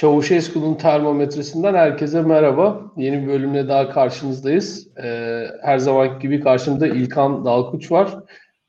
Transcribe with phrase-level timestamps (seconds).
[0.00, 2.92] Çavuşesku'nun termometresinden herkese merhaba.
[2.96, 4.88] Yeni bir bölümle daha karşınızdayız.
[5.02, 8.18] Ee, her zaman gibi karşımda İlkan Dalkuç var.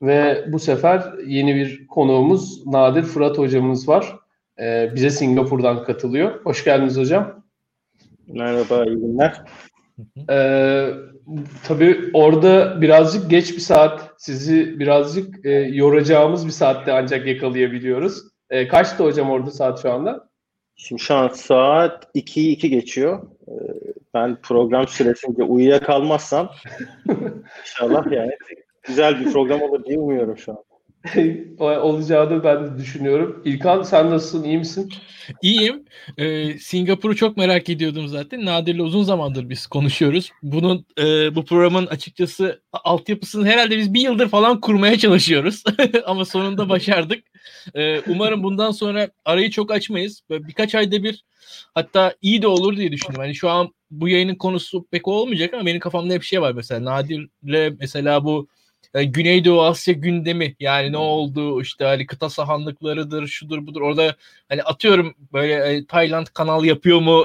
[0.02, 4.16] Ve bu sefer yeni bir konuğumuz Nadir Fırat hocamız var.
[4.60, 6.44] Ee, bize Singapur'dan katılıyor.
[6.44, 7.44] Hoş geldiniz hocam.
[8.26, 9.42] Merhaba, iyi günler.
[10.30, 10.88] Ee,
[11.68, 14.10] tabii orada birazcık geç bir saat.
[14.18, 18.22] Sizi birazcık e, yoracağımız bir saatte ancak yakalayabiliyoruz.
[18.50, 20.31] E, kaçtı hocam orada saat şu anda?
[20.88, 23.22] Şimdi şu an saat 2'yi 2 geçiyor.
[23.48, 23.52] Ee,
[24.14, 26.50] ben program süresince uyuyakalmazsam
[27.62, 28.30] inşallah yani
[28.82, 30.58] güzel bir program olur diye umuyorum şu an.
[31.58, 33.42] olacağını ben de düşünüyorum.
[33.44, 34.44] İlkan sen nasılsın?
[34.44, 34.92] İyi misin?
[35.42, 35.84] İyiyim.
[36.18, 38.44] Ee, Singapur'u çok merak ediyordum zaten.
[38.44, 40.30] Nadir'le uzun zamandır biz konuşuyoruz.
[40.42, 45.64] Bunun e, bu programın açıkçası altyapısını herhalde biz bir yıldır falan kurmaya çalışıyoruz.
[46.06, 47.31] Ama sonunda başardık.
[47.74, 50.20] Ee, umarım bundan sonra arayı çok açmayız.
[50.30, 51.24] Böyle birkaç ayda bir
[51.74, 53.24] hatta iyi de olur diye düşünüyorum.
[53.24, 56.84] Hani şu an bu yayının konusu pek olmayacak ama benim kafamda hep şey var mesela.
[56.84, 58.48] Nadir'le mesela bu
[58.94, 64.16] e, Güneydoğu Asya gündemi yani ne oldu işte hani kıta sahanlıklarıdır şudur budur orada
[64.48, 67.24] hani atıyorum böyle e, Tayland kanal yapıyor mu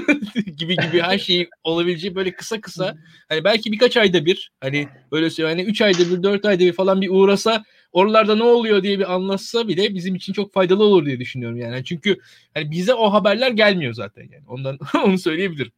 [0.56, 2.96] gibi gibi her şey olabileceği böyle kısa kısa
[3.28, 6.72] hani belki birkaç ayda bir hani böyle söyleyeyim hani 3 ayda bir 4 ayda bir
[6.72, 11.06] falan bir uğrasa oralarda ne oluyor diye bir anlatsa bile bizim için çok faydalı olur
[11.06, 11.84] diye düşünüyorum yani.
[11.84, 12.18] Çünkü
[12.54, 14.44] hani bize o haberler gelmiyor zaten yani.
[14.48, 15.72] Ondan onu söyleyebilirim.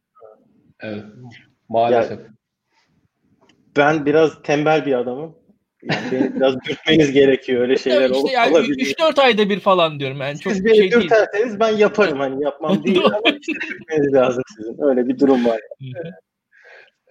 [0.79, 1.03] Evet.
[1.69, 2.19] Maalesef.
[2.19, 2.21] Yani,
[3.77, 5.35] ben biraz tembel bir adamım.
[5.83, 8.95] Yani beni biraz dürtmeniz gerekiyor öyle şeyler işte yani olabilir.
[8.95, 10.39] 3-4 ayda bir falan diyorum yani.
[10.39, 14.81] Çok Siz beni şey dürterseniz ben yaparım hani yapmam değil ama işte dürtmeniz lazım sizin.
[14.81, 15.59] Öyle bir durum var.
[15.79, 16.11] Yani.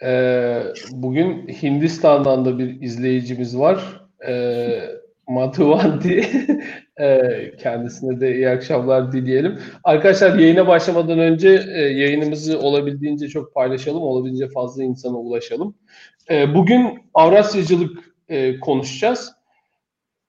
[0.02, 4.05] Ee, bugün Hindistan'dan da bir izleyicimiz var.
[4.26, 4.80] Ee,
[5.28, 6.24] Matuvandi
[7.00, 9.58] ee, kendisine de iyi akşamlar dileyelim.
[9.84, 15.74] Arkadaşlar yayına başlamadan önce e, yayınımızı olabildiğince çok paylaşalım, olabildiğince fazla insana ulaşalım.
[16.30, 19.32] E, bugün Avrasyacılık e, konuşacağız.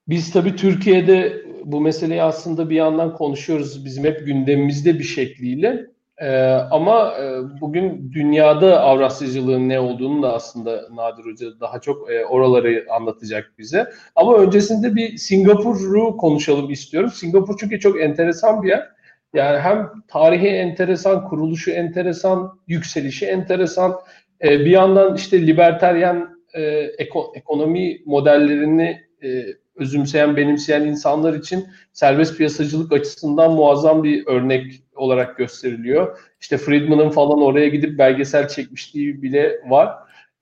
[0.08, 3.86] Biz tabii Türkiye'de bu meseleyi aslında bir yandan konuşuyoruz.
[3.86, 5.86] Bizim hep gündemimizde bir şekliyle.
[6.22, 6.28] Ee,
[6.72, 12.86] ama e, bugün dünyada Avrasyacılığın ne olduğunu da aslında Nadir Hoca daha çok e, oraları
[12.90, 13.90] anlatacak bize.
[14.16, 17.10] Ama öncesinde bir Singapur'u konuşalım istiyorum.
[17.10, 18.90] Singapur çünkü çok enteresan bir yer.
[19.34, 23.96] Yani hem tarihi enteresan, kuruluşu enteresan, yükselişi enteresan.
[24.44, 26.62] E, bir yandan işte liberteryen e,
[26.98, 29.46] eko, ekonomi modellerini e,
[29.78, 36.20] özümseyen, benimseyen insanlar için serbest piyasacılık açısından muazzam bir örnek olarak gösteriliyor.
[36.42, 39.94] İşte Friedman'ın falan oraya gidip belgesel çekmişliği bile var.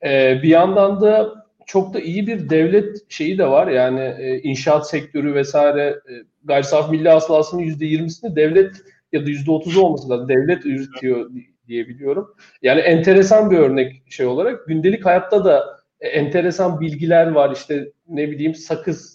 [0.06, 3.68] Ee, bir yandan da çok da iyi bir devlet şeyi de var.
[3.68, 6.14] Yani e, inşaat sektörü vesaire e,
[6.44, 8.76] gayri saf milli hasılasının %20'sini devlet
[9.12, 10.30] ya da %30'u olması lazım.
[10.30, 11.32] Devlet üretiyor
[11.68, 12.36] diye biliyorum.
[12.62, 15.64] Yani enteresan bir örnek şey olarak gündelik hayatta da
[16.02, 17.52] e, enteresan bilgiler var.
[17.56, 19.15] İşte ne bileyim sakız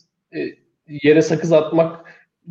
[0.86, 2.04] yere sakız atmak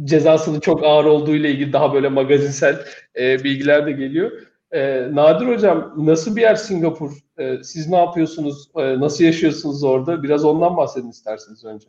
[0.03, 2.85] cezasının çok ağır olduğu ile ilgili daha böyle magazinsel
[3.19, 4.31] e, bilgiler de geliyor.
[4.71, 7.11] E, Nadir Hocam nasıl bir yer Singapur?
[7.37, 8.69] E, siz ne yapıyorsunuz?
[8.75, 10.23] E, nasıl yaşıyorsunuz orada?
[10.23, 11.87] Biraz ondan bahsedin isterseniz önce.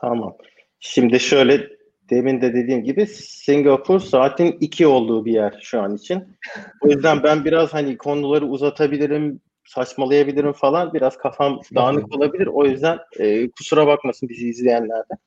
[0.00, 0.36] Tamam.
[0.80, 1.68] Şimdi şöyle
[2.10, 6.24] demin de dediğim gibi Singapur saatin iki olduğu bir yer şu an için.
[6.80, 10.94] O yüzden ben biraz hani konuları uzatabilirim, saçmalayabilirim falan.
[10.94, 12.46] Biraz kafam dağınık olabilir.
[12.46, 15.18] O yüzden e, kusura bakmasın bizi izleyenlerden.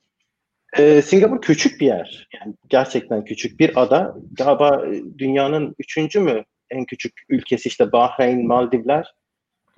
[0.78, 2.28] E, Singapur küçük bir yer.
[2.40, 4.16] Yani gerçekten küçük bir ada.
[4.32, 9.14] Galiba e, dünyanın üçüncü mü en küçük ülkesi işte Bahreyn, Maldivler.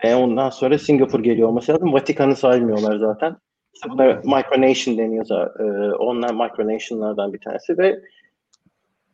[0.03, 1.93] E, ondan sonra Singapur geliyor olması lazım.
[1.93, 3.37] Vatikan'ı saymıyorlar zaten.
[3.75, 5.61] İşte buna Micronation deniyor.
[5.61, 8.01] E, onlar Micronation'lardan bir tanesi ve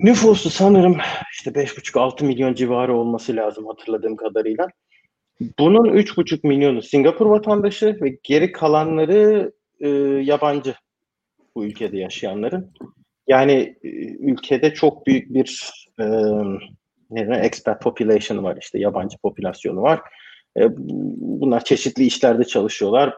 [0.01, 0.97] nüfusu sanırım
[1.33, 4.69] işte 5,5-6 milyon civarı olması lazım hatırladığım kadarıyla.
[5.59, 9.89] Bunun 3,5 milyonu Singapur vatandaşı ve geri kalanları e,
[10.23, 10.75] yabancı
[11.55, 12.73] bu ülkede yaşayanların.
[13.27, 16.05] Yani e, ülkede çok büyük bir e,
[17.11, 20.01] ne expat population var işte yabancı popülasyonu var.
[20.59, 20.63] E,
[21.19, 23.15] bunlar çeşitli işlerde çalışıyorlar.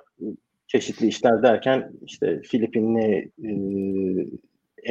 [0.66, 3.50] Çeşitli işler derken işte Filipinli e,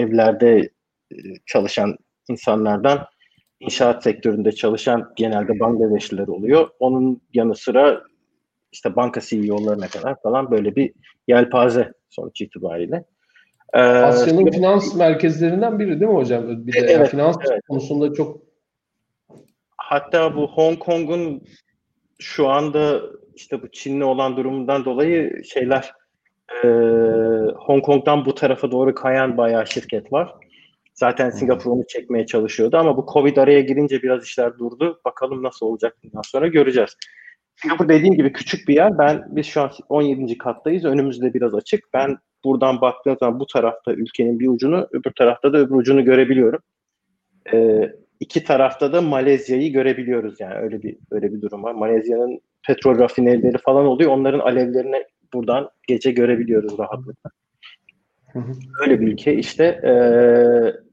[0.02, 0.70] evlerde
[1.12, 1.16] e,
[1.46, 1.98] çalışan
[2.30, 3.08] insanlardan
[3.60, 6.70] inşaat sektöründe çalışan genelde Bangladeşliler oluyor.
[6.80, 8.04] Onun yanı sıra
[8.72, 10.94] işte banka CEO'larına kadar falan böyle bir
[11.28, 13.04] yelpaze sonuç itibariyle.
[13.74, 16.68] Ee, Asya'nın finans merkezlerinden biri değil mi hocam?
[16.68, 17.62] Bir de evet, finans evet.
[17.68, 18.48] konusunda çok
[19.78, 21.44] Hatta bu Hong Kong'un
[22.20, 23.02] şu anda
[23.36, 25.92] işte bu Çinli olan durumundan dolayı şeyler
[26.64, 26.68] e,
[27.56, 30.34] Hong Kong'dan bu tarafa doğru kayan bayağı şirket var.
[31.00, 35.02] Zaten Singapur onu çekmeye çalışıyordu ama bu Covid araya girince biraz işler durdu.
[35.06, 36.98] Bakalım nasıl olacak bundan sonra göreceğiz.
[37.56, 38.98] Singapur dediğim gibi küçük bir yer.
[38.98, 40.38] Ben biz şu an 17.
[40.38, 40.86] kattayız.
[40.86, 41.84] Önümüzde biraz açık.
[41.94, 46.60] Ben buradan baktığım zaman bu tarafta ülkenin bir ucunu, öbür tarafta da öbür ucunu görebiliyorum.
[47.54, 51.74] Ee, iki tarafta da Malezya'yı görebiliyoruz yani öyle bir öyle bir durum var.
[51.74, 54.12] Malezya'nın petrol rafinerileri falan oluyor.
[54.12, 55.04] Onların alevlerini
[55.34, 57.30] buradan gece görebiliyoruz rahatlıkla.
[58.82, 60.87] Öyle bir ülke işte ee,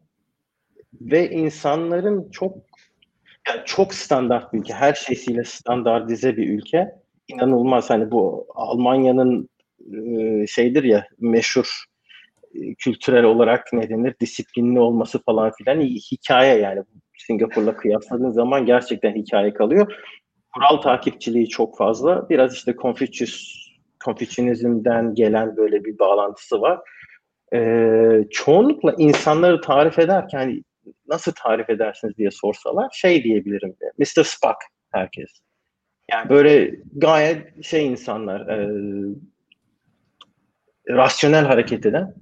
[1.04, 2.56] ve insanların çok
[3.48, 4.74] yani çok standart bir ülke.
[4.74, 6.94] Her şeysiyle standartize bir ülke.
[7.28, 9.48] İnanılmaz hani bu Almanya'nın
[9.92, 11.84] e, şeydir ya meşhur
[12.54, 16.82] e, kültürel olarak ne denir disiplinli olması falan filan hikaye yani
[17.18, 19.94] Singapur'la kıyasladığın zaman gerçekten hikaye kalıyor.
[20.54, 22.28] Kural takipçiliği çok fazla.
[22.28, 23.66] Biraz işte Confucius,
[24.04, 26.80] Confucianizm'den gelen böyle bir bağlantısı var.
[27.54, 30.64] Ee, çoğunlukla insanları tarif ederken
[31.08, 33.92] nasıl tarif edersiniz diye sorsalar şey diyebilirim de.
[33.98, 34.25] Mr.
[34.25, 34.56] Spock
[34.92, 35.31] herkes.
[36.10, 38.69] Yani böyle gayet şey insanlar e,
[40.88, 42.14] rasyonel hareket eden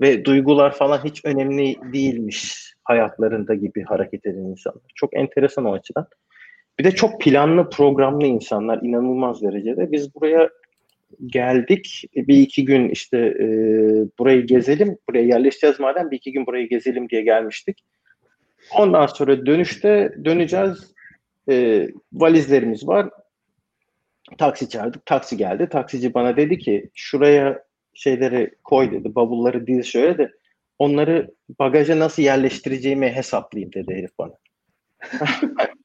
[0.00, 4.82] ve duygular falan hiç önemli değilmiş hayatlarında gibi hareket eden insanlar.
[4.94, 6.06] Çok enteresan o açıdan.
[6.78, 9.92] Bir de çok planlı, programlı insanlar inanılmaz derecede.
[9.92, 10.50] Biz buraya
[11.26, 12.04] geldik.
[12.14, 13.46] Bir iki gün işte e,
[14.18, 17.84] burayı gezelim, buraya yerleşeceğiz madem bir iki gün burayı gezelim diye gelmiştik.
[18.74, 20.94] Ondan sonra dönüşte döneceğiz.
[21.48, 23.10] E, valizlerimiz var.
[24.38, 25.06] Taksi çağırdık.
[25.06, 25.68] Taksi geldi.
[25.68, 27.64] Taksici bana dedi ki şuraya
[27.94, 29.14] şeyleri koy dedi.
[29.14, 30.32] Bavulları diz şöyle de
[30.78, 34.34] onları bagaja nasıl yerleştireceğimi hesaplayayım dedi herif bana.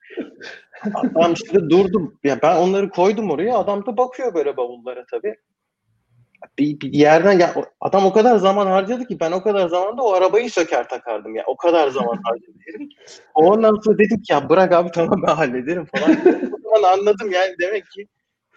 [1.16, 2.20] adam işte durdum.
[2.24, 3.58] Ya ben onları koydum oraya.
[3.58, 5.36] Adam da bakıyor böyle bavullara tabii.
[6.60, 10.14] Bir, bir yerden ya adam o kadar zaman harcadı ki ben o kadar zamanda o
[10.14, 11.44] arabayı söker takardım ya.
[11.48, 12.90] O kadar zaman harcadı herif.
[13.34, 16.12] Ondan sonra dedim ki ya bırak abi tamam ben hallederim falan.
[16.54, 18.08] o zaman anladım yani demek ki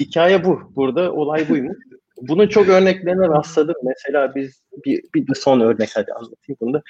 [0.00, 0.73] hikaye bu.
[0.76, 1.76] Burada olay buymuş.
[2.21, 3.75] Bunun çok örneklerine rastladım.
[3.82, 6.82] Mesela biz bir, bir de son örnek hadi anlatayım bunu da.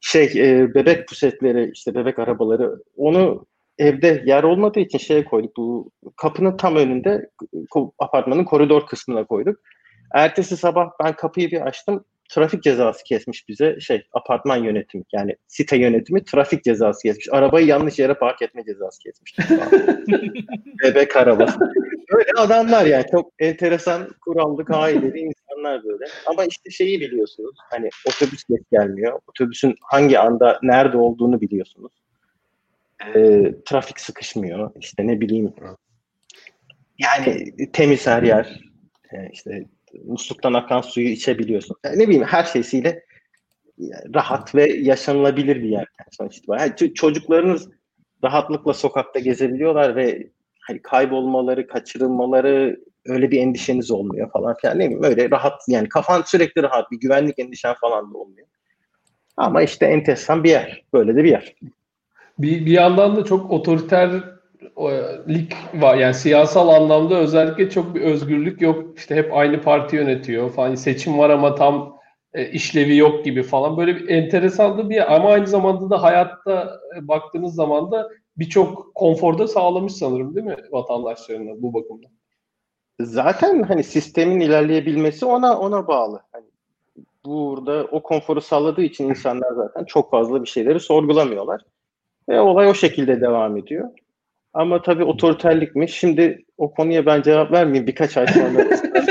[0.00, 3.46] Şey e, bebek pusetleri işte bebek arabaları onu
[3.78, 5.56] evde yer olmadığı için şeye koyduk.
[5.56, 7.30] Bu kapının tam önünde
[7.98, 9.60] apartmanın koridor kısmına koyduk.
[10.14, 12.04] Ertesi sabah ben kapıyı bir açtım.
[12.30, 17.28] Trafik cezası kesmiş bize şey apartman yönetimi yani site yönetimi trafik cezası kesmiş.
[17.32, 19.36] Arabayı yanlış yere park etme cezası kesmiş.
[20.84, 21.58] Bebek arabası.
[22.12, 26.04] Böyle adamlar yani çok enteresan kurallı kaideli insanlar böyle.
[26.26, 27.56] Ama işte şeyi biliyorsunuz.
[27.70, 29.20] Hani otobüs geç gelmiyor.
[29.26, 31.92] Otobüsün hangi anda nerede olduğunu biliyorsunuz.
[33.16, 34.70] E, trafik sıkışmıyor.
[34.80, 35.54] İşte ne bileyim.
[36.98, 38.60] Yani temiz her yer.
[39.12, 39.64] E, işte
[40.04, 41.76] musluktan akan suyu içebiliyorsun.
[41.84, 43.04] Yani ne bileyim her şeysiyle
[44.14, 45.86] rahat ve yaşanılabilir bir yer.
[45.98, 46.94] Yani sonuç itibariyle.
[46.94, 47.68] çocuklarınız
[48.24, 50.30] rahatlıkla sokakta gezebiliyorlar ve
[50.60, 56.22] hani kaybolmaları, kaçırılmaları öyle bir endişeniz olmuyor falan filan ne bileyim öyle rahat yani kafan
[56.22, 58.46] sürekli rahat bir güvenlik endişen falan da olmuyor.
[59.36, 60.84] Ama işte enteresan bir yer.
[60.92, 61.54] Böyle de bir yer.
[62.38, 64.24] Bir, bir yandan da çok otoriterlik
[65.74, 65.96] var.
[65.96, 68.98] Yani siyasal anlamda özellikle çok bir özgürlük yok.
[68.98, 70.74] İşte hep aynı parti yönetiyor falan.
[70.74, 71.98] Seçim var ama tam
[72.34, 73.76] e, işlevi yok gibi falan.
[73.76, 75.14] Böyle bir enteresan da bir.
[75.14, 80.56] Ama aynı zamanda da hayatta e, baktığınız zaman da birçok konforda sağlamış sanırım değil mi
[80.70, 82.10] vatandaşlarına bu bakımdan?
[83.00, 86.22] Zaten hani sistemin ilerleyebilmesi ona ona bağlı.
[86.32, 86.44] Hani
[87.24, 91.60] burada o konforu sağladığı için insanlar zaten çok fazla bir şeyleri sorgulamıyorlar.
[92.28, 93.90] Ve olay o şekilde devam ediyor.
[94.52, 95.88] Ama tabii otoriterlik mi?
[95.88, 97.86] Şimdi o konuya ben cevap vermeyeyim.
[97.86, 98.60] Birkaç ay sonra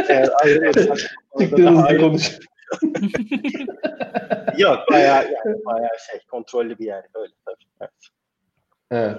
[0.10, 0.98] eğer ayrılırsak.
[4.58, 7.63] Yok bayağı, yani bayağı şey kontrollü bir yer öyle tabii.
[7.82, 7.91] Evet.
[8.91, 9.17] Evet.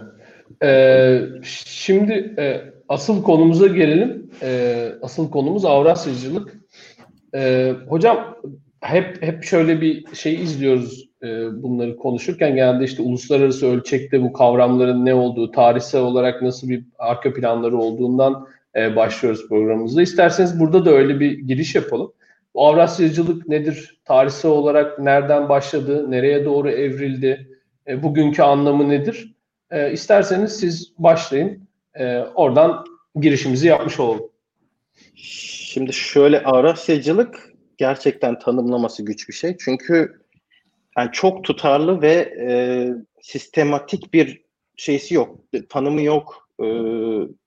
[0.63, 4.31] Ee, şimdi e, asıl konumuza gelelim.
[4.43, 6.55] E, asıl konumuz Avrasyacılık.
[7.35, 8.37] E, hocam
[8.85, 15.05] hep hep şöyle bir şey izliyoruz e, bunları konuşurken genelde işte uluslararası ölçekte bu kavramların
[15.05, 20.03] ne olduğu, tarihsel olarak nasıl bir arka planları olduğundan e, başlıyoruz programımızda.
[20.03, 22.13] İsterseniz burada da öyle bir giriş yapalım.
[22.55, 24.01] Bu Avrasyacılık nedir?
[24.05, 26.11] Tarihsel olarak nereden başladı?
[26.11, 27.49] Nereye doğru evrildi?
[27.89, 29.35] E, bugünkü anlamı nedir?
[29.71, 31.69] E, isterseniz siz başlayın.
[31.95, 32.85] E, oradan
[33.21, 34.31] girişimizi yapmış olalım.
[35.15, 39.57] Şimdi şöyle Avrasyacılık gerçekten tanımlaması güç bir şey.
[39.57, 40.21] Çünkü
[40.99, 42.49] yani çok tutarlı ve e,
[43.23, 44.45] sistematik bir
[44.77, 45.39] şeysi yok.
[45.69, 46.49] Tanımı yok.
[46.61, 46.67] E,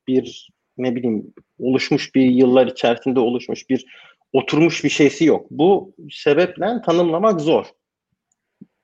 [0.07, 3.85] bir ne bileyim oluşmuş bir yıllar içerisinde oluşmuş bir
[4.33, 5.47] oturmuş bir şeysi yok.
[5.51, 7.65] Bu sebeple tanımlamak zor.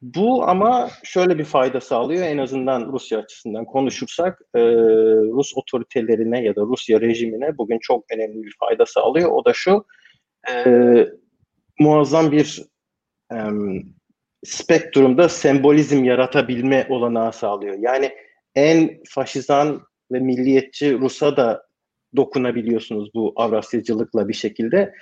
[0.01, 4.59] Bu ama şöyle bir fayda sağlıyor en azından Rusya açısından konuşursak e,
[5.33, 9.31] Rus otoritelerine ya da Rusya rejimine bugün çok önemli bir fayda sağlıyor.
[9.31, 9.85] O da şu
[10.49, 11.07] e,
[11.79, 12.63] muazzam bir
[13.33, 13.37] e,
[14.43, 17.77] spektrumda sembolizm yaratabilme olanağı sağlıyor.
[17.79, 18.11] Yani
[18.55, 21.67] en faşizan ve milliyetçi Rus'a da
[22.15, 24.93] dokunabiliyorsunuz bu Avrasyacılıkla bir şekilde.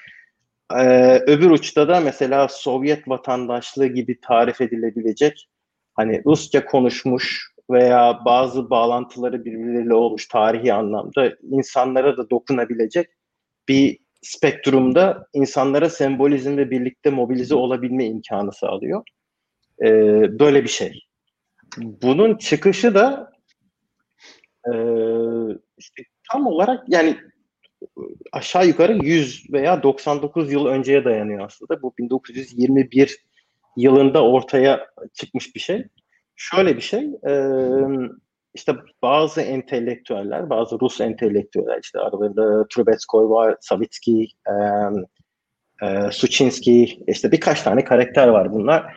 [0.78, 5.50] Ee, öbür uçta da mesela Sovyet vatandaşlığı gibi tarif edilebilecek
[5.94, 13.10] hani Rusça konuşmuş veya bazı bağlantıları birbirleriyle olmuş tarihi anlamda insanlara da dokunabilecek
[13.68, 19.04] bir spektrumda insanlara sembolizm ve birlikte mobilize olabilme imkanı sağlıyor.
[19.84, 21.00] Ee, böyle bir şey.
[21.78, 23.32] Bunun çıkışı da
[24.66, 24.74] e,
[25.78, 27.18] işte tam olarak yani
[28.32, 31.82] aşağı yukarı 100 veya 99 yıl önceye dayanıyor aslında.
[31.82, 33.26] Bu 1921
[33.78, 35.86] yılında ortaya çıkmış bir şey.
[36.36, 37.32] Şöyle bir şey, e,
[38.54, 44.54] işte bazı entelektüeller, bazı Rus entelektüeller, işte aralarında Trubetskoy var, Savitsky, e,
[45.86, 48.96] e, Suchinski, işte birkaç tane karakter var bunlar.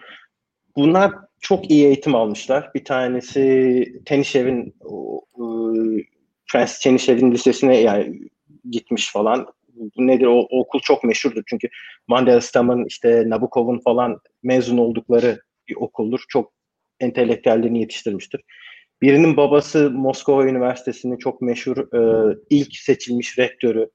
[0.76, 2.70] Bunlar çok iyi eğitim almışlar.
[2.74, 4.74] Bir tanesi Tenişev'in
[6.52, 8.20] Prens Tenişev'in lisesine yani
[8.70, 9.46] gitmiş falan.
[9.96, 11.68] Nedir o, o okul çok meşhurdur çünkü
[12.08, 16.24] Mandelstam'ın işte Nabokov'un falan mezun oldukları bir okuldur.
[16.28, 16.52] Çok
[17.00, 18.40] entelektüellerini yetiştirmiştir.
[19.04, 23.90] Birinin babası Moskova Üniversitesi'nin çok meşhur e, ilk seçilmiş rektörü.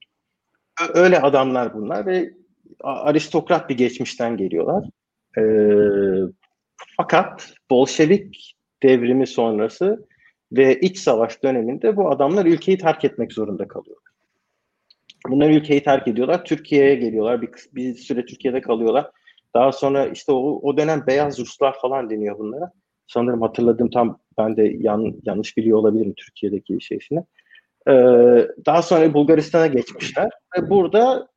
[0.94, 2.34] Öyle adamlar bunlar ve
[2.84, 4.90] aristokrat bir geçmişten geliyorlar.
[5.38, 5.44] E,
[6.98, 10.08] fakat Bolşevik devrimi sonrası
[10.52, 13.98] ve iç savaş döneminde bu adamlar ülkeyi terk etmek zorunda kalıyor.
[15.28, 16.46] Bunlar ülkeyi terk ediyorlar.
[16.46, 17.42] Türkiye'ye geliyorlar.
[17.42, 19.12] Bir, bir süre Türkiye'de kalıyorlar.
[19.54, 22.72] Daha sonra işte o, o dönem beyaz Ruslar falan deniyor bunlara.
[23.10, 27.20] Sanırım hatırladığım tam ben de yan, yanlış biliyor olabilirim Türkiye'deki şeysini.
[27.88, 27.92] Ee,
[28.66, 31.28] daha sonra Bulgaristan'a geçmişler ve burada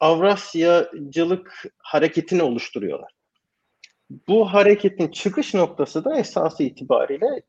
[0.00, 3.12] Avrasyacılık hareketini oluşturuyorlar.
[4.28, 7.42] Bu hareketin çıkış noktası da esası itibariyle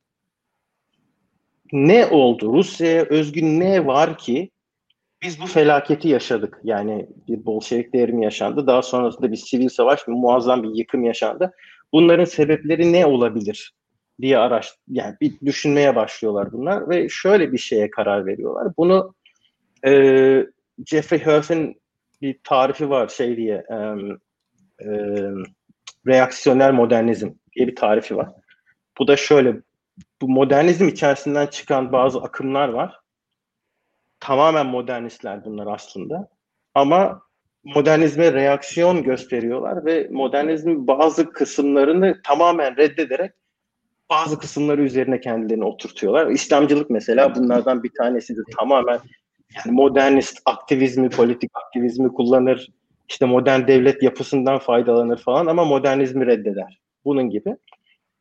[1.72, 2.54] ne oldu?
[2.54, 4.50] Rusya'ya özgün ne var ki
[5.22, 6.60] biz bu felaketi yaşadık.
[6.64, 8.68] Yani bir Bolşevik devrimi yaşandı.
[8.68, 11.54] Daha sonrasında bir sivil savaş, bir muazzam bir yıkım yaşandı.
[11.94, 13.74] Bunların sebepleri ne olabilir
[14.22, 18.74] diye araş yani bir düşünmeye başlıyorlar bunlar ve şöyle bir şeye karar veriyorlar.
[18.78, 19.16] Bunu
[19.86, 19.92] e,
[20.86, 21.82] Jeffrey Herf'in
[22.22, 23.76] bir tarifi var şey diye e,
[24.86, 24.90] e,
[26.08, 28.30] reaksiyonel modernizm diye bir tarifi var.
[29.00, 29.62] Bu da şöyle
[30.22, 33.00] bu modernizm içerisinden çıkan bazı akımlar var
[34.20, 36.30] tamamen modernistler bunlar aslında.
[36.74, 37.22] Ama
[37.64, 43.32] modernizme reaksiyon gösteriyorlar ve modernizmin bazı kısımlarını tamamen reddederek
[44.10, 46.28] bazı kısımları üzerine kendilerini oturtuyorlar.
[46.28, 48.44] İslamcılık mesela bunlardan bir tanesidir.
[48.60, 49.00] Tamamen
[49.56, 52.68] yani modernist aktivizmi, politik aktivizmi kullanır.
[53.10, 56.80] İşte modern devlet yapısından faydalanır falan ama modernizmi reddeder.
[57.06, 57.56] Bunun gibi.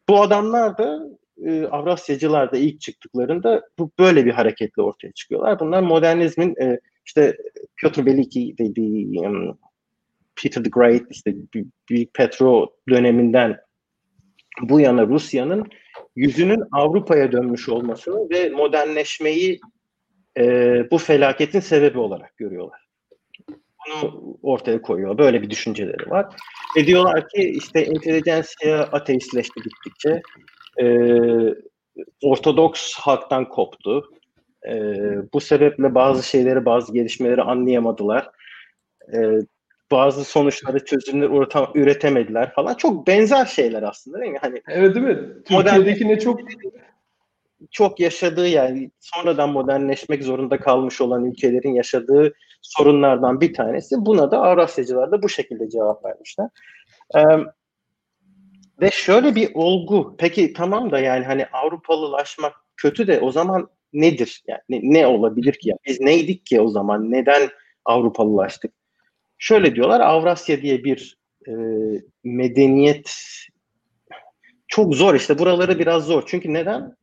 [0.08, 1.00] Bu adamlar da
[1.44, 5.60] e, Avrasyacılar da ilk çıktıklarında bu böyle bir hareketle ortaya çıkıyorlar.
[5.60, 7.36] Bunlar modernizmin e, işte
[7.76, 9.20] Piotr Veliki dediği
[10.42, 11.34] Peter the Great işte
[11.90, 13.60] Büyük Petro döneminden
[14.62, 15.68] bu yana Rusya'nın
[16.16, 19.60] yüzünün Avrupa'ya dönmüş olmasını ve modernleşmeyi
[20.38, 20.44] e,
[20.90, 22.80] bu felaketin sebebi olarak görüyorlar.
[23.48, 25.18] Bunu ortaya koyuyor.
[25.18, 26.26] Böyle bir düşünceleri var.
[26.76, 30.22] Ve diyorlar ki işte intelijensiya ateistleşti gittikçe
[30.82, 30.86] e,
[32.22, 34.10] Ortodoks halktan koptu.
[34.66, 34.72] E,
[35.32, 38.30] bu sebeple bazı şeyleri, bazı gelişmeleri anlayamadılar.
[39.14, 39.18] E,
[39.90, 41.28] bazı sonuçları, çözümler
[41.74, 42.74] üretemediler falan.
[42.74, 44.38] Çok benzer şeyler aslında değil mi?
[44.40, 45.42] Hani evet değil mi?
[45.44, 46.40] Türkiye'dekine çok
[47.70, 53.94] çok yaşadığı yani sonradan modernleşmek zorunda kalmış olan ülkelerin yaşadığı sorunlardan bir tanesi.
[53.98, 56.48] Buna da Avrasyacılar da bu şekilde cevap vermişler.
[57.16, 57.20] Ee,
[58.80, 60.16] ve şöyle bir olgu.
[60.18, 64.42] Peki tamam da yani hani Avrupalılaşmak kötü de o zaman nedir?
[64.46, 65.68] Yani ne, ne olabilir ki?
[65.68, 67.12] Yani biz neydik ki o zaman?
[67.12, 67.48] Neden
[67.84, 68.72] Avrupalılaştık?
[69.38, 71.18] Şöyle diyorlar Avrasya diye bir
[71.48, 71.52] e,
[72.24, 73.14] medeniyet
[74.68, 76.22] çok zor işte buraları biraz zor.
[76.26, 76.96] Çünkü neden?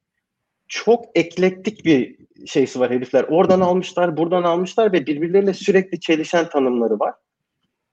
[0.68, 3.24] Çok eklektik bir şeysi var herifler.
[3.24, 7.14] Oradan almışlar, buradan almışlar ve birbirleriyle sürekli çelişen tanımları var.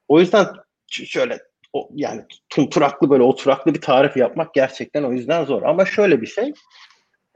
[0.09, 0.47] O yüzden
[0.87, 1.39] şöyle
[1.73, 5.63] o, yani tumturaklı böyle oturaklı bir tarif yapmak gerçekten o yüzden zor.
[5.63, 6.53] Ama şöyle bir şey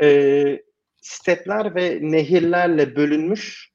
[0.02, 0.08] e,
[1.06, 3.70] stepler ve nehirlerle bölünmüş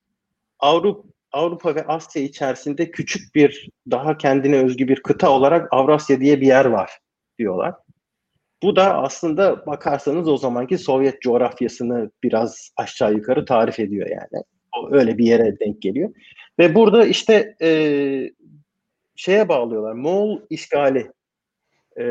[0.60, 6.42] Avrupa Avrupa ve Asya içerisinde küçük bir daha kendine özgü bir kıta olarak Avrasya diye
[6.42, 7.00] bir yer var
[7.40, 7.76] diyorlar.
[8.64, 14.44] Bu da aslında bakarsanız o zamanki Sovyet coğrafyasını biraz aşağı yukarı tarif ediyor yani.
[14.92, 16.14] Öyle bir yere denk geliyor.
[16.60, 17.70] Ve burada işte e,
[19.16, 19.94] şeye bağlıyorlar.
[19.94, 21.12] Moğol işgali.
[22.00, 22.06] E,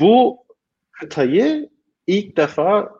[0.00, 0.44] bu
[0.92, 1.68] kıtayı
[2.06, 2.96] ilk defa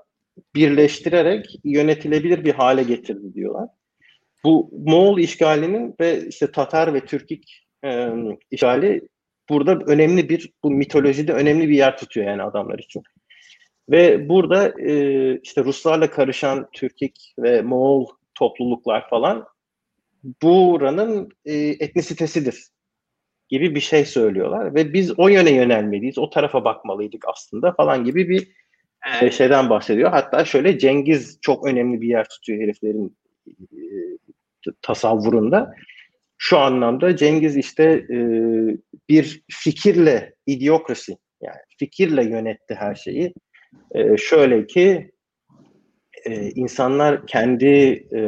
[0.54, 3.68] birleştirerek yönetilebilir bir hale getirdi diyorlar.
[4.44, 8.08] Bu Moğol işgalinin ve işte Tatar ve Türkik e,
[8.50, 9.08] işgali
[9.48, 13.02] burada önemli bir bu mitolojide önemli bir yer tutuyor yani adamlar için.
[13.90, 19.46] Ve burada e, işte Ruslarla karışan Türkik ve Moğol topluluklar falan
[20.42, 22.64] buranın e, etnisitesidir
[23.48, 28.28] gibi bir şey söylüyorlar ve biz o yöne yönelmeliyiz, o tarafa bakmalıydık aslında falan gibi
[28.28, 28.48] bir
[29.22, 30.10] e, şeyden bahsediyor.
[30.10, 33.16] Hatta şöyle Cengiz çok önemli bir yer tutuyor heriflerin
[33.48, 33.80] e,
[34.82, 35.74] tasavvurunda.
[36.38, 38.18] Şu anlamda Cengiz işte e,
[39.08, 43.34] bir fikirle idiokrasi yani fikirle yönetti her şeyi.
[43.94, 45.10] E, şöyle ki
[46.24, 47.66] e, insanlar kendi
[48.14, 48.20] e,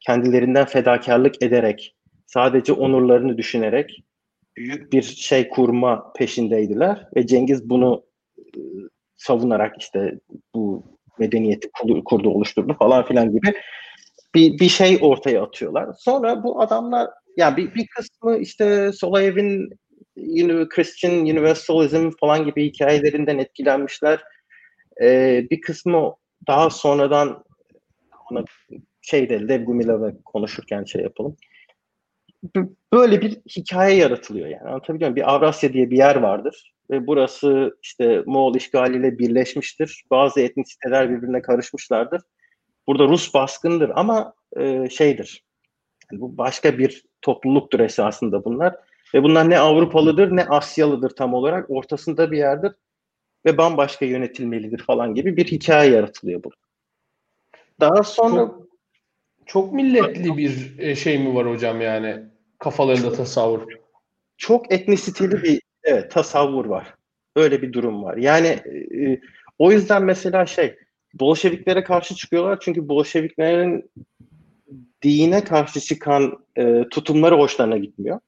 [0.00, 4.04] kendilerinden fedakarlık ederek sadece onurlarını düşünerek
[4.56, 8.04] büyük bir şey kurma peşindeydiler ve Cengiz bunu
[8.38, 8.60] e,
[9.24, 10.18] savunarak işte
[10.54, 10.84] bu
[11.18, 11.70] medeniyeti
[12.04, 13.54] kurdu, oluşturdu falan filan gibi
[14.34, 15.88] bir, bir şey ortaya atıyorlar.
[15.98, 19.70] Sonra bu adamlar yani bir, bir kısmı işte Solayev'in
[20.68, 24.24] Christian Universalism falan gibi hikayelerinden etkilenmişler.
[25.02, 26.14] Ee, bir kısmı
[26.46, 27.44] daha sonradan
[28.30, 28.44] ona
[29.02, 31.36] şeyde Lev Gumilov'a konuşurken şey yapalım.
[32.92, 34.68] Böyle bir hikaye yaratılıyor yani.
[34.68, 35.16] Anlatabiliyor muyum?
[35.16, 40.04] Bir Avrasya diye bir yer vardır ve burası işte Moğol işgaliyle birleşmiştir.
[40.10, 42.22] Bazı etnisiteler birbirine karışmışlardır.
[42.86, 45.44] Burada Rus baskındır ama e, şeydir.
[46.12, 48.76] Yani bu başka bir topluluktur esasında bunlar.
[49.14, 51.70] Ve bunlar ne Avrupalıdır ne Asyalıdır tam olarak.
[51.70, 52.72] Ortasında bir yerdir
[53.46, 56.56] ve bambaşka yönetilmelidir falan gibi bir hikaye yaratılıyor burada.
[57.80, 58.68] Daha sonra çok,
[59.46, 62.24] çok milletli bir e, şey mi var hocam yani
[62.58, 63.72] kafalarında tasavvur?
[64.36, 66.94] Çok etnisiteli bir evet tasavvur var.
[67.36, 68.16] Öyle bir durum var.
[68.16, 69.20] Yani e,
[69.58, 70.76] o yüzden mesela şey
[71.14, 73.90] Bolşeviklere karşı çıkıyorlar çünkü Bolşeviklerin
[75.02, 78.20] dine karşı çıkan e, tutumları hoşlarına gitmiyor.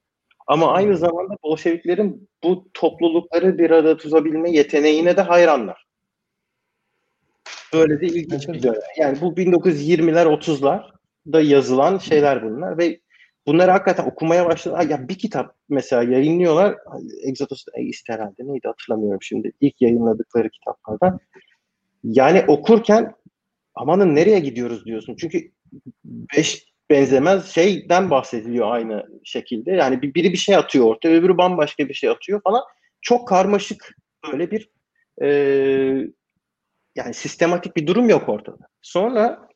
[0.47, 0.97] Ama aynı hmm.
[0.97, 5.87] zamanda Bolşeviklerin bu toplulukları bir arada tutabilme yeteneğine de hayranlar.
[7.75, 8.81] Böyle de ilginç bir dönem.
[8.99, 10.90] Yani bu 1920'ler 30'lar
[11.33, 13.01] da yazılan şeyler bunlar ve
[13.47, 14.91] bunları hakikaten okumaya başladı.
[14.91, 16.77] Ya bir kitap mesela yayınlıyorlar.
[17.23, 19.53] Exodus işte herhalde neydi hatırlamıyorum şimdi.
[19.61, 21.21] İlk yayınladıkları kitaplardan.
[22.05, 23.15] Yani okurken
[23.75, 25.17] amanın nereye gidiyoruz diyorsun.
[25.17, 25.51] Çünkü
[26.05, 29.71] beş benzemez şeyden bahsediliyor aynı şekilde.
[29.71, 32.63] Yani biri bir şey atıyor ortaya, öbürü bambaşka bir şey atıyor falan.
[33.03, 33.97] Çok karmaşık
[34.33, 34.71] böyle bir
[35.23, 35.29] e,
[36.95, 38.69] yani sistematik bir durum yok ortada.
[38.83, 39.49] Sonra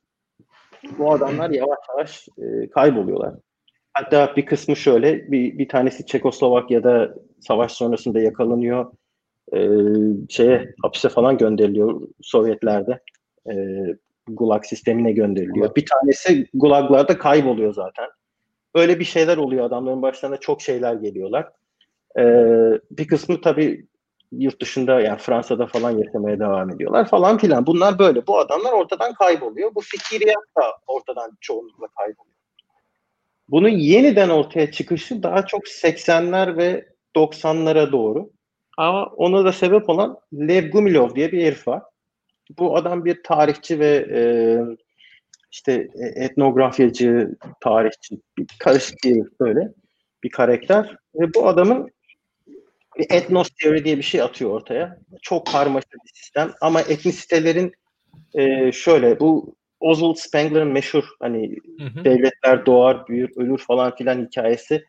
[0.98, 3.34] bu adamlar yavaş yavaş e, kayboluyorlar.
[3.92, 8.92] Hatta bir kısmı şöyle, bir, bir tanesi Çekoslovakya'da savaş sonrasında yakalanıyor.
[9.52, 9.58] E,
[10.28, 13.00] şeye hapise falan gönderiliyor Sovyetlerde.
[13.50, 13.54] E,
[14.28, 15.74] Gulag sistemine gönderiliyor.
[15.74, 18.08] Bir tanesi Gulaglarda kayboluyor zaten.
[18.74, 21.48] Öyle bir şeyler oluyor adamların başlarına çok şeyler geliyorlar.
[22.18, 23.86] Ee, bir kısmı tabii
[24.32, 27.66] yurt dışında yani Fransa'da falan yaşamaya devam ediyorlar falan filan.
[27.66, 28.26] Bunlar böyle.
[28.26, 29.74] Bu adamlar ortadan kayboluyor.
[29.74, 32.39] Bu fikriyat da ortadan çoğunlukla kayboluyor.
[33.50, 38.30] Bunun yeniden ortaya çıkışı daha çok 80'ler ve 90'lara doğru.
[38.76, 41.82] Ama ona da sebep olan Lev Gumilov diye bir herif var.
[42.58, 44.22] Bu adam bir tarihçi ve e,
[45.52, 49.68] işte etnografyacı, tarihçi, bir karışık bir böyle
[50.24, 50.96] bir karakter.
[51.14, 51.90] Ve bu adamın
[52.98, 54.98] bir etnos teori diye bir şey atıyor ortaya.
[55.22, 57.72] Çok karmaşık bir sistem ama etnisitelerin
[58.34, 62.04] e, şöyle bu Oswald Spengler'ın meşhur hani hı hı.
[62.04, 64.84] devletler doğar, büyür, ölür falan filan hikayesi.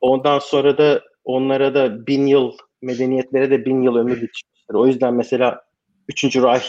[0.00, 4.74] Ondan sonra da onlara da bin yıl medeniyetlere de bin yıl ömür biçmiştir.
[4.74, 5.62] O yüzden mesela
[6.08, 6.24] 3.
[6.24, 6.66] Reich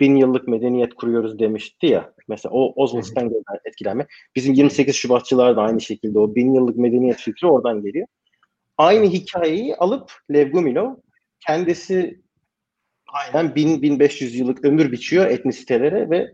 [0.00, 2.12] bin yıllık medeniyet kuruyoruz demişti ya.
[2.28, 4.06] Mesela o Oswald Spengler'den etkilenme.
[4.36, 8.06] Bizim 28 Şubatçılar da aynı şekilde o bin yıllık medeniyet fikri oradan geliyor.
[8.78, 10.94] Aynı hikayeyi alıp Lev Gumilov
[11.46, 12.20] kendisi
[13.06, 16.32] aynen 1000-1500 yıllık ömür biçiyor etnisitelere ve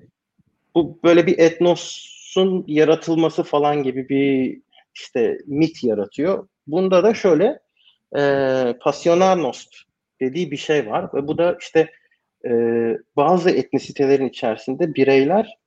[0.76, 4.60] bu böyle bir etnosun yaratılması falan gibi bir
[4.94, 6.48] işte mit yaratıyor.
[6.66, 7.60] Bunda da şöyle
[8.16, 8.22] e,
[8.80, 9.74] Passionarnost
[10.20, 11.90] dediği bir şey var ve bu da işte
[12.44, 12.50] e,
[13.16, 15.58] bazı etnisitelerin içerisinde bireyler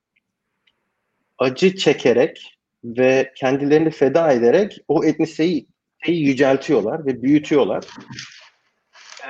[1.38, 5.66] acı çekerek ve kendilerini feda ederek o etnisiteyi
[6.06, 7.84] yüceltiyorlar ve büyütüyorlar.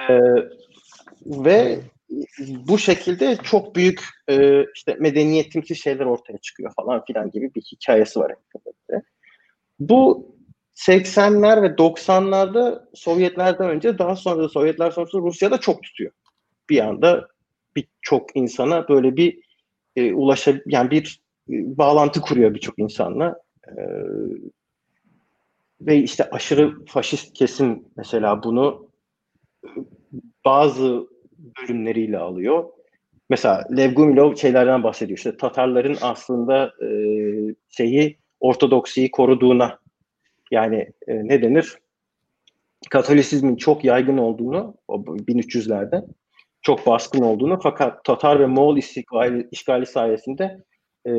[0.09, 0.19] Ee,
[1.27, 1.79] ve
[2.69, 8.21] bu şekilde çok büyük e, işte medeniyetimsi şeyler ortaya çıkıyor falan filan gibi bir hikayesi
[8.21, 8.35] var.
[9.81, 10.35] Bu
[10.75, 16.13] 80'ler ve 90'larda Sovyetlerden önce daha sonra da Sovyetler sonrası Rusya'da çok tutuyor.
[16.71, 17.29] Bir anda
[17.77, 19.39] birçok insana böyle bir
[19.97, 21.21] e, ulaşa yani bir
[21.51, 23.41] e, bağlantı kuruyor birçok insanla.
[23.69, 23.73] E,
[25.81, 28.89] ve işte aşırı faşist kesim mesela bunu
[30.45, 31.07] bazı
[31.63, 32.65] bölümleriyle alıyor.
[33.31, 35.17] Mesela Lev Gumilov şeylerden bahsediyor.
[35.17, 36.89] İşte Tatarların aslında e,
[37.69, 39.79] şeyi Ortodoksiyi koruduğuna
[40.51, 40.77] yani
[41.09, 41.79] e, ne denir?
[42.91, 46.05] Katolisizmin çok yaygın olduğunu o 1300'lerde
[46.63, 48.77] çok baskın olduğunu fakat Tatar ve Moğol
[49.51, 50.65] işgali sayesinde
[51.07, 51.13] e,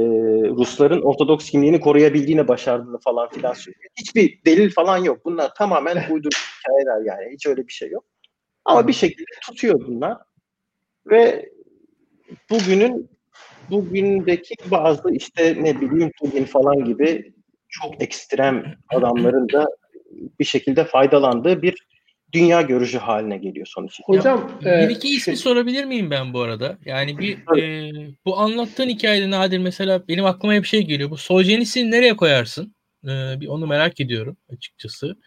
[0.49, 3.91] Rusların Ortodoks kimliğini koruyabildiğini başardığını falan filan söylüyor.
[3.99, 5.25] Hiçbir delil falan yok.
[5.25, 7.33] Bunlar tamamen uyduruk hikayeler yani.
[7.33, 8.05] Hiç öyle bir şey yok.
[8.65, 10.17] Ama bir şekilde tutuyor bunlar.
[11.05, 11.49] Ve
[12.49, 13.09] bugünün
[13.69, 17.33] bugündeki bazı işte ne bileyim Putin falan gibi
[17.69, 19.67] çok ekstrem adamların da
[20.39, 21.87] bir şekilde faydalandığı bir
[22.33, 24.03] dünya görüşü haline geliyor sonuç için.
[24.03, 25.35] Hocam ya, bir iki ismi şey...
[25.35, 26.77] sorabilir miyim ben bu arada?
[26.85, 27.91] Yani bir e,
[28.25, 31.09] bu anlattığın hikayede Nadir mesela benim aklıma bir şey geliyor.
[31.09, 32.75] Bu Solzhenitsyn'i nereye koyarsın?
[33.03, 35.17] E, bir onu merak ediyorum açıkçası.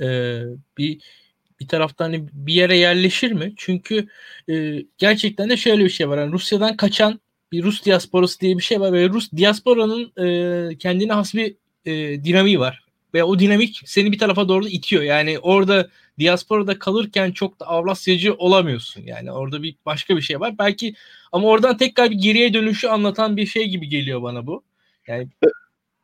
[0.00, 0.06] E,
[0.78, 1.02] bir
[1.60, 3.52] bir taraftan hani bir yere yerleşir mi?
[3.56, 4.08] Çünkü
[4.50, 6.18] e, gerçekten de şöyle bir şey var.
[6.18, 7.20] Yani Rusya'dan kaçan
[7.52, 12.24] bir Rus diasporası diye bir şey var ve Rus diasporanın e, kendine has bir e,
[12.24, 12.84] dinamiği var.
[13.14, 15.02] Ve o dinamik seni bir tarafa doğru itiyor.
[15.02, 19.02] Yani orada diasporada kalırken çok da Avrasyacı olamıyorsun.
[19.02, 20.58] Yani orada bir başka bir şey var.
[20.58, 20.94] Belki
[21.32, 24.64] ama oradan tekrar bir geriye dönüşü anlatan bir şey gibi geliyor bana bu.
[25.06, 25.28] Yani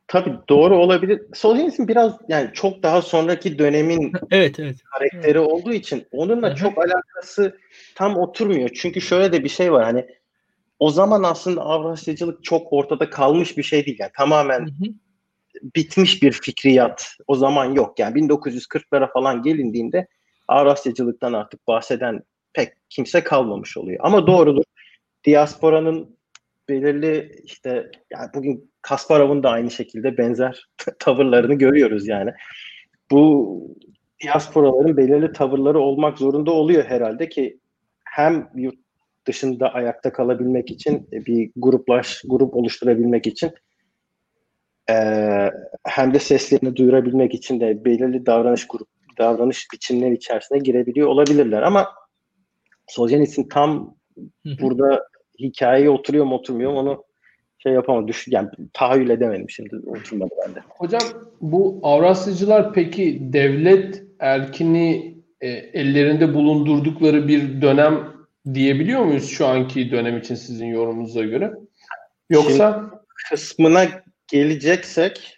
[0.09, 1.23] Tabii doğru olabilir.
[1.35, 5.49] Solzhenitsyn biraz yani çok daha sonraki dönemin evet evet karakteri evet.
[5.49, 6.57] olduğu için onunla Hı-hı.
[6.57, 7.59] çok alakası
[7.95, 8.71] tam oturmuyor.
[8.75, 10.07] Çünkü şöyle de bir şey var hani
[10.79, 13.97] o zaman aslında Avrasyacılık çok ortada kalmış bir şey değil.
[14.01, 14.93] Yani tamamen Hı-hı.
[15.77, 17.17] bitmiş bir fikriyat.
[17.27, 17.99] O zaman yok.
[17.99, 20.07] Yani 1940'lara falan gelindiğinde
[20.49, 24.01] Avrasyacılıktan artık bahseden pek kimse kalmamış oluyor.
[24.03, 24.65] Ama doğrudur.
[25.25, 26.17] Diasporanın
[26.69, 30.69] belirli işte yani bugün Kasparov'un da aynı şekilde benzer
[30.99, 32.31] tavırlarını görüyoruz yani.
[33.11, 33.77] Bu
[34.25, 37.61] diasporaların belirli tavırları olmak zorunda oluyor herhalde ki
[38.05, 38.79] hem yurt
[39.27, 43.51] dışında ayakta kalabilmek için bir gruplaş grup oluşturabilmek için
[44.91, 44.97] e,
[45.85, 51.89] hem de seslerini duyurabilmek için de belirli davranış grup davranış biçimleri içerisine girebiliyor olabilirler ama
[52.87, 53.97] Solzhenitsyn tam
[54.61, 55.07] burada
[55.41, 57.06] hikayeye oturuyor mu oturmuyor mu onu
[57.59, 58.09] şey yapamadım.
[58.09, 59.77] Düş, yani tahayyül edemedim şimdi.
[59.87, 60.59] Oturmadı bende.
[60.69, 61.03] Hocam
[61.41, 68.13] bu Avrasyacılar peki devlet erkini e, ellerinde bulundurdukları bir dönem
[68.55, 71.53] diyebiliyor muyuz şu anki dönem için sizin yorumunuza göre?
[72.31, 72.97] Yoksa şimdi
[73.31, 73.85] kısmına
[74.29, 75.36] geleceksek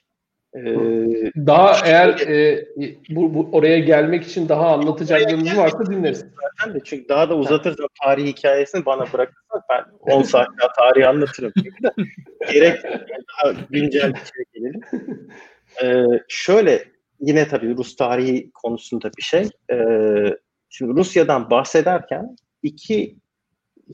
[0.56, 2.66] ee, daha eğer e,
[3.10, 6.24] bu, bu oraya gelmek için daha anlatacaklarınız varsa dinleriz.
[6.42, 11.06] Zaten de çünkü daha da uzatırsam tarih hikayesini bana bırakırsan ben 10 saat daha tarihi
[11.06, 11.52] anlatırım.
[12.52, 14.80] Gerek daha güncel bir şey gelelim.
[15.82, 16.84] Ee, şöyle
[17.20, 19.48] yine tabii Rus tarihi konusunda bir şey.
[19.70, 20.36] Ee,
[20.68, 23.16] şimdi Rusya'dan bahsederken iki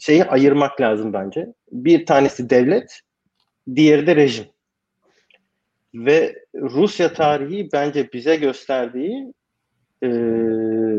[0.00, 1.46] şeyi ayırmak lazım bence.
[1.72, 3.00] Bir tanesi devlet,
[3.74, 4.44] diğeri de rejim.
[5.94, 9.32] Ve Rusya tarihi bence bize gösterdiği
[10.02, 10.08] e,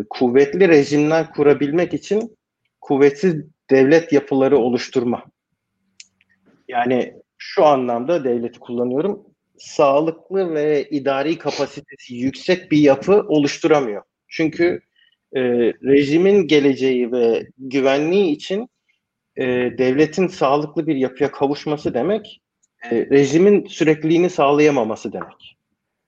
[0.10, 2.38] kuvvetli rejimler kurabilmek için
[2.82, 3.36] kuvvetsiz
[3.70, 5.24] devlet yapıları oluşturma.
[6.68, 9.26] Yani şu anlamda devleti kullanıyorum.
[9.58, 14.02] Sağlıklı ve idari kapasitesi yüksek bir yapı oluşturamıyor.
[14.28, 14.82] Çünkü
[15.36, 15.42] e,
[15.84, 18.70] rejimin geleceği ve güvenliği için
[19.38, 19.46] e,
[19.78, 22.42] devletin sağlıklı bir yapıya kavuşması demek
[22.91, 25.58] e, rejimin sürekliliğini sağlayamaması demek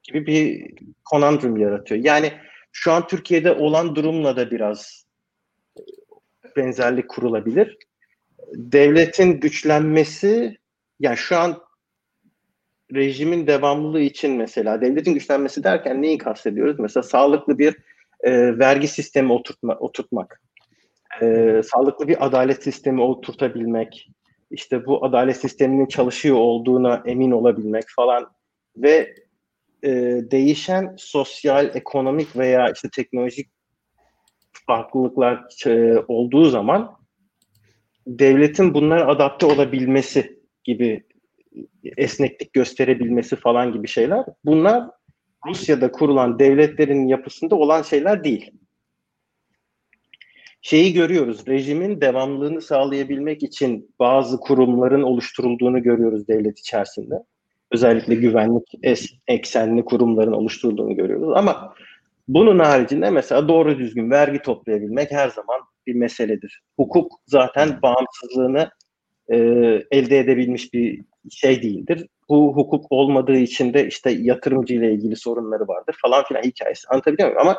[0.04, 0.74] gibi bir
[1.06, 2.04] konandrum yaratıyor.
[2.04, 2.34] Yani
[2.72, 5.06] şu an Türkiye'de olan durumla da biraz
[6.58, 7.78] benzerlik kurulabilir.
[8.54, 10.58] Devletin güçlenmesi,
[11.00, 11.62] yani şu an
[12.94, 16.80] rejimin devamlılığı için mesela devletin güçlenmesi derken neyi kastediyoruz?
[16.80, 17.76] Mesela sağlıklı bir
[18.22, 20.42] e, vergi sistemi oturtma, oturtmak,
[21.22, 24.10] e, sağlıklı bir adalet sistemi oturtabilmek,
[24.52, 28.28] işte bu adalet sisteminin çalışıyor olduğuna emin olabilmek falan
[28.78, 29.16] ve
[29.84, 29.92] e,
[30.32, 33.50] değişen sosyal, ekonomik veya işte teknolojik
[34.68, 36.98] farklılıklar e, olduğu zaman
[38.08, 41.04] devletin bunlara adapte olabilmesi gibi
[41.98, 44.90] esneklik gösterebilmesi falan gibi şeyler bunlar
[45.46, 48.52] Rusya'da kurulan devletlerin yapısında olan şeyler değil.
[50.68, 51.48] Şeyi görüyoruz.
[51.48, 57.16] Rejimin devamlılığını sağlayabilmek için bazı kurumların oluşturulduğunu görüyoruz devlet içerisinde.
[57.72, 58.64] Özellikle güvenlik
[59.28, 61.34] eksenli kurumların oluşturulduğunu görüyoruz.
[61.36, 61.74] Ama
[62.28, 66.62] bunun haricinde mesela doğru düzgün vergi toplayabilmek her zaman bir meseledir.
[66.78, 68.70] Hukuk zaten bağımsızlığını
[69.30, 69.38] e,
[69.92, 72.08] elde edebilmiş bir şey değildir.
[72.30, 76.88] Bu hukuk olmadığı için de işte yatırımcı ile ilgili sorunları vardır falan filan hikayesi.
[76.88, 77.42] Anlatabiliyor muyum?
[77.42, 77.58] Ama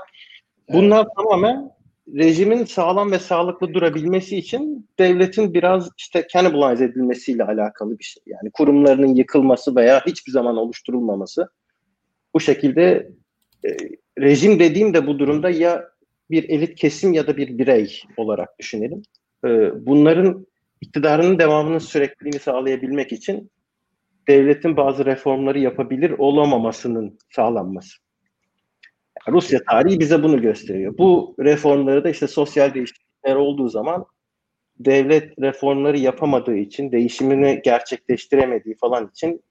[0.68, 1.77] bunlar tamamen
[2.14, 8.22] rejimin sağlam ve sağlıklı durabilmesi için devletin biraz işte cannibalize edilmesiyle alakalı bir şey.
[8.26, 11.48] Yani kurumlarının yıkılması veya hiçbir zaman oluşturulmaması.
[12.34, 13.10] Bu şekilde
[13.64, 13.76] e,
[14.20, 15.88] rejim dediğim de bu durumda ya
[16.30, 19.02] bir elit kesim ya da bir birey olarak düşünelim.
[19.44, 19.48] E,
[19.86, 20.46] bunların
[20.80, 23.50] iktidarının devamının sürekliliğini sağlayabilmek için
[24.28, 28.07] devletin bazı reformları yapabilir olamamasının sağlanması.
[29.28, 30.98] Rusya tarihi bize bunu gösteriyor.
[30.98, 34.06] Bu reformları da işte sosyal değişiklikler olduğu zaman
[34.78, 39.42] devlet reformları yapamadığı için, değişimini gerçekleştiremediği falan için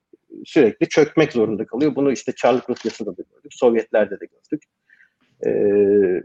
[0.46, 1.96] sürekli çökmek zorunda kalıyor.
[1.96, 4.64] Bunu işte Çarlık Rusyası'nda da gördük, Sovyetlerde de gördük.
[5.46, 6.22] Ee,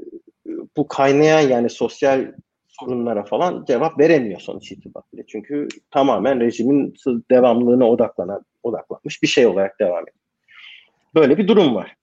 [0.76, 2.32] bu kaynayan yani sosyal
[2.68, 5.24] sorunlara falan cevap veremiyor sonuç itibariyle.
[5.28, 6.94] Çünkü tamamen rejimin
[7.30, 10.16] devamlılığına odaklanan, odaklanmış bir şey olarak devam ediyor.
[11.14, 11.96] Böyle bir durum var.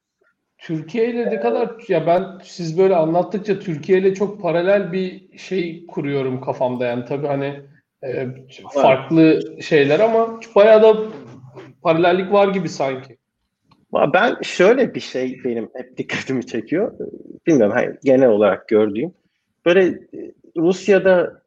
[0.59, 5.85] Türkiye ile ne kadar ya ben siz böyle anlattıkça Türkiye ile çok paralel bir şey
[5.87, 7.61] kuruyorum kafamda yani tabii hani
[8.03, 8.27] e,
[8.73, 10.97] farklı şeyler ama bayağı da
[11.81, 13.17] paralellik var gibi sanki.
[14.13, 16.93] Ben şöyle bir şey benim hep dikkatimi çekiyor.
[17.47, 19.13] Bilmiyorum hani genel olarak gördüğüm.
[19.65, 21.41] Böyle e, Rusya'da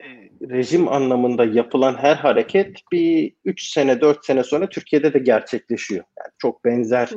[0.00, 0.06] e,
[0.48, 6.04] rejim anlamında yapılan her hareket bir 3 sene 4 sene sonra Türkiye'de de gerçekleşiyor.
[6.18, 7.10] Yani çok benzer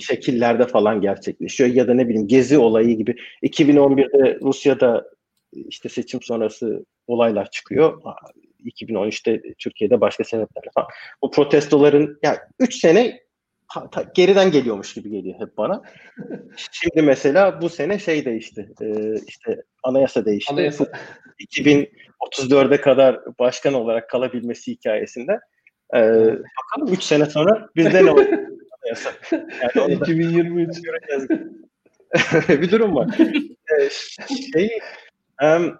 [0.00, 5.04] şekillerde falan gerçekleşiyor ya da ne bileyim gezi olayı gibi 2011'de Rusya'da
[5.52, 8.02] işte seçim sonrası olaylar çıkıyor.
[8.64, 10.88] 2013'te Türkiye'de başka sebeplerle falan.
[11.20, 13.20] O protestoların yani 3 sene
[13.74, 15.82] ta, ta, geriden geliyormuş gibi geliyor hep bana.
[16.70, 18.68] Şimdi mesela bu sene şey değişti.
[18.82, 20.52] E, işte anayasa değişti.
[20.52, 20.86] Anayasa.
[21.56, 25.40] 2034'e kadar başkan olarak kalabilmesi hikayesinde.
[25.94, 28.26] E, bakalım 3 sene sonra bizde ne olur?
[29.74, 30.76] Yani 2023.
[32.48, 33.18] bir durum var.
[33.80, 33.88] ee,
[34.52, 34.78] şey,
[35.42, 35.78] um,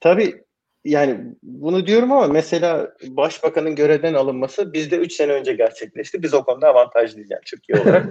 [0.00, 0.44] tabii
[0.84, 6.22] yani bunu diyorum ama mesela başbakanın görevden alınması bizde 3 sene önce gerçekleşti.
[6.22, 8.06] Biz o konuda avantajlıyız yani Türkiye olarak.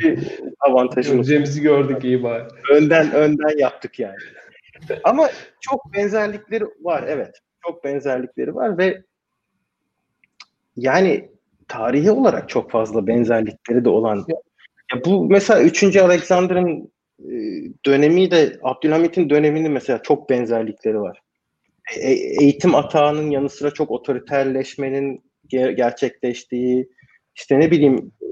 [0.00, 0.18] bir
[0.60, 1.16] avantajımız.
[1.16, 2.44] Göreceğimizi gördük iyi bari.
[2.72, 4.16] Önden önden yaptık yani.
[5.04, 7.40] Ama çok benzerlikleri var evet.
[7.66, 9.02] Çok benzerlikleri var ve
[10.76, 11.30] yani
[11.68, 14.24] tarihi olarak çok fazla benzerlikleri de olan.
[14.94, 15.96] Ya bu mesela 3.
[15.96, 17.34] Alexander'ın e,
[17.86, 21.20] dönemi de Abdülhamit'in döneminin mesela çok benzerlikleri var.
[21.96, 26.88] E, eğitim atağının yanı sıra çok otoriterleşmenin gerçekleştiği
[27.36, 28.26] işte ne bileyim e,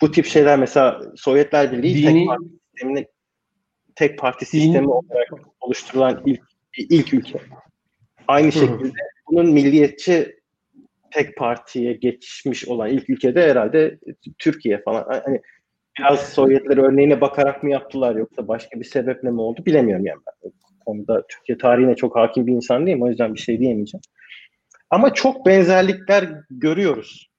[0.00, 3.06] bu tip şeyler mesela Sovyetler Birliği Dini, tek parti sistemini
[3.94, 5.28] tek parti sistemi Dini, olarak
[5.60, 6.40] oluşturulan ilk
[6.78, 7.38] ilk ülke.
[8.28, 8.98] Aynı şekilde
[9.30, 10.41] bunun milliyetçi
[11.12, 13.98] tek partiye geçmiş olan ilk ülkede herhalde
[14.38, 15.04] Türkiye falan.
[15.24, 15.40] Hani
[15.98, 20.20] biraz Sovyetler örneğine bakarak mı yaptılar yoksa başka bir sebeple mi oldu bilemiyorum yani.
[20.26, 20.52] Ben
[20.86, 24.02] konuda Türkiye tarihine çok hakim bir insan değilim o yüzden bir şey diyemeyeceğim.
[24.90, 27.30] Ama çok benzerlikler görüyoruz.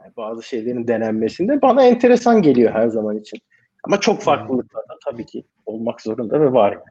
[0.00, 3.38] Yani bazı şeylerin denenmesinde bana enteresan geliyor her zaman için.
[3.84, 6.72] Ama çok farklılıklar da tabii ki olmak zorunda ve var.
[6.72, 6.82] Yani.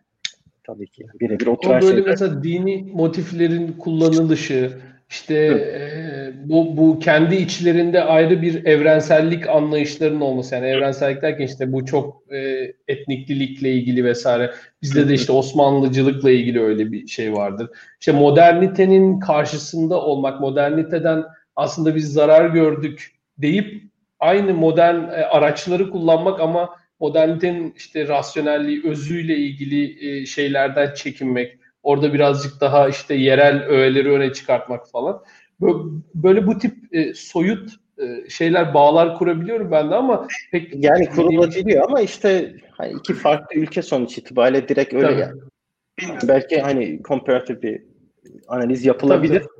[0.63, 1.05] Tabii ki.
[1.19, 2.09] Birebir oturan böyle şeyler.
[2.09, 10.55] mesela dini motiflerin kullanılışı, işte e, bu bu kendi içlerinde ayrı bir evrensellik anlayışlarının olması
[10.55, 14.53] yani evrensellik derken işte bu çok e, etniklilikle ilgili vesaire.
[14.81, 17.69] Bizde de işte Osmanlıcılıkla ilgili öyle bir şey vardır.
[17.99, 21.23] İşte modernitenin karşısında olmak, moderniteden
[21.55, 23.83] aslında biz zarar gördük deyip
[24.19, 26.69] aynı modern e, araçları kullanmak ama
[26.99, 34.33] modernitenin işte rasyonelliği, özüyle ilgili e, şeylerden çekinmek Orada birazcık daha işte yerel öğeleri öne
[34.33, 35.23] çıkartmak falan.
[36.15, 40.85] Böyle bu tip e, soyut e, şeyler, bağlar kurabiliyorum ben de ama pek...
[40.85, 45.19] Yani kurulabiliyor ama işte hani iki farklı ülke sonuç itibariyle direkt öyle Tabii.
[45.19, 45.39] yani.
[46.23, 47.81] Belki hani comparative bir
[48.47, 49.39] analiz yapılabilir.
[49.39, 49.57] Tabii.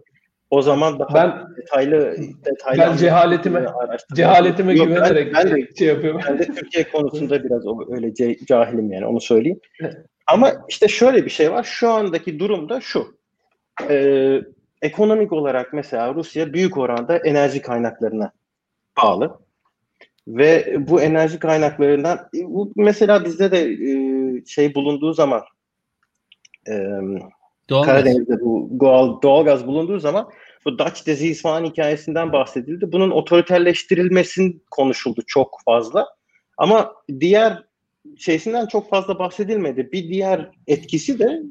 [0.49, 3.65] O zaman daha ben, detaylı detaylı ben cehaletime
[4.13, 6.21] cehaletime Yok, güvenerek ben, ben de, şey yapıyorum.
[6.27, 8.13] Ben de Türkiye konusunda biraz öyle
[8.45, 9.59] cahilim yani onu söyleyeyim.
[10.27, 11.63] Ama işte şöyle bir şey var.
[11.63, 13.17] Şu andaki durumda şu.
[13.89, 14.41] Ee,
[14.81, 18.31] ekonomik olarak mesela Rusya büyük oranda enerji kaynaklarına
[19.03, 19.39] bağlı.
[20.27, 25.41] Ve bu enerji kaynaklarından bu mesela bizde de e, şey bulunduğu zaman
[26.69, 26.73] e,
[27.69, 30.29] doğal Karadeniz'de bu doğal, doğalgaz bulunduğu zaman
[30.65, 32.91] bu Dutch disease falan hikayesinden bahsedildi.
[32.91, 36.07] Bunun otoriterleştirilmesin konuşuldu çok fazla.
[36.57, 37.63] Ama diğer
[38.17, 39.91] şeysinden çok fazla bahsedilmedi.
[39.91, 41.41] Bir diğer etkisi de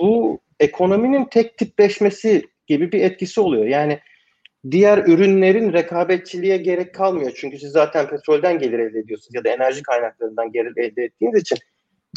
[0.00, 3.64] bu ekonominin tek tipleşmesi gibi bir etkisi oluyor.
[3.64, 4.00] Yani
[4.70, 7.32] diğer ürünlerin rekabetçiliğe gerek kalmıyor.
[7.36, 11.58] Çünkü siz zaten petrolden gelir elde ediyorsunuz ya da enerji kaynaklarından gelir elde ettiğiniz için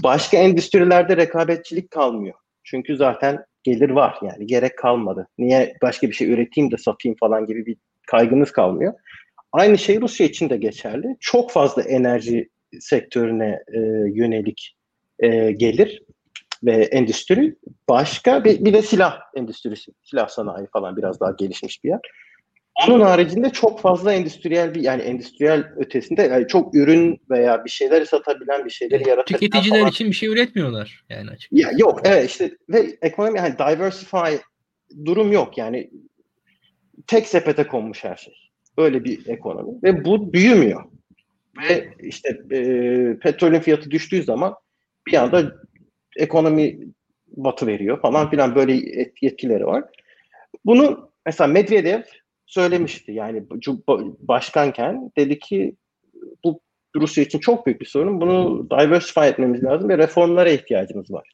[0.04, 2.36] başka endüstrilerde rekabetçilik kalmıyor.
[2.64, 5.28] Çünkü zaten gelir var yani gerek kalmadı.
[5.38, 8.94] Niye başka bir şey üreteyim de satayım falan gibi bir kaygınız kalmıyor.
[9.52, 11.18] Aynı şey Rusya için de geçerli.
[11.20, 13.80] Çok fazla enerji sektörüne e,
[14.14, 14.76] yönelik
[15.20, 16.04] e, gelir
[16.63, 17.56] ve endüstri.
[17.89, 22.00] Başka bir, bir de silah endüstrisi, silah sanayi falan biraz daha gelişmiş bir yer.
[22.88, 28.06] Onun haricinde çok fazla endüstriyel bir yani endüstriyel ötesinde yani çok ürün veya bir şeyleri
[28.06, 29.91] satabilen bir şeyleri yaratabilen Tüketiciler falan.
[29.91, 31.62] için bir şey üretmiyorlar yani açıkçası.
[31.62, 34.36] Ya yok evet işte ve ekonomi yani diversify
[35.06, 35.89] durum yok yani
[37.08, 38.34] tek sepete konmuş her şey.
[38.78, 40.84] Öyle bir ekonomi ve bu büyümüyor.
[41.70, 42.60] Ve işte e,
[43.20, 44.56] petrolün fiyatı düştüğü zaman
[45.08, 45.56] bir anda
[46.18, 46.80] ekonomi
[47.28, 48.74] batı veriyor falan filan böyle
[49.22, 49.84] etkileri var.
[50.66, 52.02] Bunu mesela Medvedev
[52.46, 53.12] söylemişti.
[53.12, 53.44] Yani
[54.20, 55.76] başkanken dedi ki
[56.44, 56.60] bu
[56.96, 58.22] Rusya için çok büyük bir sorun.
[58.22, 61.32] Bunu diversify etmemiz lazım ve reformlara ihtiyacımız var.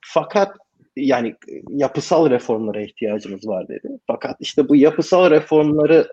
[0.00, 0.56] Fakat
[0.96, 1.34] yani
[1.68, 3.88] yapısal reformlara ihtiyacımız var dedi.
[4.06, 6.12] Fakat işte bu yapısal reformları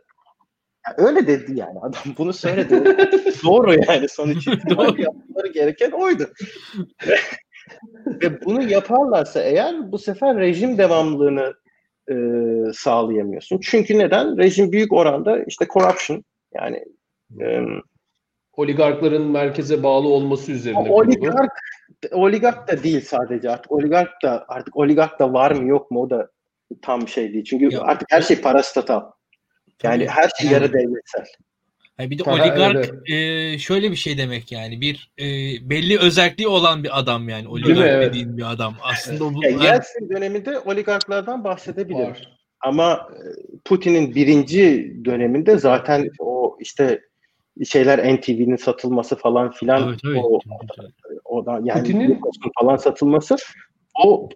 [0.98, 2.84] öyle dedi yani adam bunu söyledi.
[3.44, 6.30] Doğru yani sonuç itibariyle yapmaları gereken oydu.
[8.08, 11.54] ve bunu yaparlarsa eğer bu sefer rejim devamlılığını
[12.10, 12.16] e,
[12.74, 13.60] sağlayamıyorsun.
[13.64, 14.38] Çünkü neden?
[14.38, 16.24] Rejim büyük oranda işte corruption
[16.54, 16.86] yani
[17.42, 17.62] e,
[18.54, 20.90] oligarkların merkeze bağlı olması üzerine.
[20.90, 21.52] Oligark
[22.12, 26.10] oligark da değil sadece artık oligark da artık oligark da var mı yok mu o
[26.10, 26.30] da
[26.82, 27.44] tam şey değil.
[27.44, 29.02] Çünkü ya, artık her şey parastatal.
[29.84, 31.26] Yani her şey yarı devletsel.
[32.00, 33.54] Yani bir de Tabii, oligark evet.
[33.54, 35.26] e, şöyle bir şey demek yani bir e,
[35.70, 38.76] belli özelliği olan bir adam yani oligark dediğin bir adam.
[38.82, 42.18] Aslında bu yani Yeltsin döneminde oligarklardan bahsedebiliriz.
[42.62, 43.18] Ama e,
[43.66, 47.02] Putin'in birinci döneminde zaten o işte
[47.66, 50.22] şeyler NTV'nin satılması falan filan evet, evet.
[50.24, 50.40] o,
[51.26, 52.22] o da yani Putin'in
[52.60, 53.36] falan satılması
[54.04, 54.30] o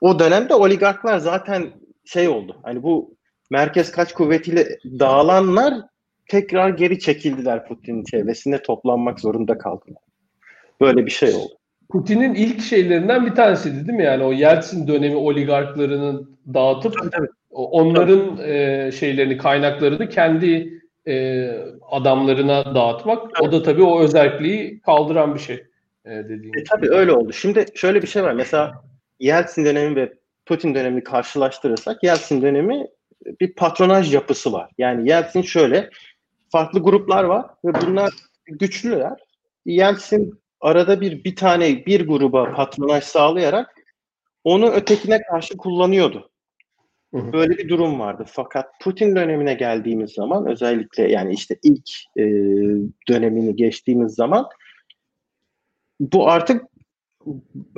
[0.00, 1.70] o dönemde oligarklar zaten
[2.04, 2.56] şey oldu.
[2.62, 3.16] Hani bu
[3.50, 5.74] merkez kaç kuvvetiyle dağılanlar
[6.30, 10.02] tekrar geri çekildiler Putin'in çevresinde toplanmak zorunda kaldılar.
[10.80, 11.54] Böyle bir şey oldu.
[11.90, 14.04] Putin'in ilk şeylerinden bir tanesiydi değil mi?
[14.04, 16.94] Yani o Yeltsin dönemi oligarklarının dağıtıp
[17.50, 21.46] onların E, şeylerini, kaynaklarını kendi e,
[21.90, 23.42] adamlarına dağıtmak.
[23.42, 25.64] O da tabii o özelliği kaldıran bir şey.
[26.04, 27.32] E, dediğim e, tabii öyle oldu.
[27.32, 28.32] Şimdi şöyle bir şey var.
[28.32, 28.82] Mesela
[29.20, 30.12] Yeltsin dönemi ve
[30.46, 32.86] Putin dönemini karşılaştırırsak Yeltsin dönemi
[33.40, 34.70] bir patronaj yapısı var.
[34.78, 35.90] Yani Yeltsin şöyle
[36.50, 38.10] farklı gruplar var ve bunlar
[38.46, 39.20] güçlüler.
[39.66, 43.74] Yeltsin arada bir bir tane bir gruba patronaj sağlayarak
[44.44, 46.30] onu ötekine karşı kullanıyordu.
[47.12, 48.24] Böyle bir durum vardı.
[48.26, 52.24] Fakat Putin dönemine geldiğimiz zaman özellikle yani işte ilk e,
[53.08, 54.48] dönemini geçtiğimiz zaman
[56.00, 56.64] bu artık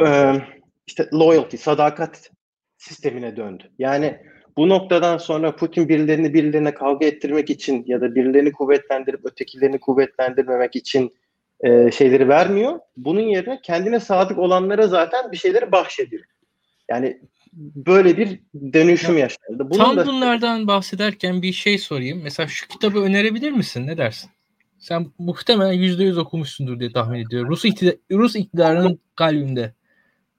[0.00, 0.34] e,
[0.86, 2.30] işte loyalty, sadakat
[2.76, 3.70] sistemine döndü.
[3.78, 4.20] Yani
[4.56, 10.76] bu noktadan sonra Putin birilerini birilerine kavga ettirmek için ya da birilerini kuvvetlendirip ötekilerini kuvvetlendirmemek
[10.76, 11.14] için
[11.60, 12.78] e, şeyleri vermiyor.
[12.96, 16.24] Bunun yerine kendine sadık olanlara zaten bir şeyleri bahşediyor.
[16.90, 17.20] Yani
[17.76, 18.40] böyle bir
[18.72, 19.70] dönüşüm yaşandı.
[19.70, 20.06] Bunun Tam da...
[20.06, 22.20] bunlardan bahsederken bir şey sorayım.
[22.22, 23.86] Mesela şu kitabı önerebilir misin?
[23.86, 24.30] Ne dersin?
[24.78, 27.50] Sen muhtemelen yüzde yüz okumuşsundur diye tahmin ediyorum.
[27.50, 29.74] Rus, iktidar, Rus iktidarının kalbinde.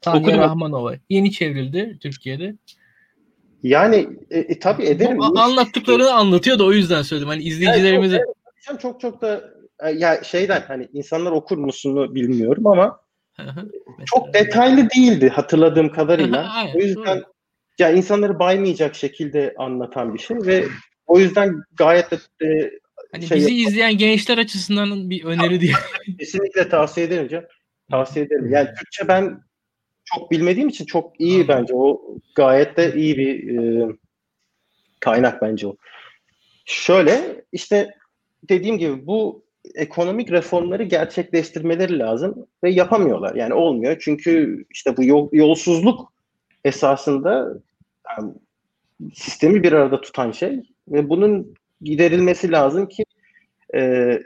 [0.02, 0.94] Tanya Rahmanova.
[1.10, 2.56] Yeni çevrildi Türkiye'de.
[3.64, 5.18] Yani e, e, tabii ederim.
[5.18, 7.30] Bu, anlattıklarını anlatıyor da o yüzden söyledim.
[7.30, 8.16] Hani izleyicilerimize.
[8.16, 8.26] Yani
[8.62, 9.44] çok, çok çok da
[9.80, 13.00] e, ya şeyden hani insanlar okur musunu bilmiyorum ama
[14.06, 16.52] çok detaylı değildi hatırladığım kadarıyla.
[16.76, 17.26] o yüzden doğru.
[17.80, 20.66] ya insanları baymayacak şekilde anlatan bir şey ve
[21.06, 22.72] o yüzden gayet de e,
[23.12, 25.74] hani şey bizi izleyen gençler açısından bir öneri diye.
[26.20, 27.46] Kesinlikle tavsiye ederim canım.
[27.92, 28.52] Tavsiye ederim.
[28.52, 29.44] Yani Türkçe ben
[30.06, 31.74] çok bilmediğim için çok iyi bence.
[31.76, 32.02] O
[32.36, 33.88] gayet de iyi bir e,
[35.00, 35.76] kaynak bence o.
[36.66, 37.96] Şöyle işte
[38.50, 39.44] dediğim gibi bu
[39.76, 43.36] ekonomik reformları gerçekleştirmeleri lazım ve yapamıyorlar.
[43.36, 43.98] Yani olmuyor.
[44.00, 46.14] Çünkü işte bu yol, yolsuzluk
[46.66, 47.54] esasında
[48.10, 48.34] yani
[49.14, 53.06] sistemi bir arada tutan şey ve bunun giderilmesi lazım ki
[53.76, 53.80] e,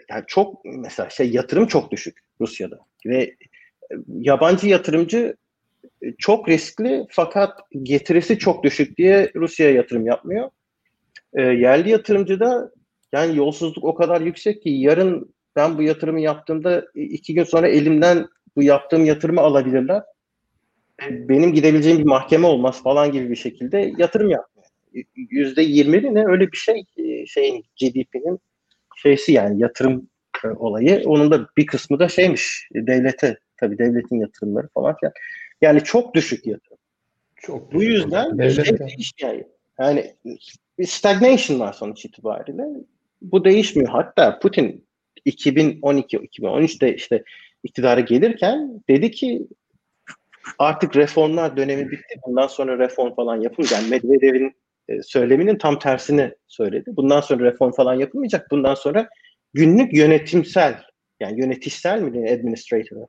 [0.09, 3.35] yani çok mesela şey yatırım çok düşük Rusya'da ve
[4.07, 5.35] yabancı yatırımcı
[6.17, 10.49] çok riskli fakat getirisi çok düşük diye Rusya'ya yatırım yapmıyor.
[11.33, 12.71] E, yerli yatırımcı da
[13.11, 18.27] yani yolsuzluk o kadar yüksek ki yarın ben bu yatırımı yaptığımda iki gün sonra elimden
[18.55, 20.01] bu yaptığım yatırımı alabilirler.
[21.09, 24.67] Benim gidebileceğim bir mahkeme olmaz falan gibi bir şekilde yatırım yapmıyor.
[25.15, 26.83] Yüzde yirmi ne öyle bir şey
[27.27, 28.39] şeyin GDP'nin
[28.95, 30.09] şeysi yani yatırım
[30.43, 31.01] e, olayı.
[31.05, 35.13] Onun da bir kısmı da şeymiş devlete tabii devletin yatırımları falan filan.
[35.13, 35.13] Yani
[35.83, 36.77] çok düşük yatırım.
[37.35, 39.33] Çok Bu yüzden Devlet şey değişmiyor.
[39.33, 39.45] Yani.
[39.79, 40.15] yani
[40.79, 42.63] bir stagnation var sonuç itibariyle.
[43.21, 43.89] Bu değişmiyor.
[43.89, 44.85] Hatta Putin
[45.25, 47.23] 2012-2013'te işte
[47.63, 49.47] iktidara gelirken dedi ki
[50.59, 52.19] artık reformlar dönemi bitti.
[52.27, 53.81] Bundan sonra reform falan yapılmayacak.
[53.81, 54.55] Yani Medvedev'in
[54.89, 56.89] e, söyleminin tam tersini söyledi.
[56.95, 58.51] Bundan sonra reform falan yapılmayacak.
[58.51, 59.09] Bundan sonra
[59.53, 60.83] günlük yönetimsel
[61.19, 63.07] yani yönetişsel mi deniyor administrator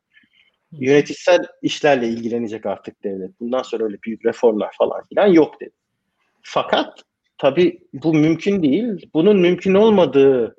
[0.72, 3.40] yönetişsel işlerle ilgilenecek artık devlet.
[3.40, 5.74] Bundan sonra öyle büyük reformlar falan filan yok dedi.
[6.42, 7.02] Fakat
[7.38, 9.10] tabii bu mümkün değil.
[9.14, 10.56] Bunun mümkün olmadığı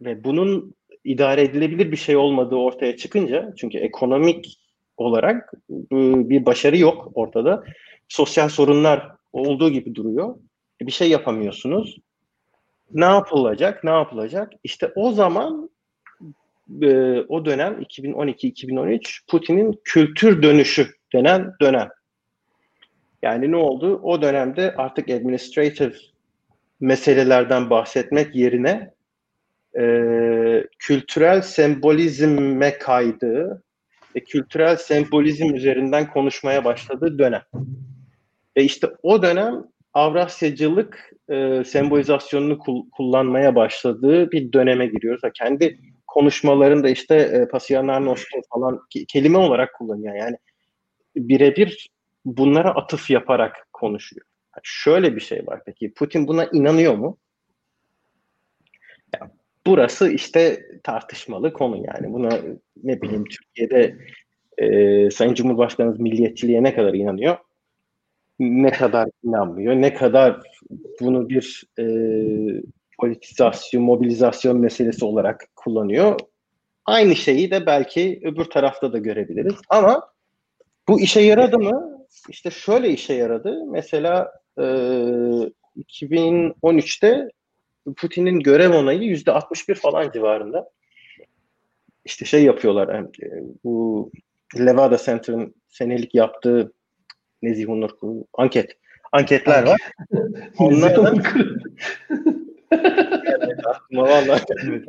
[0.00, 0.74] ve bunun
[1.04, 4.58] idare edilebilir bir şey olmadığı ortaya çıkınca çünkü ekonomik
[4.96, 5.52] olarak
[6.00, 7.64] bir başarı yok ortada.
[8.08, 10.36] Sosyal sorunlar olduğu gibi duruyor.
[10.80, 11.98] Bir şey yapamıyorsunuz.
[12.92, 13.84] Ne yapılacak?
[13.84, 14.52] Ne yapılacak?
[14.64, 15.70] İşte o zaman
[16.82, 21.88] e, o dönem 2012-2013 Putin'in kültür dönüşü denen dönem.
[23.22, 24.00] Yani ne oldu?
[24.02, 25.94] O dönemde artık administrative
[26.80, 28.90] meselelerden bahsetmek yerine
[29.78, 29.84] e,
[30.78, 33.62] kültürel sembolizme kaydığı
[34.16, 37.42] ve kültürel sembolizm üzerinden konuşmaya başladığı dönem.
[38.56, 45.22] Ve işte o dönem Avrasyacılık e, sembolizasyonunu kul- kullanmaya başladığı bir döneme giriyoruz.
[45.34, 45.78] Kendi
[46.14, 50.14] konuşmalarında işte e, Pasyanar Nostum falan kelime olarak kullanıyor.
[50.14, 50.36] Yani
[51.16, 51.90] birebir
[52.24, 54.26] bunlara atıf yaparak konuşuyor.
[54.56, 55.94] Yani şöyle bir şey var peki.
[55.94, 57.18] Putin buna inanıyor mu?
[59.14, 59.30] Yani
[59.66, 62.12] burası işte tartışmalı konu yani.
[62.12, 62.40] Buna
[62.82, 63.96] ne bileyim Türkiye'de
[64.58, 67.36] e, Sayın Cumhurbaşkanımız milliyetçiliğe ne kadar inanıyor?
[68.38, 69.74] Ne kadar inanmıyor?
[69.74, 70.40] Ne kadar
[71.00, 71.84] bunu bir e,
[72.98, 76.20] politizasyon, mobilizasyon meselesi olarak kullanıyor.
[76.84, 79.54] Aynı şeyi de belki öbür tarafta da görebiliriz.
[79.68, 80.08] Ama
[80.88, 82.06] bu işe yaradı mı?
[82.28, 83.64] İşte şöyle işe yaradı.
[83.66, 84.62] Mesela e,
[85.76, 87.28] 2013'te
[87.96, 90.70] Putin'in görev onayı yüzde 61 falan civarında.
[92.04, 92.94] İşte şey yapıyorlar.
[92.94, 93.28] Yani, e,
[93.64, 94.10] bu
[94.58, 96.72] Levada Center'ın senelik yaptığı
[97.42, 97.90] Nezih Onur
[98.32, 98.76] anket.
[99.12, 99.80] Anketler var.
[100.58, 101.22] Onlardan
[102.70, 104.86] evet, aklıma vallahi gelmedi.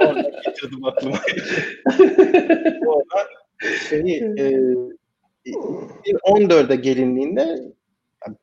[0.00, 1.16] Oradan getirdim aklıma.
[2.86, 3.26] Oradan
[3.88, 4.74] şeyi e,
[5.46, 7.58] 2014'e gelindiğinde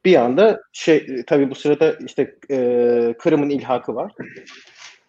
[0.05, 4.11] bir anda şey tabii bu sırada işte e, Kırım'ın ilhakı var.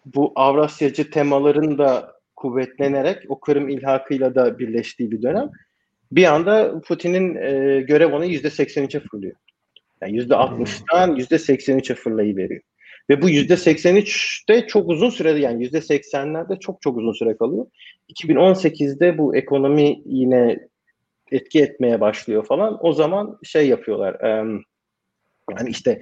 [0.05, 5.49] Bu Avrasyacı temaların da kuvvetlenerek o Kırım ilhakıyla da birleştiği bir dönem.
[6.11, 9.35] Bir anda Putin'in e, görev onu %83'e fırlıyor.
[10.01, 12.61] Yani %60'dan %83'e fırlayı veriyor.
[13.09, 17.65] Ve bu yüzde 83'te çok uzun sürede yani yüzde 80'lerde çok çok uzun süre kalıyor.
[18.09, 20.59] 2018'de bu ekonomi yine
[21.31, 22.77] etki etmeye başlıyor falan.
[22.85, 24.17] O zaman şey yapıyorlar.
[25.57, 26.01] yani işte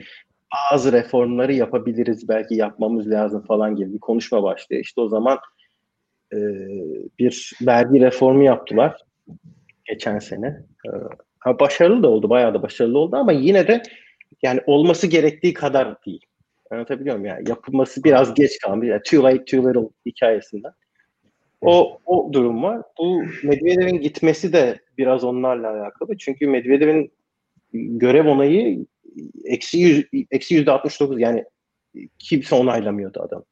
[0.71, 4.81] bazı reformları yapabiliriz belki yapmamız lazım falan gibi bir konuşma başlıyor.
[4.81, 5.39] İşte o zaman
[7.19, 9.01] bir vergi reformu yaptılar
[9.85, 10.63] geçen sene.
[11.39, 13.83] ha, başarılı da oldu, bayağı da başarılı oldu ama yine de
[14.41, 16.25] yani olması gerektiği kadar değil.
[16.71, 17.35] Anlatabiliyor muyum?
[17.35, 18.87] Yani yapılması biraz geç kalmış.
[18.87, 20.71] Yani too late, too little hikayesinden.
[21.61, 22.81] O, o durum var.
[22.99, 26.17] Bu Medvedev'in gitmesi de biraz onlarla alakalı.
[26.17, 27.11] Çünkü Medvedev'in
[27.73, 28.85] görev onayı
[29.45, 31.45] eksi, yüz, eksi yüzde 69 yani
[32.19, 33.43] kimse onaylamıyordu adam.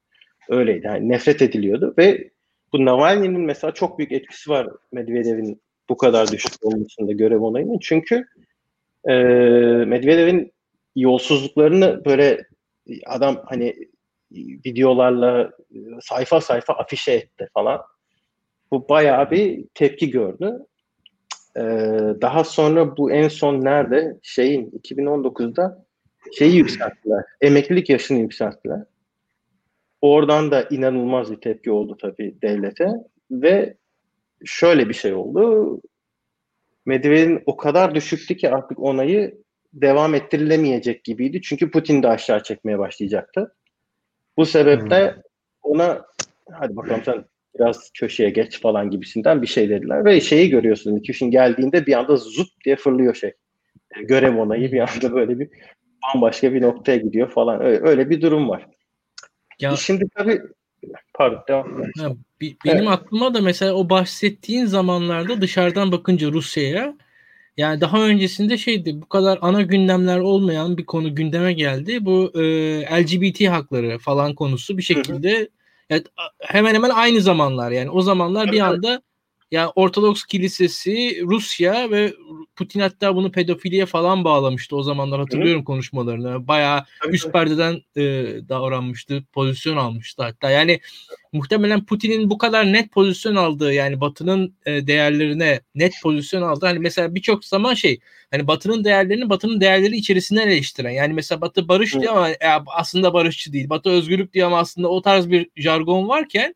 [0.49, 0.85] Öyleydi.
[0.85, 2.29] Yani nefret ediliyordu ve
[2.73, 7.79] bu Navalny'nin mesela çok büyük etkisi var Medvedev'in bu kadar düşük olmasında görev onayının.
[7.81, 8.25] Çünkü
[9.05, 9.13] e,
[9.85, 10.51] Medvedev'in
[10.95, 12.45] yolsuzluklarını böyle
[13.05, 13.75] adam hani
[14.65, 15.51] videolarla
[16.01, 17.81] sayfa sayfa afişe etti falan.
[18.71, 20.59] Bu bayağı bir tepki gördü.
[21.57, 21.61] Ee,
[22.21, 24.19] daha sonra bu en son nerede?
[24.23, 25.85] Şeyin 2019'da
[26.37, 27.23] şeyi yükselttiler.
[27.41, 28.83] Emeklilik yaşını yükselttiler.
[30.01, 32.89] Oradan da inanılmaz bir tepki oldu tabii devlete
[33.31, 33.77] ve
[34.45, 35.81] şöyle bir şey oldu.
[36.85, 39.37] Medvedev'in o kadar düşüktü ki artık onayı
[39.81, 41.41] devam ettirilemeyecek gibiydi.
[41.41, 43.55] Çünkü Putin de aşağı çekmeye başlayacaktı.
[44.37, 45.21] Bu sebeple hmm.
[45.61, 46.05] ona
[46.51, 47.25] hadi bakalım sen
[47.55, 50.05] biraz köşeye geç falan gibisinden bir şey dediler.
[50.05, 53.33] Ve şeyi görüyorsun Nikiş'in geldiğinde bir anda zut diye fırlıyor şey.
[53.99, 55.49] Görev onayı bir anda böyle bir
[56.03, 57.61] bambaşka bir noktaya gidiyor falan.
[57.61, 58.67] Öyle, öyle bir durum var.
[59.59, 60.41] Ya, Şimdi tabii
[61.13, 62.11] pardon devam ha,
[62.41, 62.87] benim evet.
[62.87, 66.97] aklıma da mesela o bahsettiğin zamanlarda dışarıdan bakınca Rusya'ya
[67.57, 72.05] yani daha öncesinde şeydi bu kadar ana gündemler olmayan bir konu gündeme geldi.
[72.05, 72.41] Bu e,
[73.01, 75.49] LGBT hakları falan konusu bir şekilde.
[75.89, 76.03] Yani,
[76.41, 79.01] hemen hemen aynı zamanlar yani o zamanlar bir anda
[79.51, 82.13] yani Ortodoks Kilisesi, Rusya ve
[82.55, 85.65] Putin hatta bunu pedofiliye falan bağlamıştı o zamanlar hatırlıyorum Hı.
[85.65, 86.47] konuşmalarını.
[86.47, 87.15] Bayağı Tabii.
[87.15, 88.01] üst perdeden e,
[88.49, 90.49] davranmıştı, pozisyon almıştı hatta.
[90.49, 90.79] Yani
[91.33, 96.79] muhtemelen Putin'in bu kadar net pozisyon aldığı yani Batı'nın e, değerlerine net pozisyon aldığı hani
[96.79, 97.99] mesela birçok zaman şey
[98.31, 102.37] hani Batı'nın değerlerini Batı'nın değerleri içerisinden eleştiren yani mesela Batı barış diyor ama e,
[102.67, 103.69] aslında barışçı değil.
[103.69, 106.55] Batı özgürlük diyor ama aslında o tarz bir jargon varken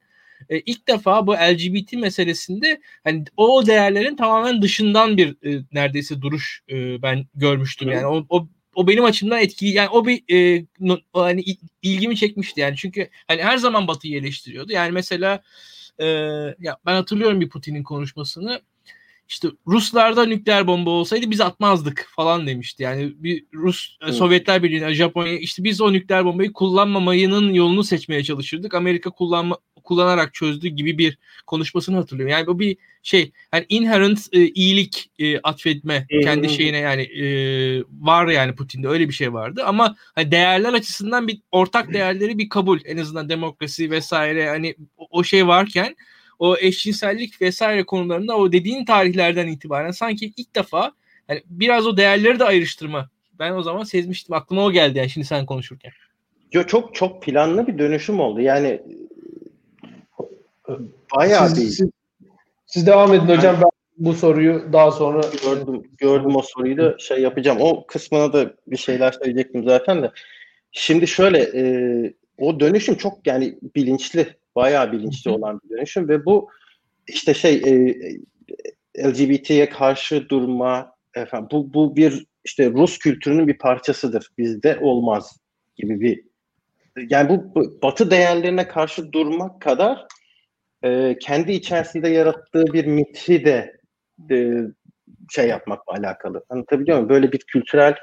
[0.49, 6.61] e, ilk defa bu LGBT meselesinde hani o değerlerin tamamen dışından bir e, neredeyse duruş
[6.69, 7.89] e, ben görmüştüm.
[7.91, 11.43] Yani o, o o benim açımdan etkili yani o bir e, no, hani
[11.81, 14.71] ilgimi çekmişti yani çünkü hani her zaman Batı'yı eleştiriyordu.
[14.71, 15.43] Yani mesela
[15.99, 16.05] e,
[16.59, 18.61] ya ben hatırlıyorum bir Putin'in konuşmasını
[19.31, 22.83] işte Ruslarda nükleer bomba olsaydı biz atmazdık falan demişti.
[22.83, 24.15] Yani bir Rus evet.
[24.15, 28.73] Sovyetler Birliği'ne Japonya işte biz o nükleer bombayı kullanmamayının yolunu seçmeye çalışırdık.
[28.73, 31.17] Amerika kullanma kullanarak çözdü gibi bir
[31.47, 32.31] konuşmasını hatırlıyorum.
[32.31, 37.25] Yani bu bir şey hani inherent e, iyilik e, atfetme kendi şeyine yani e,
[37.99, 42.49] var yani Putin'de öyle bir şey vardı ama hani değerler açısından bir ortak değerleri bir
[42.49, 45.95] kabul en azından demokrasi vesaire hani o, o şey varken
[46.39, 50.91] o eşcinsellik vesaire konularında o dediğin tarihlerden itibaren sanki ilk defa
[51.29, 53.09] yani biraz o değerleri de ayrıştırma.
[53.39, 54.35] Ben o zaman sezmiştim.
[54.35, 55.91] Aklıma o geldi yani şimdi sen konuşurken.
[56.51, 58.41] Yo, çok çok planlı bir dönüşüm oldu.
[58.41, 58.81] Yani
[61.15, 61.69] bayağı siz, bir...
[61.69, 61.89] Siz,
[62.65, 63.55] siz devam edin hocam.
[63.63, 67.57] Ben bu soruyu daha sonra gördüm gördüm o soruyu da şey yapacağım.
[67.61, 70.11] O kısmına da bir şeyler söyleyecektim zaten de.
[70.71, 71.63] Şimdi şöyle e,
[72.37, 76.49] o dönüşüm çok yani bilinçli bayağı bilinçli olan bir dönüşüm ve bu
[77.07, 77.95] işte şey e,
[78.99, 84.29] LGBT'ye karşı durma efendim bu bu bir işte Rus kültürünün bir parçasıdır.
[84.37, 85.37] Bizde olmaz
[85.75, 86.23] gibi bir
[87.09, 90.07] yani bu, bu Batı değerlerine karşı durmak kadar
[90.83, 93.79] e, kendi içerisinde yarattığı bir mithi de
[94.31, 94.53] e,
[95.29, 96.43] şey yapmakla alakalı.
[96.49, 97.09] Anlatabiliyor muyum?
[97.09, 97.95] Böyle bir kültürel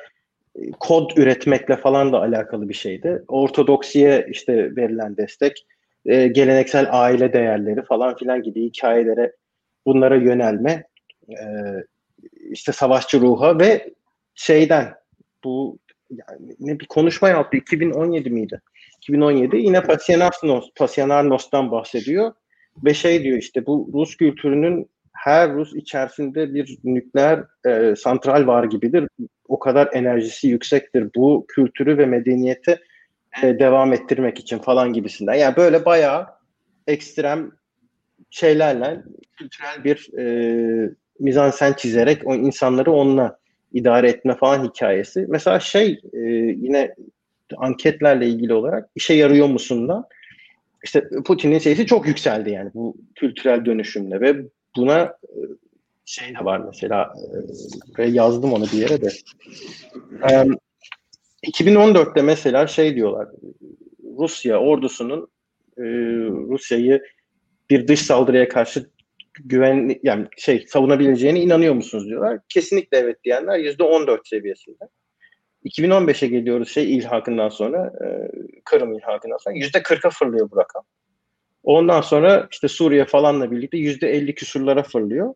[0.57, 3.23] e, kod üretmekle falan da alakalı bir şeydi.
[3.29, 5.67] Ortodoksiye işte verilen destek
[6.07, 9.33] e, geleneksel aile değerleri falan filan gibi hikayelere
[9.87, 10.85] bunlara yönelme
[11.29, 11.37] e,
[12.51, 13.95] işte savaşçı ruha ve
[14.35, 14.95] şeyden
[15.45, 15.79] bu
[16.11, 18.61] yani ne bir konuşma yaptı 2017 miydi?
[18.97, 22.33] 2017 yine Pasianarnos, Pasianarnos'tan bahsediyor
[22.85, 28.65] ve şey diyor işte bu Rus kültürünün her Rus içerisinde bir nükleer e, santral var
[28.65, 29.09] gibidir.
[29.49, 31.09] O kadar enerjisi yüksektir.
[31.17, 32.81] Bu kültürü ve medeniyeti
[33.43, 35.35] e, devam ettirmek için falan gibisinden.
[35.35, 36.27] Yani böyle bayağı
[36.87, 37.51] ekstrem
[38.31, 39.03] şeylerle
[39.39, 43.39] kültürel bir e, mizansen çizerek o insanları onunla
[43.73, 45.27] idare etme falan hikayesi.
[45.29, 46.19] Mesela şey e,
[46.57, 46.95] yine
[47.57, 50.09] anketlerle ilgili olarak işe yarıyor musun da
[50.85, 54.37] işte Putin'in sesi çok yükseldi yani bu kültürel dönüşümle ve
[54.77, 55.41] buna e,
[56.05, 57.13] şey de var mesela
[57.99, 59.09] e, yazdım onu bir yere de.
[61.47, 63.29] 2014'te mesela şey diyorlar
[64.19, 65.29] Rusya ordusunun
[65.79, 65.83] e,
[66.49, 67.03] Rusya'yı
[67.71, 68.91] bir dış saldırıya karşı
[69.45, 72.39] güven yani şey savunabileceğine inanıyor musunuz diyorlar.
[72.49, 74.85] Kesinlikle evet diyenler %14 seviyesinde.
[75.65, 78.07] 2015'e geliyoruz şey ilhakından sonra e,
[78.65, 80.85] Kırım ilhakından sonra %40'a fırlıyor bu rakam.
[81.63, 85.35] Ondan sonra işte Suriye falanla birlikte %50 küsurlara fırlıyor.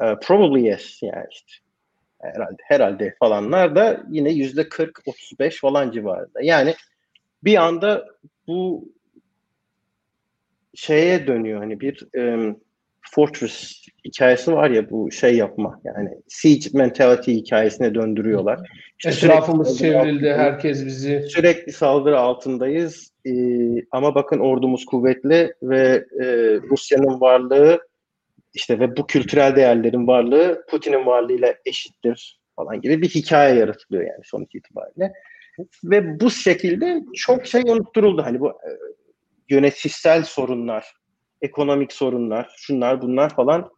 [0.00, 1.52] Uh, probably yes yani işte
[2.22, 6.42] herhalde herhalde falanlar da yine yüzde 40 35 falan civarında.
[6.42, 6.74] Yani
[7.44, 8.08] bir anda
[8.46, 8.92] bu
[10.74, 12.60] şeye dönüyor hani bir um,
[13.10, 18.60] Fortress hikayesi var ya bu şey yapma yani siege mentality hikayesine döndürüyorlar.
[18.98, 23.12] İşte Etrafımız çevrildi, herkes bizi sürekli saldırı altındayız.
[23.26, 23.32] Ee,
[23.90, 26.26] ama bakın ordumuz kuvvetli ve e,
[26.70, 27.80] Rusya'nın varlığı
[28.54, 34.20] işte ve bu kültürel değerlerin varlığı Putin'in varlığıyla eşittir falan gibi bir hikaye yaratılıyor yani
[34.24, 35.12] sonuç itibariyle.
[35.84, 38.22] Ve bu şekilde çok şey unutturuldu.
[38.22, 38.70] Hani bu e,
[39.50, 40.92] yönetişsel sorunlar,
[41.42, 43.70] ekonomik sorunlar, şunlar bunlar falan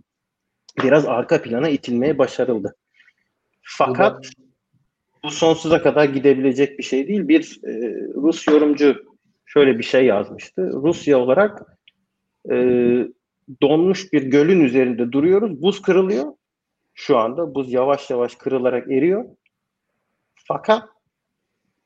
[0.83, 2.77] biraz arka plana itilmeye başarıldı.
[3.63, 4.31] Fakat
[5.23, 7.29] bu sonsuza kadar gidebilecek bir şey değil.
[7.29, 7.73] Bir e,
[8.15, 9.05] Rus yorumcu
[9.47, 10.71] şöyle bir şey yazmıştı.
[10.73, 11.79] Rusya olarak
[12.51, 12.57] e,
[13.63, 15.63] donmuş bir gölün üzerinde duruyoruz.
[15.63, 16.33] Buz kırılıyor.
[16.95, 19.25] Şu anda buz yavaş yavaş kırılarak eriyor.
[20.35, 20.89] Fakat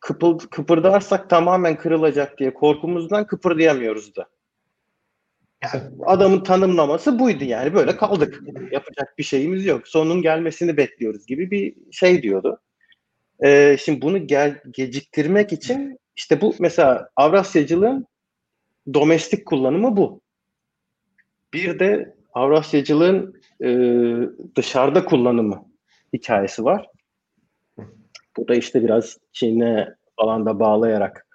[0.00, 4.26] kıpır, kıpırdarsak tamamen kırılacak diye korkumuzdan kıpırdayamıyoruz da.
[5.62, 8.42] Yani adamın tanımlaması buydu yani böyle kaldık.
[8.72, 9.88] Yapacak bir şeyimiz yok.
[9.88, 12.61] Sonun gelmesini bekliyoruz gibi bir şey diyordu.
[13.44, 18.06] Ee, şimdi bunu gel, geciktirmek için işte bu mesela Avrasyacılığın
[18.94, 20.20] domestik kullanımı bu.
[21.54, 23.68] Bir de Avrasyacılığın e,
[24.56, 25.64] dışarıda kullanımı
[26.12, 26.86] hikayesi var.
[28.36, 31.27] Bu da işte biraz Çin'e falan da bağlayarak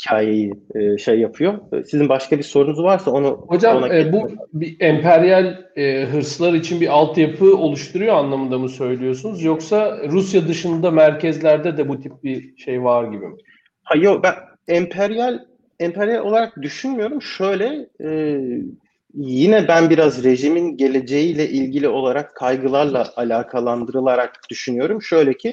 [0.00, 1.58] hikayeyi e, şey yapıyor.
[1.86, 6.80] Sizin başka bir sorunuz varsa onu Hocam ona e, bu bir emperyal e, hırslar için
[6.80, 9.42] bir altyapı oluşturuyor anlamında mı söylüyorsunuz?
[9.42, 13.36] Yoksa Rusya dışında merkezlerde de bu tip bir şey var gibi mi?
[13.82, 14.34] Hayır yok ben
[14.68, 15.38] emperyal
[15.80, 17.22] emperyal olarak düşünmüyorum.
[17.22, 18.40] Şöyle e,
[19.14, 25.02] yine ben biraz rejimin geleceğiyle ilgili olarak kaygılarla alakalandırılarak düşünüyorum.
[25.02, 25.52] Şöyle ki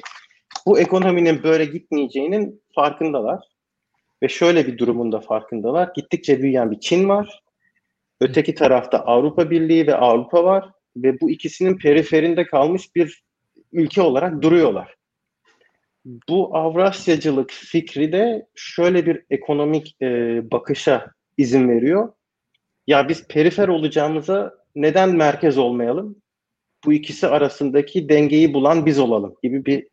[0.66, 3.49] bu ekonominin böyle gitmeyeceğinin farkındalar.
[4.22, 5.90] Ve şöyle bir durumun da farkındalar.
[5.94, 7.42] Gittikçe büyüyen bir Çin var.
[8.20, 10.70] Öteki tarafta Avrupa Birliği ve Avrupa var.
[10.96, 13.22] Ve bu ikisinin periferinde kalmış bir
[13.72, 14.94] ülke olarak duruyorlar.
[16.04, 20.06] Bu Avrasyacılık fikri de şöyle bir ekonomik e,
[20.50, 22.12] bakışa izin veriyor.
[22.86, 26.16] Ya biz perifer olacağımıza neden merkez olmayalım?
[26.84, 29.86] Bu ikisi arasındaki dengeyi bulan biz olalım gibi bir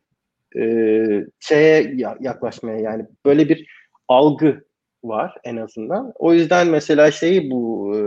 [0.59, 3.67] e, şeye yaklaşmaya yani böyle bir
[4.07, 4.63] algı
[5.03, 6.13] var en azından.
[6.15, 7.99] O yüzden mesela şeyi bu e,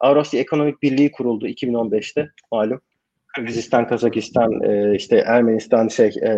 [0.00, 2.80] Avrasya Ekonomik Birliği kuruldu 2015'te malum.
[3.26, 6.30] Kırgızistan, Kazakistan, e, işte Ermenistan, şey, e,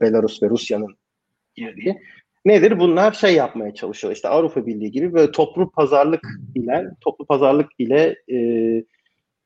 [0.00, 0.96] Belarus ve Rusya'nın
[1.54, 2.02] girdiği.
[2.44, 2.78] Nedir?
[2.78, 4.12] Bunlar şey yapmaya çalışıyor.
[4.12, 6.22] İşte Avrupa Birliği gibi böyle toplu pazarlık
[6.54, 8.38] ile toplu pazarlık ile e,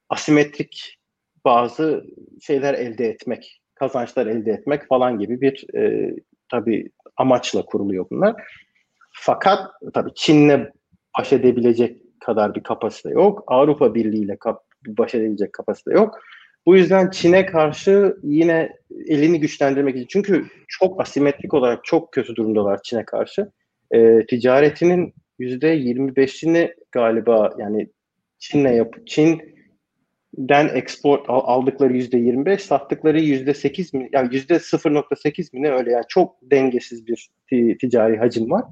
[0.08, 0.98] asimetrik
[1.44, 2.04] bazı
[2.42, 6.14] şeyler elde etmek, kazançlar elde etmek falan gibi bir e,
[6.50, 8.34] tabii amaçla kuruluyor bunlar.
[9.14, 10.66] Fakat tabii Çin'le
[11.18, 13.44] baş edebilecek kadar bir kapasite yok.
[13.46, 16.18] Avrupa Birliği ile kap- baş edebilecek kapasite yok.
[16.66, 18.72] Bu yüzden Çin'e karşı yine
[19.06, 23.50] elini güçlendirmek için çünkü çok asimetrik olarak çok kötü durumdalar Çin'e karşı.
[23.90, 27.88] E, ticaretinin yüzde 25'ini galiba yani
[28.38, 35.62] Çin'le yap Çin'den export aldıkları yüzde 25, sattıkları yüzde 8 mi yani yüzde 0.8 mi
[35.62, 37.30] ne öyle yani çok dengesiz bir
[37.78, 38.64] ticari hacim var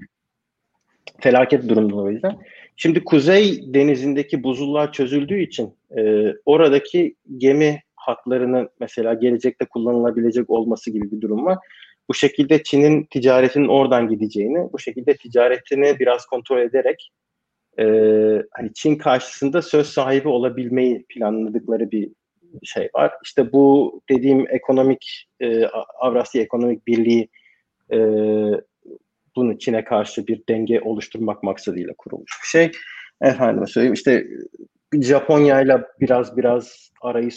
[1.21, 2.37] felaket durumda o yüzden.
[2.77, 11.11] Şimdi Kuzey Denizi'ndeki buzullar çözüldüğü için e, oradaki gemi hatlarının mesela gelecekte kullanılabilecek olması gibi
[11.13, 11.59] bir durum var.
[12.09, 17.11] Bu şekilde Çin'in ticaretinin oradan gideceğini, bu şekilde ticaretini biraz kontrol ederek
[17.79, 17.85] e,
[18.51, 22.11] hani Çin karşısında söz sahibi olabilmeyi planladıkları bir
[22.63, 23.13] şey var.
[23.25, 25.65] İşte bu dediğim ekonomik e,
[26.01, 27.29] Avrasya Ekonomik Birliği
[27.93, 27.99] e,
[29.37, 32.71] bunu Çin'e karşı bir denge oluşturmak maksadıyla kurulmuş bir şey.
[33.21, 34.27] Efendime söyleyeyim işte
[35.01, 37.31] Japonya ile biraz biraz arayı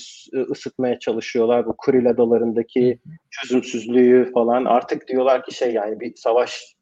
[0.51, 1.65] ısıtmaya çalışıyorlar.
[1.65, 2.99] Bu Kuril adalarındaki
[3.31, 6.75] çözümsüzlüğü falan artık diyorlar ki şey yani bir savaş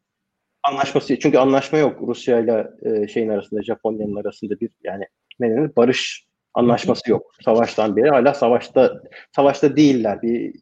[0.64, 5.04] anlaşması çünkü anlaşma yok Rusya ile e, şeyin arasında Japonya'nın arasında bir yani
[5.40, 7.32] ne denir barış anlaşması yok.
[7.46, 9.02] Savaştan beri hala savaşta
[9.36, 10.22] savaşta değiller.
[10.22, 10.54] Bir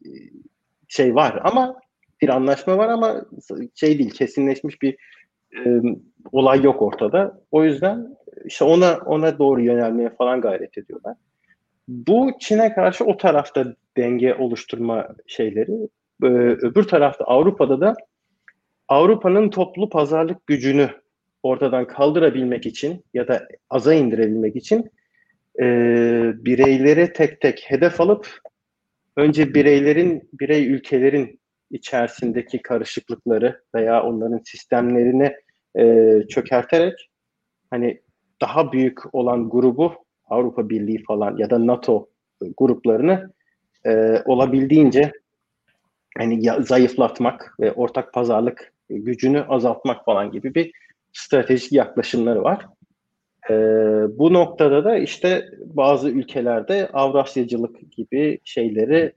[0.88, 1.80] şey var ama
[2.22, 3.24] bir anlaşma var ama
[3.74, 4.96] şey değil kesinleşmiş bir
[5.56, 5.82] e,
[6.32, 7.40] olay yok ortada.
[7.50, 11.16] O yüzden işte ona ona doğru yönelmeye falan gayret ediyorlar.
[11.88, 15.88] Bu Çin'e karşı o tarafta denge oluşturma şeyleri.
[16.22, 16.26] Ee,
[16.62, 17.94] öbür tarafta Avrupa'da da
[18.88, 20.90] Avrupa'nın toplu pazarlık gücünü
[21.42, 24.90] ortadan kaldırabilmek için ya da aza indirebilmek için
[25.60, 25.64] e,
[26.34, 28.28] bireyleri tek tek hedef alıp
[29.16, 31.40] önce bireylerin, birey ülkelerin
[31.72, 35.36] içerisindeki karışıklıkları veya onların sistemlerini
[35.78, 37.10] e, çökerterek
[37.70, 38.00] hani
[38.40, 39.92] daha büyük olan grubu
[40.26, 42.08] Avrupa Birliği falan ya da NATO
[42.58, 43.32] gruplarını
[43.86, 45.12] e, olabildiğince
[46.18, 50.72] hani ya, zayıflatmak ve ortak pazarlık gücünü azaltmak falan gibi bir
[51.12, 52.66] stratejik yaklaşımları var.
[53.50, 53.54] E,
[54.18, 59.12] bu noktada da işte bazı ülkelerde Avrasyacılık gibi şeyleri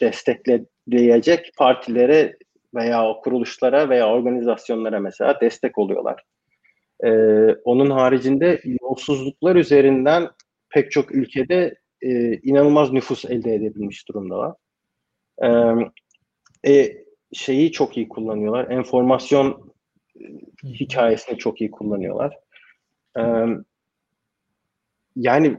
[0.00, 2.36] destekleyecek partilere
[2.74, 6.24] veya kuruluşlara veya organizasyonlara mesela destek oluyorlar.
[7.04, 10.28] Ee, onun haricinde yolsuzluklar üzerinden
[10.70, 14.54] pek çok ülkede e, inanılmaz nüfus elde edebilmiş durumdalar.
[15.42, 16.92] Ee, e,
[17.32, 18.70] şeyi çok iyi kullanıyorlar.
[18.70, 19.72] Enformasyon
[20.64, 22.38] hikayesini çok iyi kullanıyorlar.
[23.18, 23.22] Ee,
[25.16, 25.56] yani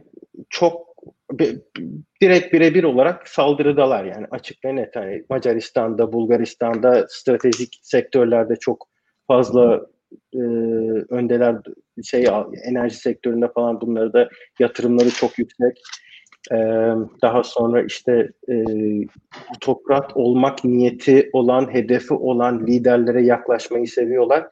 [0.49, 0.88] çok
[2.21, 4.95] direkt birebir olarak saldırıdalar yani açık ve net.
[4.95, 8.87] Yani Macaristan'da, Bulgaristan'da stratejik sektörlerde çok
[9.27, 9.85] fazla
[10.33, 10.39] e,
[11.09, 11.55] öndeler
[12.03, 12.25] şey
[12.63, 15.81] enerji sektöründe falan bunları da yatırımları çok yüksek.
[16.51, 16.57] E,
[17.21, 18.55] daha sonra işte e,
[19.55, 24.47] otokrat olmak niyeti olan, hedefi olan liderlere yaklaşmayı seviyorlar.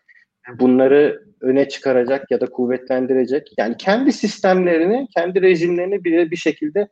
[0.59, 3.53] Bunları öne çıkaracak ya da kuvvetlendirecek.
[3.57, 6.87] Yani kendi sistemlerini, kendi rejimlerini bir, bir şekilde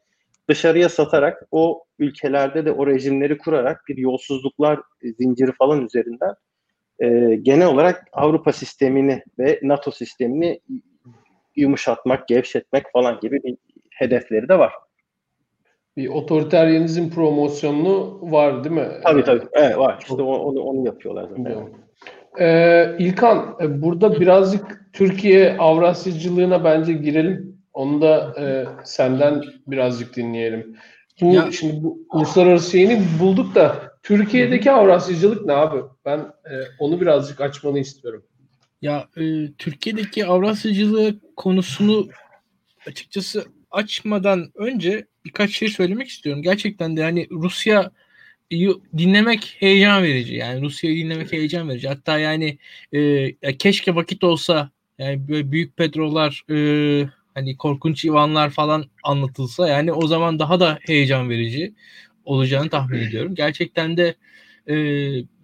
[0.50, 4.80] dışarıya satarak o ülkelerde de o rejimleri kurarak bir yolsuzluklar
[5.20, 6.34] zinciri falan üzerinden
[7.00, 10.60] e, genel olarak Avrupa sistemini ve NATO sistemini
[11.56, 13.58] yumuşatmak, gevşetmek falan gibi bir
[13.92, 14.74] hedefleri de var.
[15.98, 18.88] Bir otoriteryenizm promosyonunu var değil mi?
[19.04, 19.46] Tabii tabii.
[19.54, 19.98] Evet, var.
[20.02, 21.85] İşte onu, onu yapıyorlar zaten.
[22.40, 27.56] Ee, İlkan, e, burada birazcık Türkiye Avrasyacılığına bence girelim.
[27.74, 30.78] Onu da e, senden birazcık dinleyelim.
[31.22, 35.82] Bu ya, şimdi bu uluslararası şeyini bulduk da Türkiye'deki Avrasyacılık ne abi?
[36.06, 38.24] Ben e, onu birazcık açmanı istiyorum.
[38.82, 42.08] Ya e, Türkiye'deki Avrasyacılığı konusunu
[42.88, 46.42] açıkçası açmadan önce birkaç şey söylemek istiyorum.
[46.42, 47.92] Gerçekten de yani Rusya
[48.98, 50.36] dinlemek heyecan verici.
[50.36, 51.88] Yani Rusya'yı dinlemek heyecan verici.
[51.88, 52.58] Hatta yani
[52.94, 59.94] e, keşke vakit olsa yani böyle büyük petrolar e, hani korkunç Ivanlar falan anlatılsa yani
[59.94, 61.74] o zaman daha da heyecan verici
[62.26, 63.36] olacağını tahmin ediyorum.
[63.36, 64.16] Gerçekten de
[64.68, 64.76] e,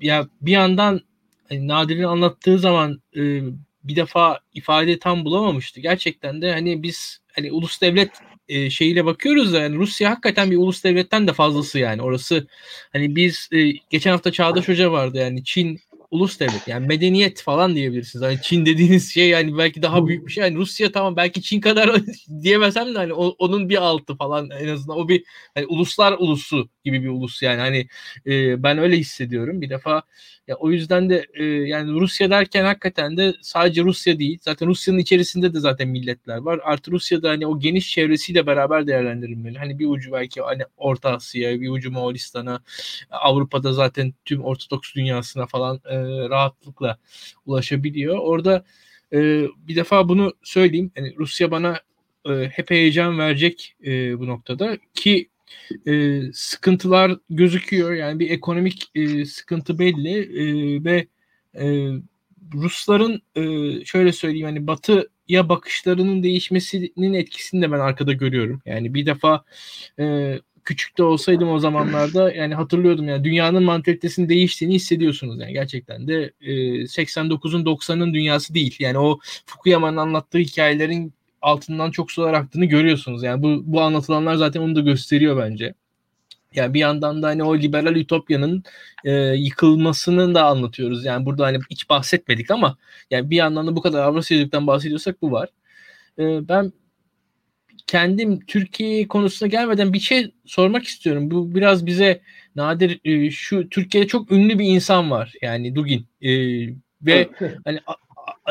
[0.01, 1.01] ya bir yandan
[1.49, 3.41] hani Nadir'in anlattığı zaman e,
[3.83, 5.81] bir defa ifade tam bulamamıştı.
[5.81, 8.09] Gerçekten de hani biz hani ulus devlet
[8.47, 12.01] e, şeyiyle bakıyoruz da yani Rusya hakikaten bir ulus devletten de fazlası yani.
[12.01, 12.47] Orası
[12.93, 15.79] hani biz e, geçen hafta Çağdaş Hoca vardı yani Çin
[16.11, 18.25] ulus devlet yani medeniyet falan diyebilirsiniz.
[18.25, 20.43] Hani Çin dediğiniz şey yani belki daha büyük bir şey.
[20.43, 22.01] Yani Rusya tamam belki Çin kadar
[22.43, 25.23] diyemesem de hani o, onun bir altı falan en azından o bir
[25.53, 27.87] hani uluslar ulusu gibi bir ulus yani hani
[28.25, 29.61] e, ben öyle hissediyorum.
[29.61, 30.03] Bir defa
[30.51, 34.39] ya o yüzden de e, yani Rusya derken hakikaten de sadece Rusya değil.
[34.41, 36.59] Zaten Rusya'nın içerisinde de zaten milletler var.
[36.63, 39.57] Artı Rusya'da hani o geniş çevresiyle beraber değerlendirilmeli.
[39.57, 42.63] Hani bir ucu belki hani Orta Asya'ya, bir ucu Moğolistan'a,
[43.11, 45.97] Avrupa'da zaten tüm Ortodoks dünyasına falan e,
[46.29, 46.97] rahatlıkla
[47.45, 48.17] ulaşabiliyor.
[48.17, 48.65] Orada
[49.13, 49.17] e,
[49.67, 50.91] bir defa bunu söyleyeyim.
[50.95, 51.79] Yani Rusya bana
[52.29, 55.29] e, hep heyecan verecek e, bu noktada ki
[55.87, 57.93] e, sıkıntılar gözüküyor.
[57.93, 61.07] Yani bir ekonomik e, sıkıntı belli e, ve
[61.55, 61.91] e,
[62.53, 63.41] Rusların e,
[63.85, 68.61] şöyle söyleyeyim hani batıya bakışlarının değişmesinin etkisini de ben arkada görüyorum.
[68.65, 69.43] Yani bir defa
[69.99, 76.07] e, küçük de olsaydım o zamanlarda yani hatırlıyordum yani dünyanın mantalitesinin değiştiğini hissediyorsunuz yani gerçekten
[76.07, 76.51] de e,
[76.83, 78.75] 89'un 90'ın dünyası değil.
[78.79, 83.23] Yani o Fukuyama'nın anlattığı hikayelerin altından çok sular aktığını görüyorsunuz.
[83.23, 85.73] Yani bu, bu anlatılanlar zaten onu da gösteriyor bence.
[86.55, 88.63] Yani bir yandan da hani o liberal ütopyanın
[89.03, 91.05] e, yıkılmasını da anlatıyoruz.
[91.05, 92.77] Yani burada hani hiç bahsetmedik ama
[93.11, 95.49] yani bir yandan da bu kadar Avrasyacılıktan bahsediyorsak bu var.
[96.19, 96.73] E, ben
[97.87, 101.31] kendim Türkiye konusuna gelmeden bir şey sormak istiyorum.
[101.31, 102.21] Bu biraz bize
[102.55, 105.33] nadir e, şu Türkiye'de çok ünlü bir insan var.
[105.41, 106.05] Yani Dugin.
[106.21, 106.31] E,
[107.01, 107.29] ve
[107.65, 107.79] hani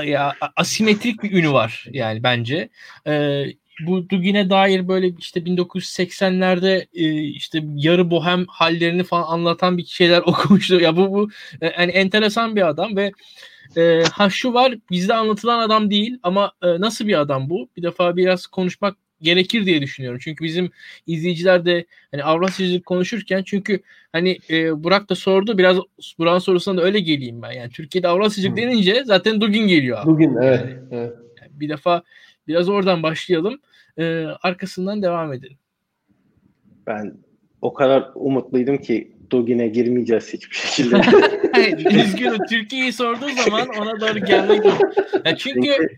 [0.04, 2.68] ya asimetrik bir ünü var yani bence.
[3.06, 3.44] E,
[3.86, 10.18] bu Dugin'e dair böyle işte 1980'lerde e, işte yarı bohem hallerini falan anlatan bir şeyler
[10.26, 10.80] okumuştu.
[10.80, 11.30] Ya bu bu
[11.60, 13.12] e, yani enteresan bir adam ve
[13.76, 17.68] e, ha şu var bizde anlatılan adam değil ama e, nasıl bir adam bu?
[17.76, 20.20] Bir defa biraz konuşmak gerekir diye düşünüyorum.
[20.22, 20.70] Çünkü bizim
[21.06, 23.80] izleyiciler de hani Avrasyacılık konuşurken çünkü
[24.12, 25.76] hani e, Burak da sordu biraz
[26.18, 27.52] Burak'ın sorusuna da öyle geleyim ben.
[27.52, 28.64] Yani Türkiye'de Avrasyacılık hmm.
[28.64, 30.06] denince zaten Dugin geliyor.
[30.06, 30.60] Dugin evet.
[30.60, 31.12] Yani, evet.
[31.40, 32.02] Yani bir defa
[32.48, 33.60] biraz oradan başlayalım.
[33.98, 35.56] E, arkasından devam edelim.
[36.86, 37.14] Ben
[37.62, 40.96] o kadar umutluydum ki Dogin'e girmeyeceğiz hiçbir şekilde.
[42.00, 42.38] Üzgünüm.
[42.50, 44.64] Türkiye'yi sorduğu zaman ona doğru gelmek
[45.24, 45.88] ya çünkü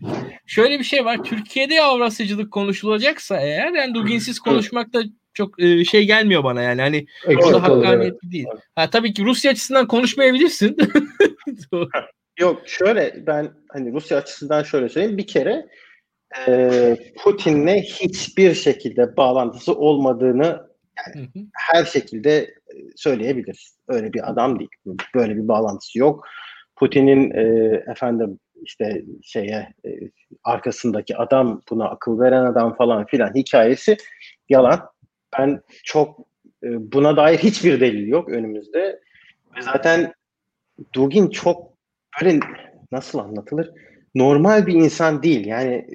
[0.45, 1.23] şöyle bir şey var.
[1.23, 5.03] Türkiye'de Avrasyacılık konuşulacaksa eğer yani Dugin'siz konuşmak da
[5.33, 6.81] çok e, şey gelmiyor bana yani.
[6.81, 8.31] Hani o da hakkaniyetli evet.
[8.31, 8.45] değil.
[8.75, 10.77] Ha, tabii ki Rusya açısından konuşmayabilirsin.
[12.39, 15.17] Yok şöyle ben hani Rusya açısından şöyle söyleyeyim.
[15.17, 15.65] Bir kere
[16.47, 22.55] e, Putin'le hiçbir şekilde bağlantısı olmadığını yani her şekilde
[22.95, 23.77] söyleyebiliriz.
[23.87, 24.69] Öyle bir adam değil.
[25.15, 26.27] Böyle bir bağlantısı yok.
[26.75, 27.43] Putin'in e,
[27.91, 29.89] efendim işte şeye e,
[30.43, 33.97] arkasındaki adam buna akıl veren adam falan filan hikayesi
[34.49, 34.89] yalan.
[35.39, 36.19] Ben çok
[36.63, 38.99] e, buna dair hiçbir delil yok önümüzde.
[39.57, 40.13] Ve zaten
[40.93, 41.73] Dugin çok
[42.21, 42.39] böyle
[42.91, 43.71] nasıl anlatılır?
[44.15, 45.45] normal bir insan değil.
[45.45, 45.87] Yani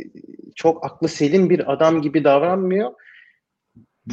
[0.57, 2.92] çok aklı selim bir adam gibi davranmıyor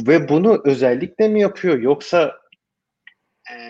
[0.00, 2.34] ve bunu özellikle mi yapıyor yoksa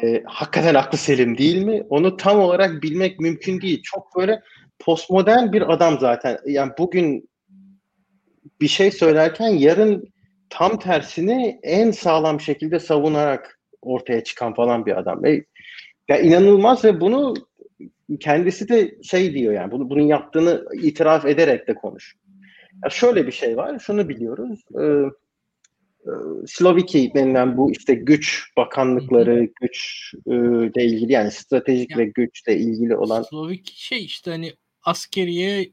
[0.02, 1.82] e, hakikaten aklı selim değil mi?
[1.88, 3.82] Onu tam olarak bilmek mümkün değil.
[3.82, 4.42] Çok böyle
[4.78, 6.38] postmodern bir adam zaten.
[6.46, 7.28] Yani bugün
[8.60, 10.12] bir şey söylerken yarın
[10.50, 15.22] tam tersini en sağlam şekilde savunarak ortaya çıkan falan bir adam.
[15.22, 15.44] Ve
[16.08, 17.34] ya inanılmaz ve bunu
[18.20, 22.16] kendisi de şey diyor yani bunu bunun yaptığını itiraf ederek de konuş.
[22.84, 23.78] Ya şöyle bir şey var.
[23.78, 24.64] Şunu biliyoruz.
[24.80, 24.84] E,
[26.46, 32.96] Sloviki denilen bu işte güç bakanlıkları, güç e, ilgili yani stratejik ya, ve güçle ilgili
[32.96, 34.52] olan Sloviki şey işte hani
[34.82, 35.70] askeriye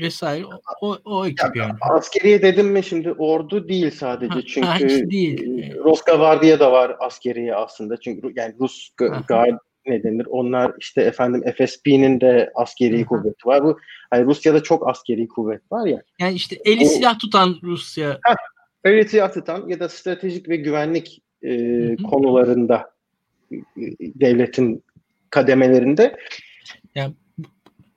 [0.00, 0.44] vesaire
[0.80, 1.72] o, o ekip yani.
[1.80, 5.62] Askeriye dedim mi şimdi ordu değil sadece ha, çünkü değil.
[5.62, 8.90] E, Roskavardiya da var askeriye aslında çünkü yani Rus
[9.28, 13.06] Guard ne denir onlar işte efendim FSB'nin de askeri Hı-hı.
[13.06, 13.64] kuvveti var.
[13.64, 13.78] Bu
[14.10, 16.02] hani Rusya'da çok askeri kuvvet var ya.
[16.20, 18.10] Yani işte eli o, silah tutan Rusya.
[18.24, 18.34] Heh,
[18.84, 22.90] silah tutan ya da stratejik ve güvenlik e, konularında
[23.52, 23.58] e,
[24.00, 24.84] devletin
[25.30, 26.16] kademelerinde
[26.94, 27.14] yani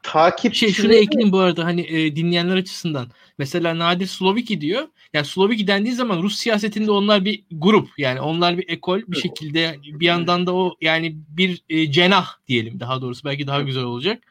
[0.03, 3.07] takip şey şunu ekleyeyim bu arada hani e, dinleyenler açısından.
[3.37, 4.87] Mesela Nadir Sloviki diyor.
[5.13, 9.75] Yani Sloviki dendiği zaman Rus siyasetinde onlar bir grup yani onlar bir ekol bir şekilde
[9.83, 14.23] bir yandan da o yani bir e, cenah diyelim daha doğrusu belki daha güzel olacak.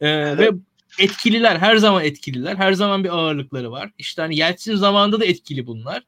[0.00, 0.38] E, evet.
[0.38, 0.50] ve
[0.98, 2.56] etkililer her zaman etkililer.
[2.56, 3.90] Her zaman bir ağırlıkları var.
[3.98, 6.02] İşte hani Yeltsin zamanında da etkili bunlar.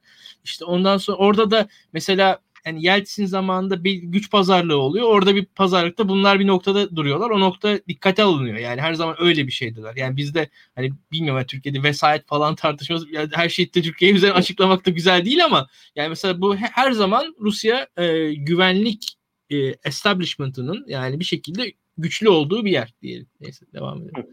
[0.45, 5.09] İşte ondan sonra orada da mesela yani Yeltsin zamanında bir güç pazarlığı oluyor.
[5.09, 7.31] Orada bir pazarlıkta bunlar bir noktada duruyorlar.
[7.31, 8.57] O nokta dikkate alınıyor.
[8.57, 9.97] Yani her zaman öyle bir şeydiler.
[9.97, 14.35] Yani bizde hani bilmiyorum yani Türkiye'de vesayet falan tartışması yani her şeyi de Türkiye üzerine
[14.35, 19.17] açıklamak da güzel değil ama yani mesela bu her zaman Rusya e, güvenlik
[19.51, 23.27] e, establishment'ının yani bir şekilde güçlü olduğu bir yer diyelim.
[23.41, 24.27] Neyse devam edelim.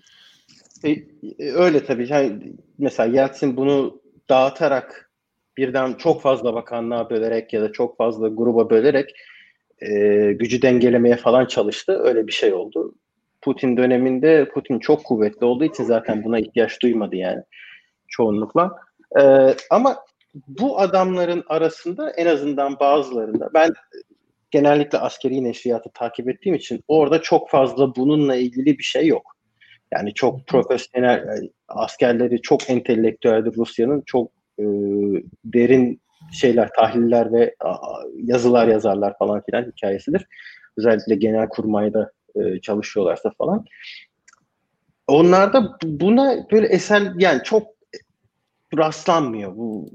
[0.83, 0.91] E,
[1.39, 2.07] e, öyle tabii.
[2.11, 5.11] Yani mesela Yeltsin bunu dağıtarak
[5.57, 9.09] birden çok fazla bakanlığa bölerek ya da çok fazla gruba bölerek
[9.81, 9.89] e,
[10.33, 11.99] gücü dengelemeye falan çalıştı.
[12.03, 12.95] Öyle bir şey oldu.
[13.41, 17.43] Putin döneminde Putin çok kuvvetli olduğu için zaten buna ihtiyaç duymadı yani
[18.07, 18.75] çoğunlukla.
[19.19, 19.97] E, ama
[20.47, 23.73] bu adamların arasında en azından bazılarında ben
[24.51, 29.36] genellikle askeri neşriyatı takip ettiğim için orada çok fazla bununla ilgili bir şey yok.
[29.93, 34.63] Yani çok profesyonel askerleri çok entelektüeldir Rusya'nın çok e,
[35.45, 37.77] derin şeyler, tahliller ve a,
[38.15, 40.27] yazılar yazarlar falan filan hikayesidir.
[40.77, 43.65] Özellikle genel kurmayda e, çalışıyorlarsa falan.
[45.07, 47.67] Onlarda buna böyle eser yani çok
[48.77, 49.55] rastlanmıyor.
[49.55, 49.89] Bu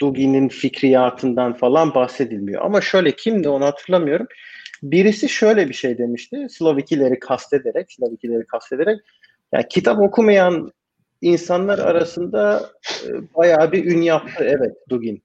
[0.00, 2.62] Dugin'in fikriyatından falan bahsedilmiyor.
[2.62, 4.26] Ama şöyle kimdi onu hatırlamıyorum.
[4.82, 6.46] Birisi şöyle bir şey demişti.
[6.50, 9.00] Slavikileri kastederek, Slavikileri kastederek
[9.54, 10.72] yani kitap okumayan
[11.20, 12.70] insanlar arasında
[13.06, 15.22] e, bayağı bir ün yaptı evet Dugin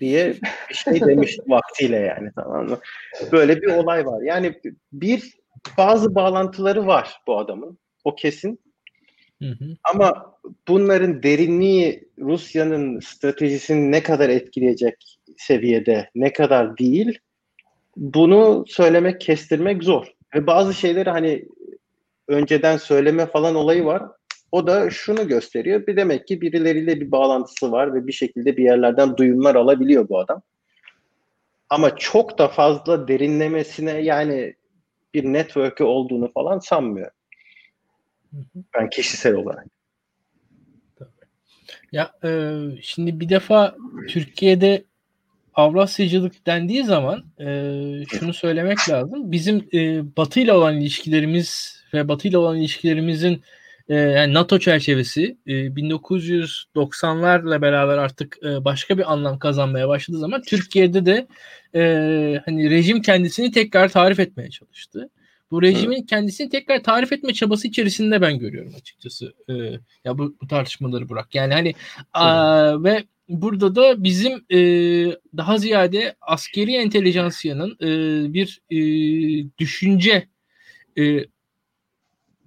[0.00, 0.34] diye
[0.70, 2.78] bir şey demiş vaktiyle yani tamam mı?
[3.32, 4.22] Böyle bir olay var.
[4.22, 4.60] Yani
[4.92, 5.34] bir
[5.78, 7.78] bazı bağlantıları var bu adamın.
[8.04, 8.60] O kesin.
[9.42, 9.76] Hı hı.
[9.92, 10.36] Ama
[10.68, 17.18] bunların derinliği Rusya'nın stratejisini ne kadar etkileyecek seviyede, ne kadar değil
[17.96, 20.06] bunu söylemek, kestirmek zor.
[20.34, 21.44] Ve bazı şeyleri hani
[22.30, 24.02] önceden söyleme falan olayı var.
[24.52, 25.86] O da şunu gösteriyor.
[25.86, 30.18] Bir demek ki birileriyle bir bağlantısı var ve bir şekilde bir yerlerden duyumlar alabiliyor bu
[30.18, 30.42] adam.
[31.70, 34.54] Ama çok da fazla derinlemesine yani
[35.14, 37.14] bir network'ü olduğunu falan sanmıyorum.
[38.74, 39.66] Ben kişisel olarak.
[41.92, 43.76] Ya e, şimdi bir defa
[44.08, 44.84] Türkiye'de
[45.54, 47.46] Avrasyacılık dendiği zaman e,
[48.08, 49.32] şunu söylemek lazım.
[49.32, 53.42] Bizim e, Batı ile olan ilişkilerimiz ve Batı ile olan ilişkilerimizin
[53.88, 60.42] e, yani NATO çerçevesi e, 1990'larla beraber artık e, başka bir anlam kazanmaya başladığı zaman
[60.42, 61.26] Türkiye'de de
[61.74, 61.80] e,
[62.44, 65.10] hani rejim kendisini tekrar tarif etmeye çalıştı.
[65.50, 69.34] Bu rejimin kendisini tekrar tarif etme çabası içerisinde ben görüyorum açıkçası.
[69.48, 69.52] E,
[70.04, 71.34] ya bu, bu tartışmaları bırak.
[71.34, 71.74] Yani hani
[72.12, 74.58] a, ve burada da bizim e,
[75.36, 77.88] daha ziyade askeri entelijansiyanın e,
[78.34, 78.78] bir e,
[79.58, 80.28] düşünce
[80.98, 81.24] e,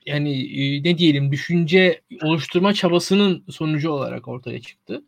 [0.06, 0.32] yani
[0.62, 5.04] e, ne diyelim düşünce oluşturma çabasının sonucu olarak ortaya çıktı.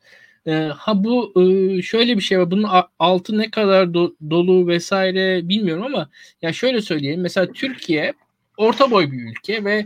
[0.47, 2.51] E, ha bu e, şöyle bir şey var.
[2.51, 2.69] Bunun
[2.99, 6.09] altı ne kadar do, dolu vesaire bilmiyorum ama
[6.41, 7.21] ya şöyle söyleyeyim.
[7.21, 8.13] Mesela Türkiye
[8.57, 9.85] orta boy bir ülke ve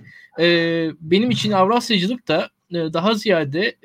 [1.01, 3.76] benim için Avrasyacılık da daha ziyade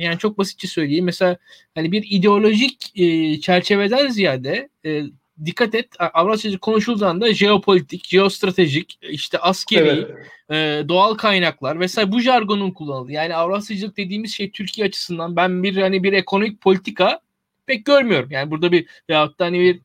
[0.00, 1.04] yani çok basitçe söyleyeyim.
[1.04, 1.36] Mesela
[1.74, 2.94] hani bir ideolojik
[3.42, 4.68] çerçeveden ziyade
[5.44, 10.06] dikkat et Avrasyacılık konuşulduğunda jeopolitik, jeostratejik, işte askeri,
[10.48, 10.84] evet.
[10.84, 13.12] e, doğal kaynaklar vesaire bu jargonun kullanıldı.
[13.12, 17.20] Yani Avrasyacılık dediğimiz şey Türkiye açısından ben bir hani bir ekonomik politika
[17.66, 18.30] pek görmüyorum.
[18.30, 19.80] Yani burada bir veyahut da hani bir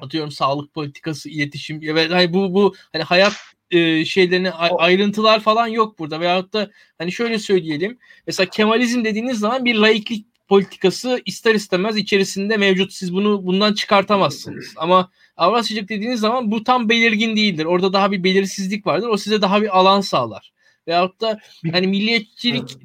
[0.00, 3.34] atıyorum sağlık politikası, iletişim ve hani bu bu hani hayat
[3.70, 9.64] e, şeylerini ayrıntılar falan yok burada veyahut da hani şöyle söyleyelim mesela Kemalizm dediğiniz zaman
[9.64, 12.92] bir laiklik politikası ister istemez içerisinde mevcut.
[12.92, 14.74] Siz bunu bundan çıkartamazsınız.
[14.76, 17.64] Ama Avrasyacılık dediğiniz zaman bu tam belirgin değildir.
[17.64, 19.08] Orada daha bir belirsizlik vardır.
[19.08, 20.52] O size daha bir alan sağlar.
[20.88, 21.38] Veyahut da
[21.72, 22.76] hani milliyetçilik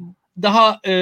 [0.41, 0.93] daha e,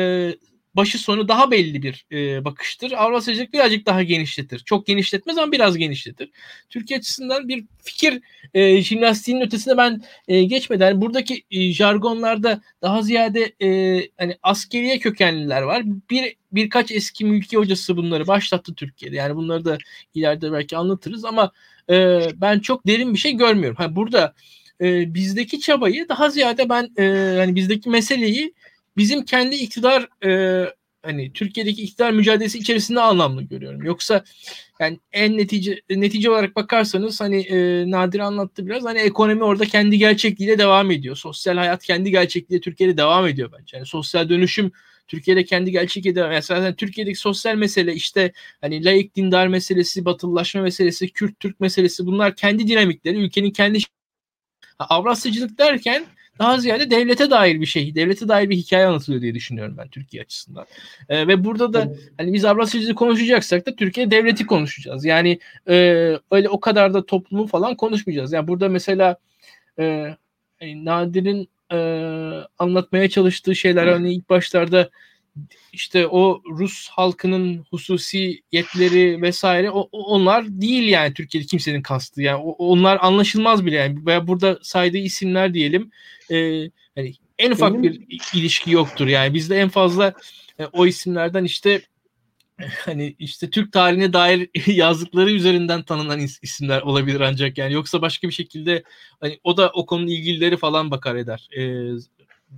[0.78, 2.92] başı sonu daha belli bir e, bakıştır.
[2.92, 4.60] Avrasyacılık birazcık daha genişletir.
[4.60, 6.30] Çok genişletmez ama biraz genişletir.
[6.70, 8.22] Türkiye açısından bir fikir
[8.54, 15.62] e, jimnastiğinin ötesine ben e, geçmeden buradaki e, jargonlarda daha ziyade e, hani askeriye kökenliler
[15.62, 15.84] var.
[16.10, 19.16] Bir birkaç eski mülki hocası bunları başlattı Türkiye'de.
[19.16, 19.78] Yani bunları da
[20.14, 21.52] ileride belki anlatırız ama
[21.90, 23.78] e, ben çok derin bir şey görmüyorum.
[23.78, 24.34] Ha, burada
[24.82, 28.54] e, bizdeki çabayı daha ziyade ben e, hani bizdeki meseleyi
[28.98, 30.64] bizim kendi iktidar e,
[31.04, 33.84] hani Türkiye'deki iktidar mücadelesi içerisinde anlamlı görüyorum.
[33.84, 34.24] Yoksa
[34.80, 39.98] yani en netice netice olarak bakarsanız hani e, Nadir anlattı biraz hani ekonomi orada kendi
[39.98, 41.16] gerçekliğiyle devam ediyor.
[41.16, 43.78] Sosyal hayat kendi gerçekliğiyle Türkiye'de devam ediyor bence.
[43.78, 44.72] Yani sosyal dönüşüm
[45.08, 46.44] Türkiye'de kendi gerçekliği devam ediyor.
[46.50, 48.32] Mesela Türkiye'deki sosyal mesele işte
[48.62, 53.80] hani laik dindar meselesi, batılılaşma meselesi, Kürt Türk meselesi bunlar kendi dinamikleri, ülkenin kendi
[54.80, 56.06] Avrasyacılık derken
[56.40, 60.24] daha ziyade devlete dair bir şey, devlete dair bir hikaye anlatılıyor diye düşünüyorum ben Türkiye
[60.24, 60.66] açısından.
[61.10, 65.06] E, ve burada da hani biz Avrasyacılığı konuşacaksak da Türkiye devleti konuşacağız.
[65.06, 65.76] Yani e,
[66.32, 68.34] öyle o kadar da toplumu falan konuşmayacağız.
[68.34, 69.18] Yani burada mesela
[69.80, 70.16] e,
[70.60, 71.78] hani Nadir'in e,
[72.60, 74.90] anlatmaya çalıştığı şeyler hani ilk başlarda
[75.74, 82.22] işte o Rus halkının hususi yetleri vesaire o, onlar değil yani Türkiye'de kimsenin kastı.
[82.22, 84.06] Yani onlar anlaşılmaz bile yani.
[84.06, 85.92] Veya burada saydığı isimler diyelim
[86.32, 87.84] e, hani en ufak Benim...
[87.84, 88.02] bir
[88.34, 89.34] ilişki yoktur yani.
[89.34, 90.14] Bizde en fazla
[90.60, 91.82] e, o isimlerden işte
[92.86, 97.74] hani işte Türk tarihine dair yazdıkları üzerinden tanınan isimler olabilir ancak yani.
[97.74, 98.84] Yoksa başka bir şekilde
[99.20, 101.50] hani o da o konunun ilgilileri falan bakar eder.
[101.58, 101.62] E,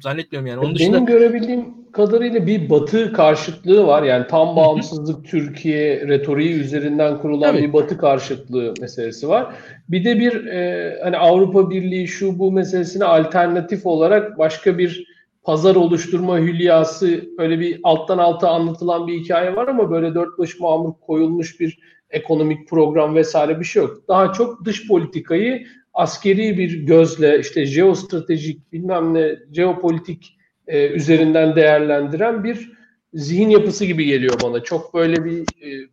[0.01, 0.59] zannetmiyorum yani.
[0.59, 0.95] Onun dışında...
[0.95, 4.03] Benim görebildiğim kadarıyla bir batı karşıtlığı var.
[4.03, 7.67] Yani tam bağımsızlık Türkiye retoriği üzerinden kurulan evet.
[7.67, 9.55] bir batı karşıtlığı meselesi var.
[9.89, 15.75] Bir de bir e, hani Avrupa Birliği şu bu meselesine alternatif olarak başka bir pazar
[15.75, 20.93] oluşturma hülyası öyle bir alttan alta anlatılan bir hikaye var ama böyle dört baş mamur
[21.01, 21.79] koyulmuş bir
[22.09, 23.97] ekonomik program vesaire bir şey yok.
[24.07, 30.37] Daha çok dış politikayı askeri bir gözle işte jeostratejik bilmem ne jeopolitik
[30.67, 32.71] e, üzerinden değerlendiren bir
[33.13, 34.63] zihin yapısı gibi geliyor bana.
[34.63, 35.89] Çok böyle bir e,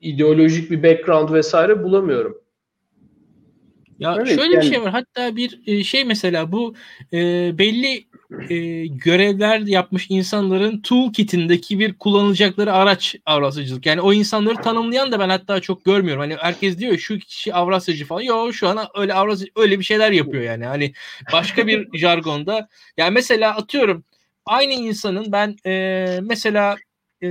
[0.00, 2.44] ideolojik bir background vesaire bulamıyorum.
[3.98, 4.64] Ya evet, şöyle yani...
[4.64, 4.90] bir şey var.
[4.90, 6.74] Hatta bir e, şey mesela bu
[7.12, 7.18] e,
[7.58, 8.04] belli
[8.50, 13.86] e, görevler yapmış insanların toolkitindeki bir kullanılacakları araç Avrasyacılık.
[13.86, 16.20] Yani o insanları tanımlayan da ben hatta çok görmüyorum.
[16.20, 18.20] Hani herkes diyor şu kişi Avrasyacı falan.
[18.20, 20.64] Yok şu an öyle Avrasya öyle bir şeyler yapıyor yani.
[20.66, 20.92] Hani
[21.32, 22.68] başka bir jargonda.
[22.96, 24.04] Yani mesela atıyorum
[24.46, 26.76] aynı insanın ben e, mesela
[27.22, 27.26] e,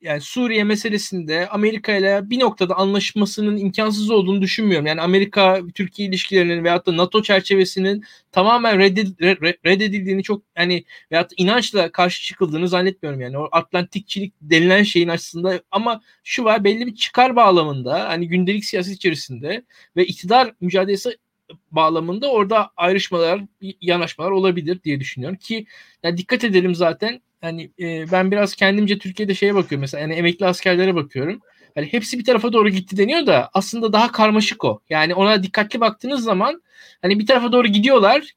[0.00, 4.86] yani Suriye meselesinde Amerika ile bir noktada anlaşmasının imkansız olduğunu düşünmüyorum.
[4.86, 8.78] Yani Amerika Türkiye ilişkilerinin veyahut da NATO çerçevesinin tamamen
[9.64, 13.38] reddedildiğini çok yani veyahut inançla karşı çıkıldığını zannetmiyorum yani.
[13.38, 18.94] O Atlantikçilik denilen şeyin aslında ama şu var belli bir çıkar bağlamında hani gündelik siyaset
[18.94, 19.64] içerisinde
[19.96, 21.16] ve iktidar mücadelesi
[21.70, 23.40] bağlamında orada ayrışmalar,
[23.80, 25.66] yanaşmalar olabilir diye düşünüyorum ki
[26.02, 30.46] yani dikkat edelim zaten hani e, ben biraz kendimce Türkiye'de şeye bakıyorum mesela yani emekli
[30.46, 31.40] askerlere bakıyorum.
[31.74, 34.80] Hani hepsi bir tarafa doğru gitti deniyor da aslında daha karmaşık o.
[34.88, 36.62] Yani ona dikkatli baktığınız zaman
[37.02, 38.32] hani bir tarafa doğru gidiyorlar.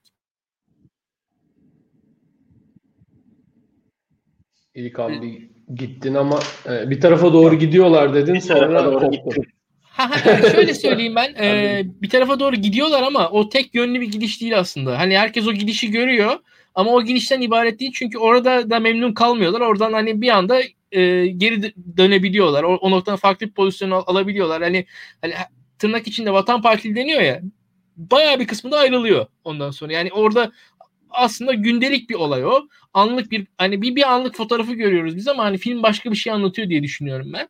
[4.75, 6.39] İlk an bir gittin ama
[6.69, 9.41] e, bir tarafa doğru gidiyorlar dedin bir sonra koptu.
[9.99, 14.11] Ha, ha, şöyle söyleyeyim ben e, bir tarafa doğru gidiyorlar ama o tek yönlü bir
[14.11, 14.99] gidiş değil aslında.
[14.99, 16.39] Hani herkes o gidişi görüyor
[16.75, 19.61] ama o gidişten ibaret değil çünkü orada da memnun kalmıyorlar.
[19.61, 22.63] Oradan hani bir anda e, geri dönebiliyorlar.
[22.63, 24.61] O, o noktadan farklı bir pozisyon al, alabiliyorlar.
[24.61, 24.85] Hani,
[25.21, 25.33] hani
[25.79, 27.41] tırnak içinde Vatan Partili deniyor ya
[27.97, 29.93] bayağı bir kısmı da ayrılıyor ondan sonra.
[29.93, 30.51] Yani orada
[31.09, 32.67] aslında gündelik bir olay o.
[32.93, 36.33] Anlık bir hani bir bir anlık fotoğrafı görüyoruz biz ama hani film başka bir şey
[36.33, 37.49] anlatıyor diye düşünüyorum ben.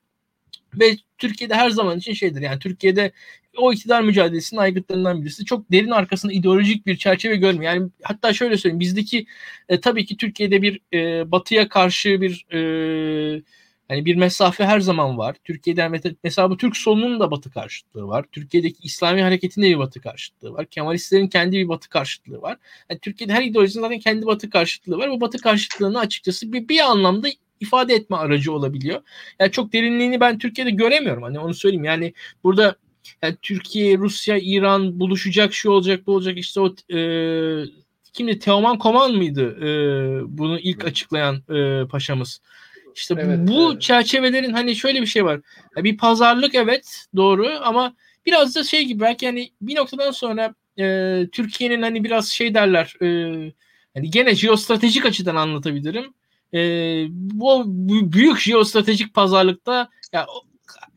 [0.74, 3.12] Ve Türkiye'de her zaman için şeydir yani Türkiye'de
[3.58, 5.46] o iktidar mücadelesinin aygıtlarından birisi.
[5.46, 7.74] Çok derin arkasında ideolojik bir çerçeve görmüyor.
[7.74, 9.26] Yani hatta şöyle söyleyeyim bizdeki
[9.70, 13.42] e, tabii ki Türkiye'de bir e, batıya karşı bir e,
[13.90, 15.36] Hani bir mesafe her zaman var.
[15.44, 15.88] Türkiye'de
[16.24, 18.26] mesela bu Türk solunun da batı karşıtlığı var.
[18.32, 20.66] Türkiye'deki İslami hareketin de bir batı karşıtlığı var.
[20.66, 22.58] Kemalistlerin kendi bir batı karşıtlığı var.
[22.90, 25.10] Yani Türkiye'de her ideolojinin zaten kendi batı karşıtlığı var.
[25.10, 27.28] Bu batı karşıtlığını açıkçası bir, bir anlamda
[27.60, 29.02] ifade etme aracı olabiliyor.
[29.40, 31.24] Yani çok derinliğini ben Türkiye'de göremiyorum.
[31.24, 31.84] Hani onu söyleyeyim.
[31.84, 32.76] Yani burada
[33.22, 36.38] yani Türkiye, Rusya, İran buluşacak, şu olacak, bu olacak.
[36.38, 37.00] İşte o e,
[38.14, 38.40] kimdi?
[38.40, 39.58] Teoman Koman mıydı?
[39.62, 39.68] E,
[40.38, 42.42] bunu ilk açıklayan e, paşamız.
[42.96, 43.82] İşte evet, bu evet.
[43.82, 45.42] çerçevelerin hani şöyle bir şey var.
[45.78, 47.96] Bir pazarlık evet doğru ama
[48.26, 52.96] biraz da şey gibi belki hani bir noktadan sonra e, Türkiye'nin hani biraz şey derler
[53.02, 53.08] e,
[53.94, 56.14] hani gene jeostratejik açıdan anlatabilirim.
[56.54, 56.60] E,
[57.12, 57.64] bu
[58.14, 60.28] büyük jeostratejik pazarlıkta ya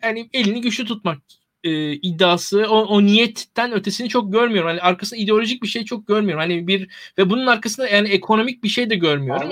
[0.03, 1.19] yani elini güçlü tutmak
[1.65, 4.71] e, iddiası o, o niyetten ötesini çok görmüyorum.
[4.71, 6.41] Hani arkasında ideolojik bir şey çok görmüyorum.
[6.41, 6.89] Hani bir
[7.19, 9.51] ve bunun arkasında yani ekonomik bir şey de görmüyorum.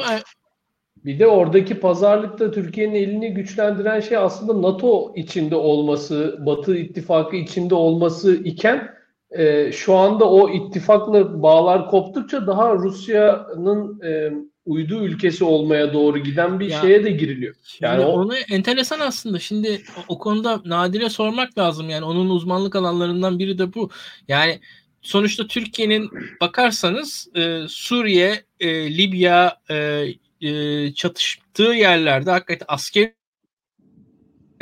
[1.04, 7.74] Bir de oradaki pazarlıkta Türkiye'nin elini güçlendiren şey aslında NATO içinde olması, Batı ittifakı içinde
[7.74, 8.94] olması iken
[9.30, 14.32] e, şu anda o ittifakla bağlar koptukça daha Rusya'nın e,
[14.70, 17.54] uydu ülkesi olmaya doğru giden bir ya, şeye de giriliyor.
[17.80, 18.12] Yani o...
[18.12, 19.38] onu enteresan aslında.
[19.38, 21.90] Şimdi o, konuda Nadir'e sormak lazım.
[21.90, 23.90] Yani onun uzmanlık alanlarından biri de bu.
[24.28, 24.60] Yani
[25.02, 26.10] sonuçta Türkiye'nin
[26.40, 30.06] bakarsanız e, Suriye, e, Libya, e,
[30.40, 33.12] e, çatıştığı yerlerde hakikaten asker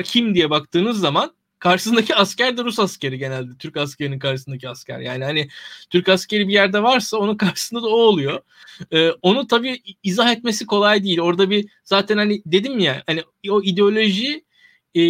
[0.05, 3.59] kim diye baktığınız zaman karşısındaki asker de Rus askeri genelde.
[3.59, 5.01] Türk askerinin karşısındaki asker.
[5.01, 5.49] Yani hani
[5.91, 8.41] Türk askeri bir yerde varsa onun karşısında da o oluyor.
[8.93, 11.21] Ee, onu tabii izah etmesi kolay değil.
[11.21, 14.45] Orada bir zaten hani dedim ya hani o ideoloji
[14.95, 15.03] e,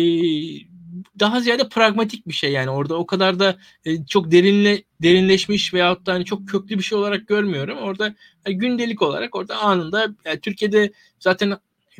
[1.20, 6.06] daha ziyade pragmatik bir şey yani orada o kadar da e, çok derinle derinleşmiş veyahut
[6.06, 7.78] da hani çok köklü bir şey olarak görmüyorum.
[7.78, 11.58] Orada yani e, gündelik olarak orada anında yani Türkiye'de zaten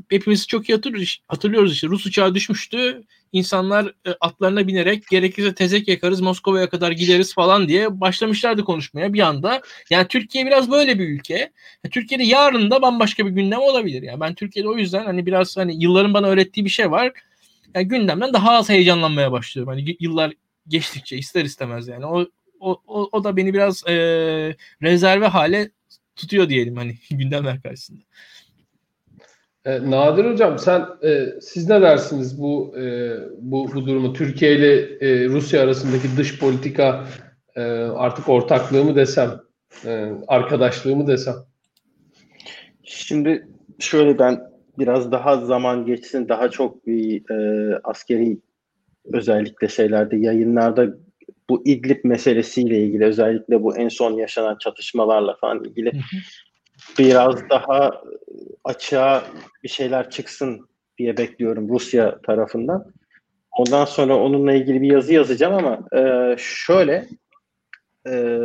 [0.09, 3.03] hepimiz çok iyi hatırlıyoruz, hatırlıyoruz işte Rus uçağı düşmüştü.
[3.33, 9.21] İnsanlar e, atlarına binerek gerekirse tezek yakarız Moskova'ya kadar gideriz falan diye başlamışlardı konuşmaya bir
[9.21, 9.63] anda.
[9.91, 11.53] Yani Türkiye biraz böyle bir ülke.
[11.91, 14.03] Türkiye'de yarın da bambaşka bir gündem olabilir.
[14.03, 17.13] Yani ben Türkiye'de o yüzden hani biraz hani yılların bana öğrettiği bir şey var
[17.75, 19.73] yani gündemden daha az heyecanlanmaya başlıyorum.
[19.73, 20.33] Hani yıllar
[20.69, 22.07] geçtikçe ister istemez yani.
[22.07, 22.27] O
[22.61, 23.93] o, o, o da beni biraz e,
[24.83, 25.71] rezerve hale
[26.17, 28.01] tutuyor diyelim hani gündemler karşısında.
[29.69, 34.81] E, Nadir hocam sen e, siz ne dersiniz bu e, bu bu durumu Türkiye ile
[35.01, 37.05] e, Rusya arasındaki dış politika
[37.57, 37.63] e,
[37.97, 39.41] artık ortaklığı mı desem
[39.85, 41.35] e, arkadaşlığı mı desem?
[42.85, 43.49] Şimdi
[43.79, 44.41] şöyle ben
[44.79, 48.39] biraz daha zaman geçsin, daha çok bir e, askeri
[49.13, 50.87] özellikle şeylerde, yayınlarda
[51.51, 55.93] bu İdlib meselesiyle ilgili özellikle bu en son yaşanan çatışmalarla falan ilgili
[56.99, 58.03] biraz daha
[58.65, 59.25] açığa
[59.63, 60.69] bir şeyler çıksın
[60.99, 62.93] diye bekliyorum Rusya tarafından.
[63.59, 67.09] Ondan sonra onunla ilgili bir yazı yazacağım ama e, şöyle
[68.09, 68.43] e,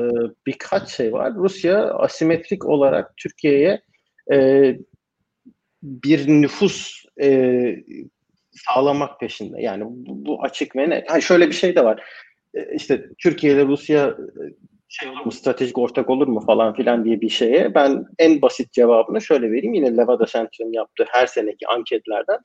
[0.48, 1.34] birkaç şey var.
[1.36, 3.82] Rusya asimetrik olarak Türkiye'ye
[4.34, 4.78] e,
[5.84, 7.76] bir nüfus e,
[8.52, 9.62] sağlamak peşinde.
[9.62, 11.12] Yani bu, bu açık ve net.
[11.12, 12.04] Ha şöyle bir şey de var.
[12.54, 14.42] E, işte Türkiye ile Rusya e,
[15.00, 18.72] şey olur mu, stratejik ortak olur mu falan filan diye bir şeye ben en basit
[18.72, 19.74] cevabını şöyle vereyim.
[19.74, 22.38] Yine Levada Center'ın yaptığı her seneki anketlerden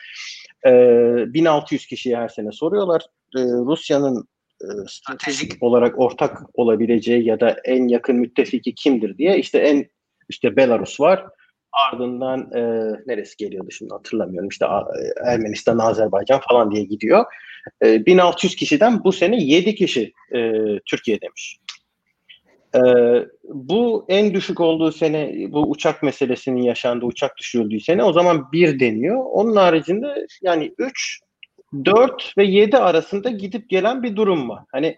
[0.66, 3.02] e, 1600 kişiye her sene soruyorlar.
[3.36, 4.28] E, Rusya'nın
[4.62, 9.86] e, stratejik olarak ortak olabileceği ya da en yakın müttefiki kimdir diye işte en
[10.28, 11.26] işte Belarus var,
[11.72, 12.60] Ardından e,
[13.06, 14.48] neresi geliyordu şimdi hatırlamıyorum.
[14.48, 17.24] İşte e, Ermenistan, Azerbaycan falan diye gidiyor.
[17.84, 20.52] E, 1600 kişiden bu sene 7 kişi e,
[20.86, 21.58] Türkiye demiş.
[22.74, 22.80] E,
[23.44, 28.80] bu en düşük olduğu sene bu uçak meselesinin yaşandığı uçak düşürüldüğü sene o zaman 1
[28.80, 29.24] deniyor.
[29.24, 31.20] Onun haricinde yani 3,
[31.84, 34.64] 4 ve 7 arasında gidip gelen bir durum var.
[34.72, 34.96] Hani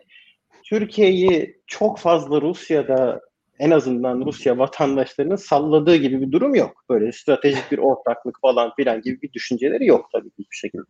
[0.64, 3.20] Türkiye'yi çok fazla Rusya'da
[3.58, 6.84] en azından Rusya vatandaşlarının salladığı gibi bir durum yok.
[6.90, 10.82] Böyle stratejik bir ortaklık falan filan gibi bir düşünceleri yok tabii hiçbir şekilde.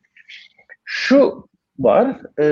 [0.84, 1.48] Şu
[1.78, 2.46] var, e,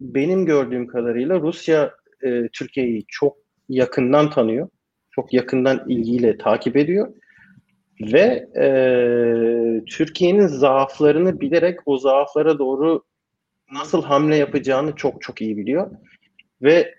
[0.00, 3.36] benim gördüğüm kadarıyla Rusya e, Türkiye'yi çok
[3.68, 4.68] yakından tanıyor.
[5.10, 7.14] Çok yakından ilgiyle takip ediyor.
[8.00, 8.68] Ve e,
[9.86, 13.04] Türkiye'nin zaaflarını bilerek o zaaflara doğru
[13.72, 15.90] nasıl hamle yapacağını çok çok iyi biliyor.
[16.62, 16.94] Ve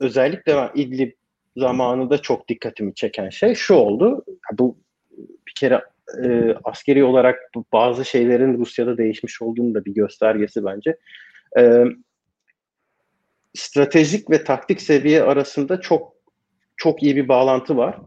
[0.00, 1.12] özellikle İdlib
[1.56, 4.24] zamanında çok dikkatimi çeken şey şu oldu.
[4.52, 4.76] Bu
[5.46, 5.82] bir kere
[6.24, 7.38] e, askeri olarak
[7.72, 10.96] bazı şeylerin Rusya'da değişmiş olduğunu da bir göstergesi bence.
[11.58, 11.84] E,
[13.56, 16.12] stratejik ve taktik seviye arasında çok
[16.76, 17.98] çok iyi bir bağlantı var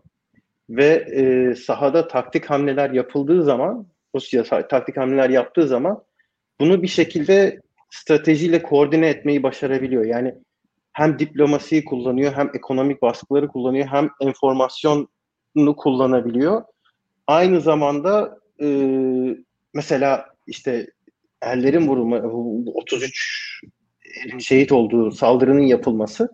[0.69, 6.03] ve e, sahada taktik hamleler yapıldığı zaman Rusya taktik hamleler yaptığı zaman
[6.59, 10.05] bunu bir şekilde stratejiyle koordine etmeyi başarabiliyor.
[10.05, 10.35] Yani
[10.93, 15.07] hem diplomasiyi kullanıyor, hem ekonomik baskıları kullanıyor, hem enformasyonu
[15.77, 16.63] kullanabiliyor.
[17.27, 18.67] Aynı zamanda e,
[19.73, 20.87] mesela işte
[21.41, 22.17] erlerin vurulma
[22.73, 23.61] 33
[24.39, 26.29] şehit olduğu saldırının yapılması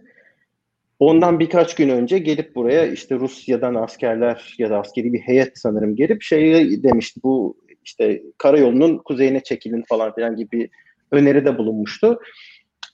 [0.99, 5.95] ondan birkaç gün önce gelip buraya işte Rusya'dan askerler ya da askeri bir heyet sanırım
[5.95, 10.69] gelip şey demişti bu işte karayolunun kuzeyine çekilin falan filan gibi
[11.11, 12.19] öneride bulunmuştu.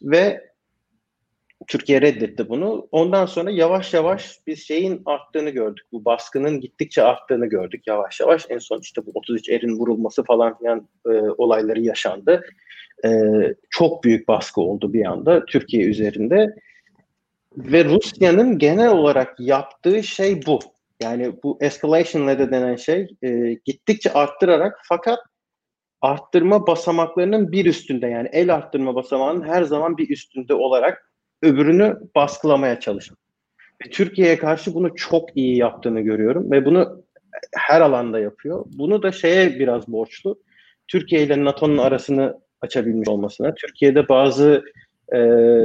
[0.01, 0.51] Ve
[1.67, 2.87] Türkiye reddetti bunu.
[2.91, 5.85] Ondan sonra yavaş yavaş biz şeyin arttığını gördük.
[5.91, 8.45] Bu baskının gittikçe arttığını gördük yavaş yavaş.
[8.49, 12.43] En son işte bu 33 erin vurulması falan filan e, olayları yaşandı.
[13.06, 13.10] E,
[13.69, 16.56] çok büyük baskı oldu bir anda Türkiye üzerinde.
[17.57, 20.60] Ve Rusya'nın genel olarak yaptığı şey bu.
[21.02, 25.19] Yani bu escalation ladder denen şey e, gittikçe arttırarak fakat
[26.02, 31.11] arttırma basamaklarının bir üstünde yani el arttırma basamağının her zaman bir üstünde olarak
[31.41, 33.18] öbürünü baskılamaya çalışın.
[33.86, 37.03] Ve Türkiye'ye karşı bunu çok iyi yaptığını görüyorum ve bunu
[37.56, 38.65] her alanda yapıyor.
[38.73, 40.40] Bunu da şeye biraz borçlu.
[40.88, 44.63] Türkiye ile NATO'nun arasını açabilmiş olmasına, Türkiye'de bazı
[45.13, 45.17] e,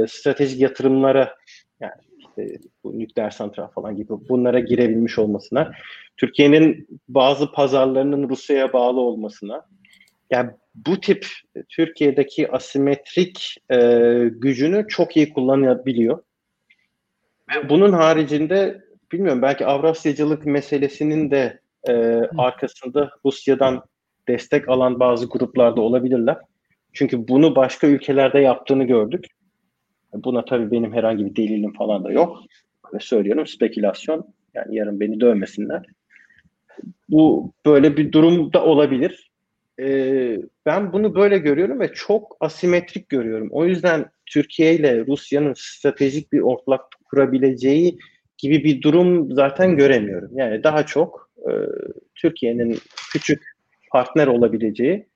[0.07, 1.35] stratejik yatırımlara
[1.79, 5.71] yani işte bu nükleer santral falan gibi bunlara girebilmiş olmasına,
[6.17, 9.65] Türkiye'nin bazı pazarlarının Rusya'ya bağlı olmasına,
[10.31, 11.27] yani bu tip
[11.69, 13.77] Türkiye'deki asimetrik e,
[14.31, 16.23] gücünü çok iyi kullanabiliyor.
[17.69, 21.93] Bunun haricinde bilmiyorum belki Avrasyacılık meselesinin de e,
[22.37, 23.83] arkasında Rusya'dan
[24.27, 26.37] destek alan bazı gruplarda olabilirler.
[26.97, 29.25] Çünkü bunu başka ülkelerde yaptığını gördük.
[30.13, 32.37] Buna tabii benim herhangi bir delilim falan da yok.
[32.93, 34.33] Ve söylüyorum spekülasyon.
[34.53, 35.85] Yani yarın beni dövmesinler.
[37.09, 39.27] Bu böyle bir durum da olabilir
[39.79, 43.47] e, ben bunu böyle görüyorum ve çok asimetrik görüyorum.
[43.51, 47.97] O yüzden Türkiye ile Rusya'nın stratejik bir ortak kurabileceği
[48.37, 50.37] gibi bir durum zaten göremiyorum.
[50.37, 51.51] Yani daha çok e,
[52.15, 52.77] Türkiye'nin
[53.11, 53.43] küçük
[53.91, 55.07] partner olabileceği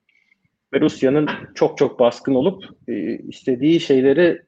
[0.72, 4.42] ve Rusya'nın çok çok baskın olup e, istediği şeyleri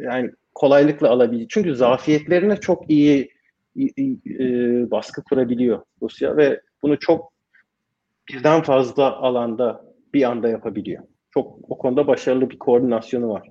[0.00, 1.48] yani kolaylıkla alabileceği.
[1.48, 3.30] Çünkü zafiyetlerine çok iyi
[3.76, 4.04] e,
[4.90, 7.32] baskı kurabiliyor Rusya ve bunu çok
[8.28, 9.84] birden fazla alanda
[10.14, 11.02] bir anda yapabiliyor.
[11.30, 13.50] Çok o konuda başarılı bir koordinasyonu var.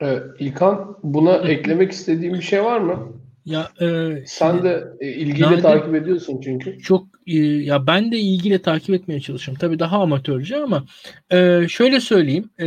[0.00, 3.12] Evet, İlkan buna eklemek istediğin bir şey var mı?
[3.48, 6.78] Ya e, sen de e, ilgiyle Nadir, takip ediyorsun çünkü.
[6.78, 9.58] Çok e, ya ben de ilgiyle takip etmeye çalışıyorum.
[9.60, 10.84] Tabii daha amatörce ama
[11.30, 12.50] e, şöyle söyleyeyim.
[12.60, 12.66] E,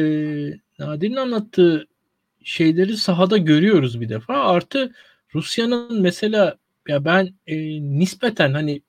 [0.80, 1.88] Nadir'in anlattığı
[2.44, 4.34] şeyleri sahada görüyoruz bir defa.
[4.34, 4.92] Artı
[5.36, 8.82] Rusya'nın mesela ya ben e, nispeten hani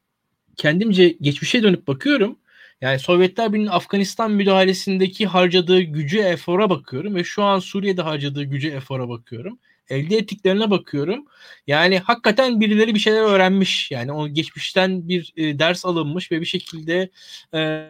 [0.57, 2.39] kendimce geçmişe dönüp bakıyorum.
[2.81, 8.69] Yani Sovyetler Birliği'nin Afganistan müdahalesindeki harcadığı gücü efora bakıyorum ve şu an Suriye'de harcadığı gücü
[8.69, 9.59] efora bakıyorum.
[9.93, 11.27] Elde ettiklerine bakıyorum.
[11.67, 13.91] Yani hakikaten birileri bir şeyler öğrenmiş.
[13.91, 17.11] Yani o geçmişten bir e, ders alınmış ve bir şekilde
[17.55, 17.89] e,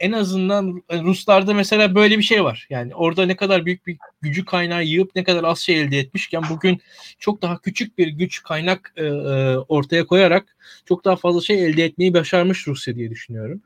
[0.00, 2.66] en azından Ruslarda mesela böyle bir şey var.
[2.70, 6.42] Yani orada ne kadar büyük bir gücü kaynağı yığıp ne kadar az şey elde etmişken
[6.50, 6.80] bugün
[7.18, 11.84] çok daha küçük bir güç kaynak e, e, ortaya koyarak çok daha fazla şey elde
[11.84, 13.62] etmeyi başarmış Rusya diye düşünüyorum.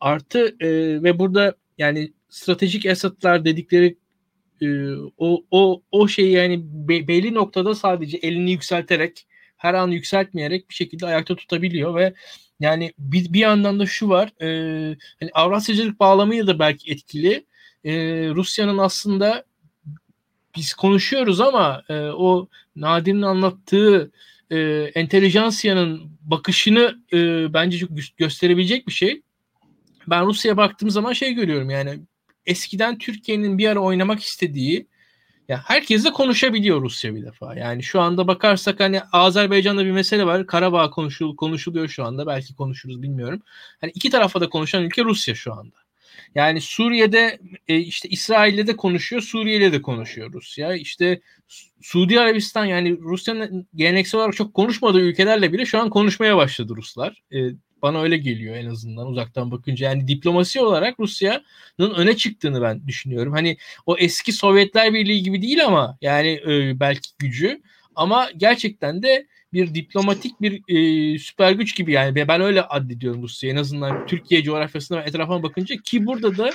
[0.00, 0.68] Artı e,
[1.02, 3.96] ve burada yani stratejik assetler dedikleri
[4.64, 9.26] e, o o o şeyi yani be, belli noktada sadece elini yükselterek
[9.56, 12.14] her an yükseltmeyerek bir şekilde ayakta tutabiliyor ve
[12.60, 14.42] yani bir, bir yandan da şu var.
[14.42, 14.46] E,
[15.20, 17.46] hani Avrasyacılık bağlamıyla da belki etkili.
[17.84, 17.92] E,
[18.28, 19.44] Rusya'nın aslında
[20.56, 24.12] biz konuşuyoruz ama e, o Nadir'in anlattığı
[24.50, 24.58] e,
[24.94, 29.22] entelijansiyanın bakışını e, bence çok gösterebilecek bir şey.
[30.06, 31.98] Ben Rusya'ya baktığım zaman şey görüyorum yani
[32.46, 34.86] eskiden Türkiye'nin bir ara oynamak istediği
[35.48, 37.54] ya herkesle konuşabiliyor Rusya bir defa.
[37.54, 40.46] Yani şu anda bakarsak hani Azerbaycan'da bir mesele var.
[40.46, 42.26] Karabağ konuşul konuşuluyor şu anda.
[42.26, 43.42] Belki konuşuruz bilmiyorum.
[43.80, 45.76] Hani iki tarafa da konuşan ülke Rusya şu anda.
[46.34, 47.38] Yani Suriye'de
[47.68, 50.74] e, işte İsrail'le de konuşuyor, Suriye'yle de konuşuyor Rusya.
[50.74, 51.20] İşte
[51.82, 57.22] Suudi Arabistan yani Rusya'nın geleneksel olarak çok konuşmadığı ülkelerle bile şu an konuşmaya başladı Ruslar.
[57.32, 57.38] E,
[57.84, 59.86] bana öyle geliyor en azından uzaktan bakınca.
[59.86, 63.32] Yani diplomasi olarak Rusya'nın öne çıktığını ben düşünüyorum.
[63.32, 63.56] Hani
[63.86, 67.62] o eski Sovyetler Birliği gibi değil ama yani e, belki gücü
[67.96, 73.50] ama gerçekten de bir diplomatik bir e, süper güç gibi yani ben öyle addediyorum Rusya
[73.50, 76.50] en azından Türkiye coğrafyasına etrafına bakınca ki burada da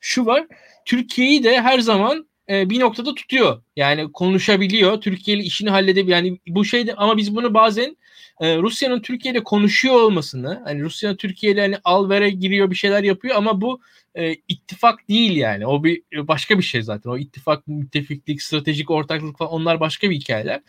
[0.00, 0.46] şu var
[0.84, 3.62] Türkiye'yi de her zaman e, bir noktada tutuyor.
[3.76, 5.00] Yani konuşabiliyor.
[5.00, 6.18] Türkiye ile işini halledebiliyor.
[6.18, 7.96] Yani bu şeyde ama biz bunu bazen
[8.40, 13.02] e, Rusya'nın Türkiye'de konuşuyor olmasını hani Rusya Türkiye ile hani al vere giriyor bir şeyler
[13.02, 13.80] yapıyor ama bu
[14.16, 15.66] e, ittifak değil yani.
[15.66, 17.10] O bir başka bir şey zaten.
[17.10, 20.60] O ittifak, müttefiklik, stratejik ortaklık falan onlar başka bir hikayeler.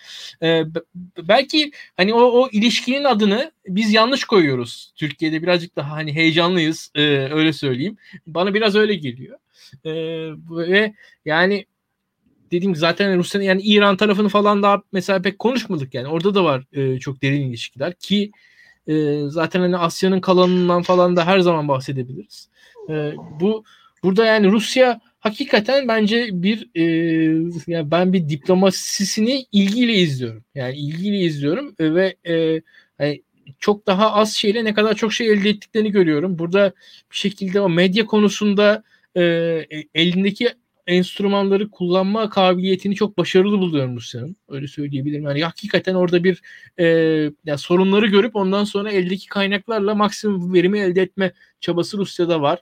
[0.44, 0.64] E,
[1.18, 4.94] belki hani o, o ilişkinin adını biz yanlış koyuyoruz.
[4.95, 7.98] Türkiye'de birazcık daha hani heyecanlıyız e, öyle söyleyeyim.
[8.27, 9.38] Bana biraz öyle geliyor.
[9.85, 9.91] E,
[10.49, 10.94] ve
[11.26, 11.65] yani
[12.48, 16.07] dediğim gibi zaten Rusya'nın yani İran tarafını falan daha mesela pek konuşmadık yani.
[16.07, 18.32] Orada da var e, çok derin ilişkiler ki
[18.88, 22.49] e, zaten hani Asya'nın kalanından falan da her zaman bahsedebiliriz.
[22.90, 23.64] E, bu
[24.03, 26.84] burada yani Rusya hakikaten bence bir e,
[27.68, 30.44] yani ben bir diplomasisini ilgiyle izliyorum.
[30.56, 32.61] Yani ilgiyle izliyorum e, ve e,
[32.98, 33.24] hani
[33.60, 36.40] çok daha az şeyle ne kadar çok şey elde ettiklerini görüyorum.
[36.40, 36.74] Burada
[37.11, 38.84] bir şekilde o medya konusunda
[39.18, 39.22] e,
[39.95, 40.49] elindeki
[40.88, 44.35] enstrümanları kullanma kabiliyetini çok başarılı buluyorum Rusya'nın.
[44.49, 45.23] Öyle söyleyebilirim.
[45.23, 46.41] Yani hakikaten orada bir
[46.80, 46.85] e,
[47.45, 52.61] yani sorunları görüp ondan sonra eldeki kaynaklarla maksimum verimi elde etme çabası Rusya'da var.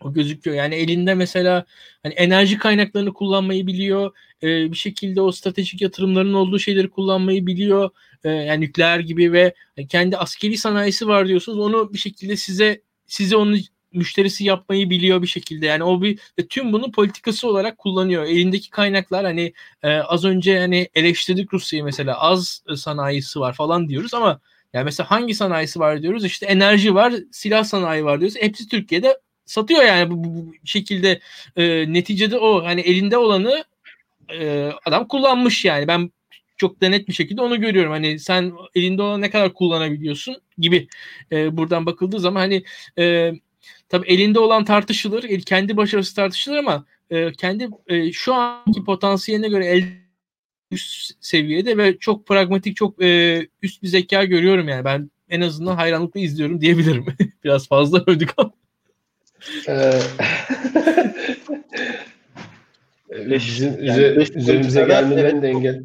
[0.00, 0.56] O gözüküyor.
[0.56, 1.64] Yani elinde mesela
[2.02, 4.16] hani enerji kaynaklarını kullanmayı biliyor.
[4.42, 7.90] E, bir şekilde o stratejik yatırımların olduğu şeyleri kullanmayı biliyor.
[8.24, 9.54] E, yani nükleer gibi ve
[9.88, 11.58] kendi askeri sanayisi var diyorsunuz.
[11.58, 13.56] Onu bir şekilde size size onu
[13.92, 15.66] müşterisi yapmayı biliyor bir şekilde.
[15.66, 18.24] Yani o bir tüm bunu politikası olarak kullanıyor.
[18.24, 19.52] Elindeki kaynaklar hani
[19.82, 24.40] e, az önce hani eleştirdik Rusya'yı mesela az sanayisi var falan diyoruz ama
[24.72, 26.24] yani mesela hangi sanayisi var diyoruz?
[26.24, 28.36] İşte enerji var, silah sanayi var diyoruz.
[28.40, 31.20] Hepsi Türkiye'de satıyor yani bu, bu, şekilde
[31.56, 33.64] e, neticede o hani elinde olanı
[34.32, 35.88] e, adam kullanmış yani.
[35.88, 36.10] Ben
[36.56, 37.92] çok da net bir şekilde onu görüyorum.
[37.92, 40.88] Hani sen elinde olan ne kadar kullanabiliyorsun gibi
[41.32, 42.64] e, buradan bakıldığı zaman hani
[42.98, 43.32] e,
[43.88, 49.66] Tabi elinde olan tartışılır, kendi başarısı tartışılır ama e, kendi e, şu anki potansiyeline göre
[49.66, 49.84] el
[50.70, 54.84] üst seviyede ve çok pragmatik, çok e, üst bir zeka görüyorum yani.
[54.84, 57.06] Ben en azından hayranlıkla izliyorum diyebilirim.
[57.44, 58.52] Biraz fazla övdük ama.
[59.68, 59.92] Ee,
[63.30, 64.02] bizim yani
[64.34, 65.82] üzerimize gelmelerini de engel.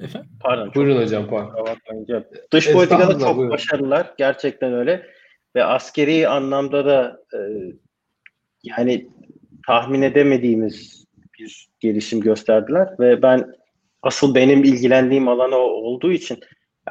[0.00, 0.30] Efendim?
[0.40, 0.72] Pardon.
[0.74, 1.78] Buyurun hocam pardon.
[2.52, 4.14] Dış politikada çok başarılılar.
[4.18, 5.06] Gerçekten öyle
[5.56, 7.38] ve askeri anlamda da e,
[8.62, 9.08] yani
[9.66, 11.04] tahmin edemediğimiz
[11.38, 13.52] bir gelişim gösterdiler ve ben
[14.02, 16.40] asıl benim ilgilendiğim alan o olduğu için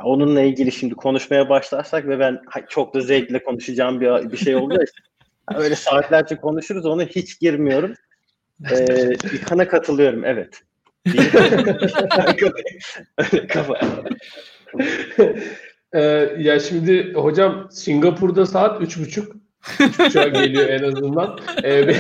[0.04, 4.80] onunla ilgili şimdi konuşmaya başlarsak ve ben çok da zevkle konuşacağım bir, bir şey oldu
[5.56, 7.94] öyle saatlerce konuşuruz onu hiç girmiyorum.
[8.72, 10.62] Ee, İlkan'a katılıyorum evet.
[13.50, 13.80] Kafa.
[15.94, 16.02] Ee,
[16.40, 19.36] ya şimdi hocam Singapur'da saat üç buçuk.
[20.08, 21.40] Uçağa geliyor en azından.
[21.64, 21.88] Ee,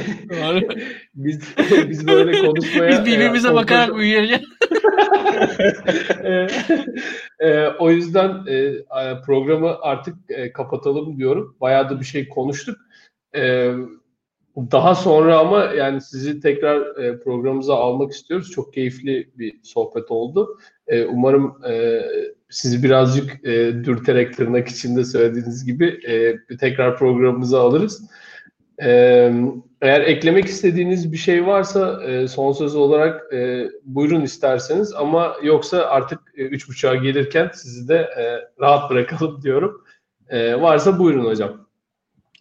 [1.15, 1.41] biz
[1.89, 2.91] biz böyle konuşmaya...
[2.91, 4.41] Biz birbirimize e, bakarak uyuyacağız.
[6.23, 6.47] e,
[7.39, 8.73] e, o yüzden e,
[9.25, 11.57] programı artık e, kapatalım diyorum.
[11.61, 12.77] Bayağı da bir şey konuştuk.
[13.35, 13.71] E,
[14.57, 18.51] daha sonra ama yani sizi tekrar e, programımıza almak istiyoruz.
[18.51, 20.57] Çok keyifli bir sohbet oldu.
[20.87, 22.01] E, umarım e,
[22.49, 28.09] sizi birazcık e, dürterek tırnak içinde söylediğiniz gibi e, tekrar programımıza alırız.
[28.83, 28.89] E,
[29.81, 35.85] eğer eklemek istediğiniz bir şey varsa e, son söz olarak e, buyurun isterseniz ama yoksa
[35.85, 38.23] artık e, üç buçuğa gelirken sizi de e,
[38.61, 39.83] rahat bırakalım diyorum.
[40.29, 41.67] E, varsa buyurun hocam.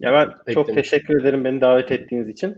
[0.01, 0.55] Ya ben Eklemek.
[0.55, 2.57] çok teşekkür ederim beni davet ettiğiniz için.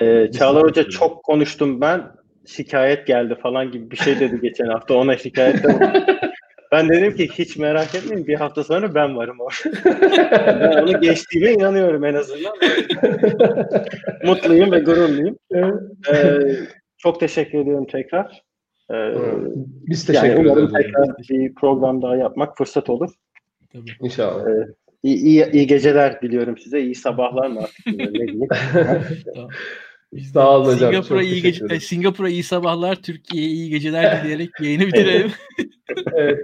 [0.00, 2.10] Ee, Çağlar Hoca çok konuştum ben
[2.48, 5.56] şikayet geldi falan gibi bir şey dedi geçen hafta ona şikayet
[6.72, 9.76] Ben dedim ki hiç merak etmeyin bir hafta sonra ben varım orada.
[10.60, 12.52] ben onu geçtiğime inanıyorum en azından.
[14.24, 15.38] Mutluyum ve gururluyum.
[15.54, 16.32] Ee,
[16.98, 18.42] çok teşekkür ediyorum tekrar.
[18.92, 19.14] Ee,
[19.86, 20.72] Biz teşekkür yani ederiz.
[20.72, 23.10] Tekrar bir program daha yapmak fırsat olur.
[23.72, 23.90] Tabii.
[24.00, 24.46] İnşallah.
[24.46, 24.66] Ee,
[25.02, 26.80] iyi, iyi, iyi geceler diliyorum size.
[26.80, 27.86] İyi sabahlar mı artık?
[27.98, 28.48] ne diyeyim.
[30.32, 30.92] Sağ olun hocam.
[30.92, 35.32] Singapur'a iyi, gece, Singapur'a iyi sabahlar, Türkiye'ye iyi geceler dileyerek yayını bitirelim.
[36.14, 36.38] evet.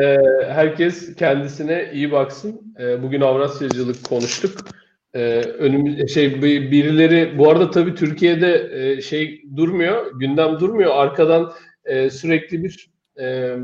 [0.00, 0.18] Ee,
[0.48, 2.74] herkes kendisine iyi baksın.
[2.80, 4.52] Ee, bugün Avrasyacılık konuştuk.
[5.14, 10.90] Ee, önümüz şey birileri bu arada tabii Türkiye'de e, şey durmuyor, gündem durmuyor.
[10.94, 11.52] Arkadan
[11.84, 12.90] e, sürekli bir
[13.20, 13.56] e,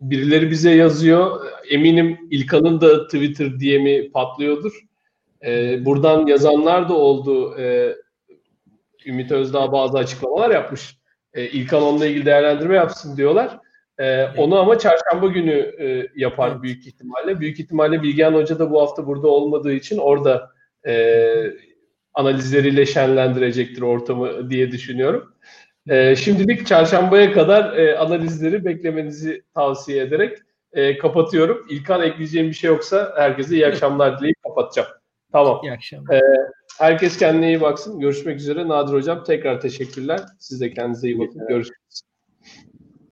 [0.00, 1.40] birileri bize yazıyor.
[1.70, 4.72] Eminim İlkan'ın da Twitter DM'i patlıyordur.
[5.46, 7.58] E, buradan yazanlar da oldu.
[7.58, 7.96] E,
[9.06, 10.96] Ümit Özdağ bazı açıklamalar yapmış.
[11.34, 13.58] E, İlkan onunla ilgili değerlendirme yapsın diyorlar.
[13.98, 16.62] E, onu ama çarşamba günü e, yapar evet.
[16.62, 17.40] büyük ihtimalle.
[17.40, 20.50] Büyük ihtimalle Bilgehan Hoca da bu hafta burada olmadığı için orada
[20.86, 21.24] e,
[22.14, 25.34] analizleriyle şenlendirecektir ortamı diye düşünüyorum.
[25.88, 30.38] E, şimdilik çarşambaya kadar e, analizleri beklemenizi tavsiye ederek
[30.72, 31.66] e, kapatıyorum.
[31.70, 34.88] İlkan ekleyeceğim bir şey yoksa herkese iyi akşamlar dileyip kapatacağım.
[35.32, 35.60] Tamam.
[35.62, 36.16] İyi akşamlar.
[36.16, 36.20] Ee,
[36.78, 38.00] herkes kendine iyi baksın.
[38.00, 38.68] Görüşmek üzere.
[38.68, 40.20] Nadir Hocam tekrar teşekkürler.
[40.38, 41.46] Siz de kendinize iyi bakın.
[41.48, 42.02] Görüşürüz.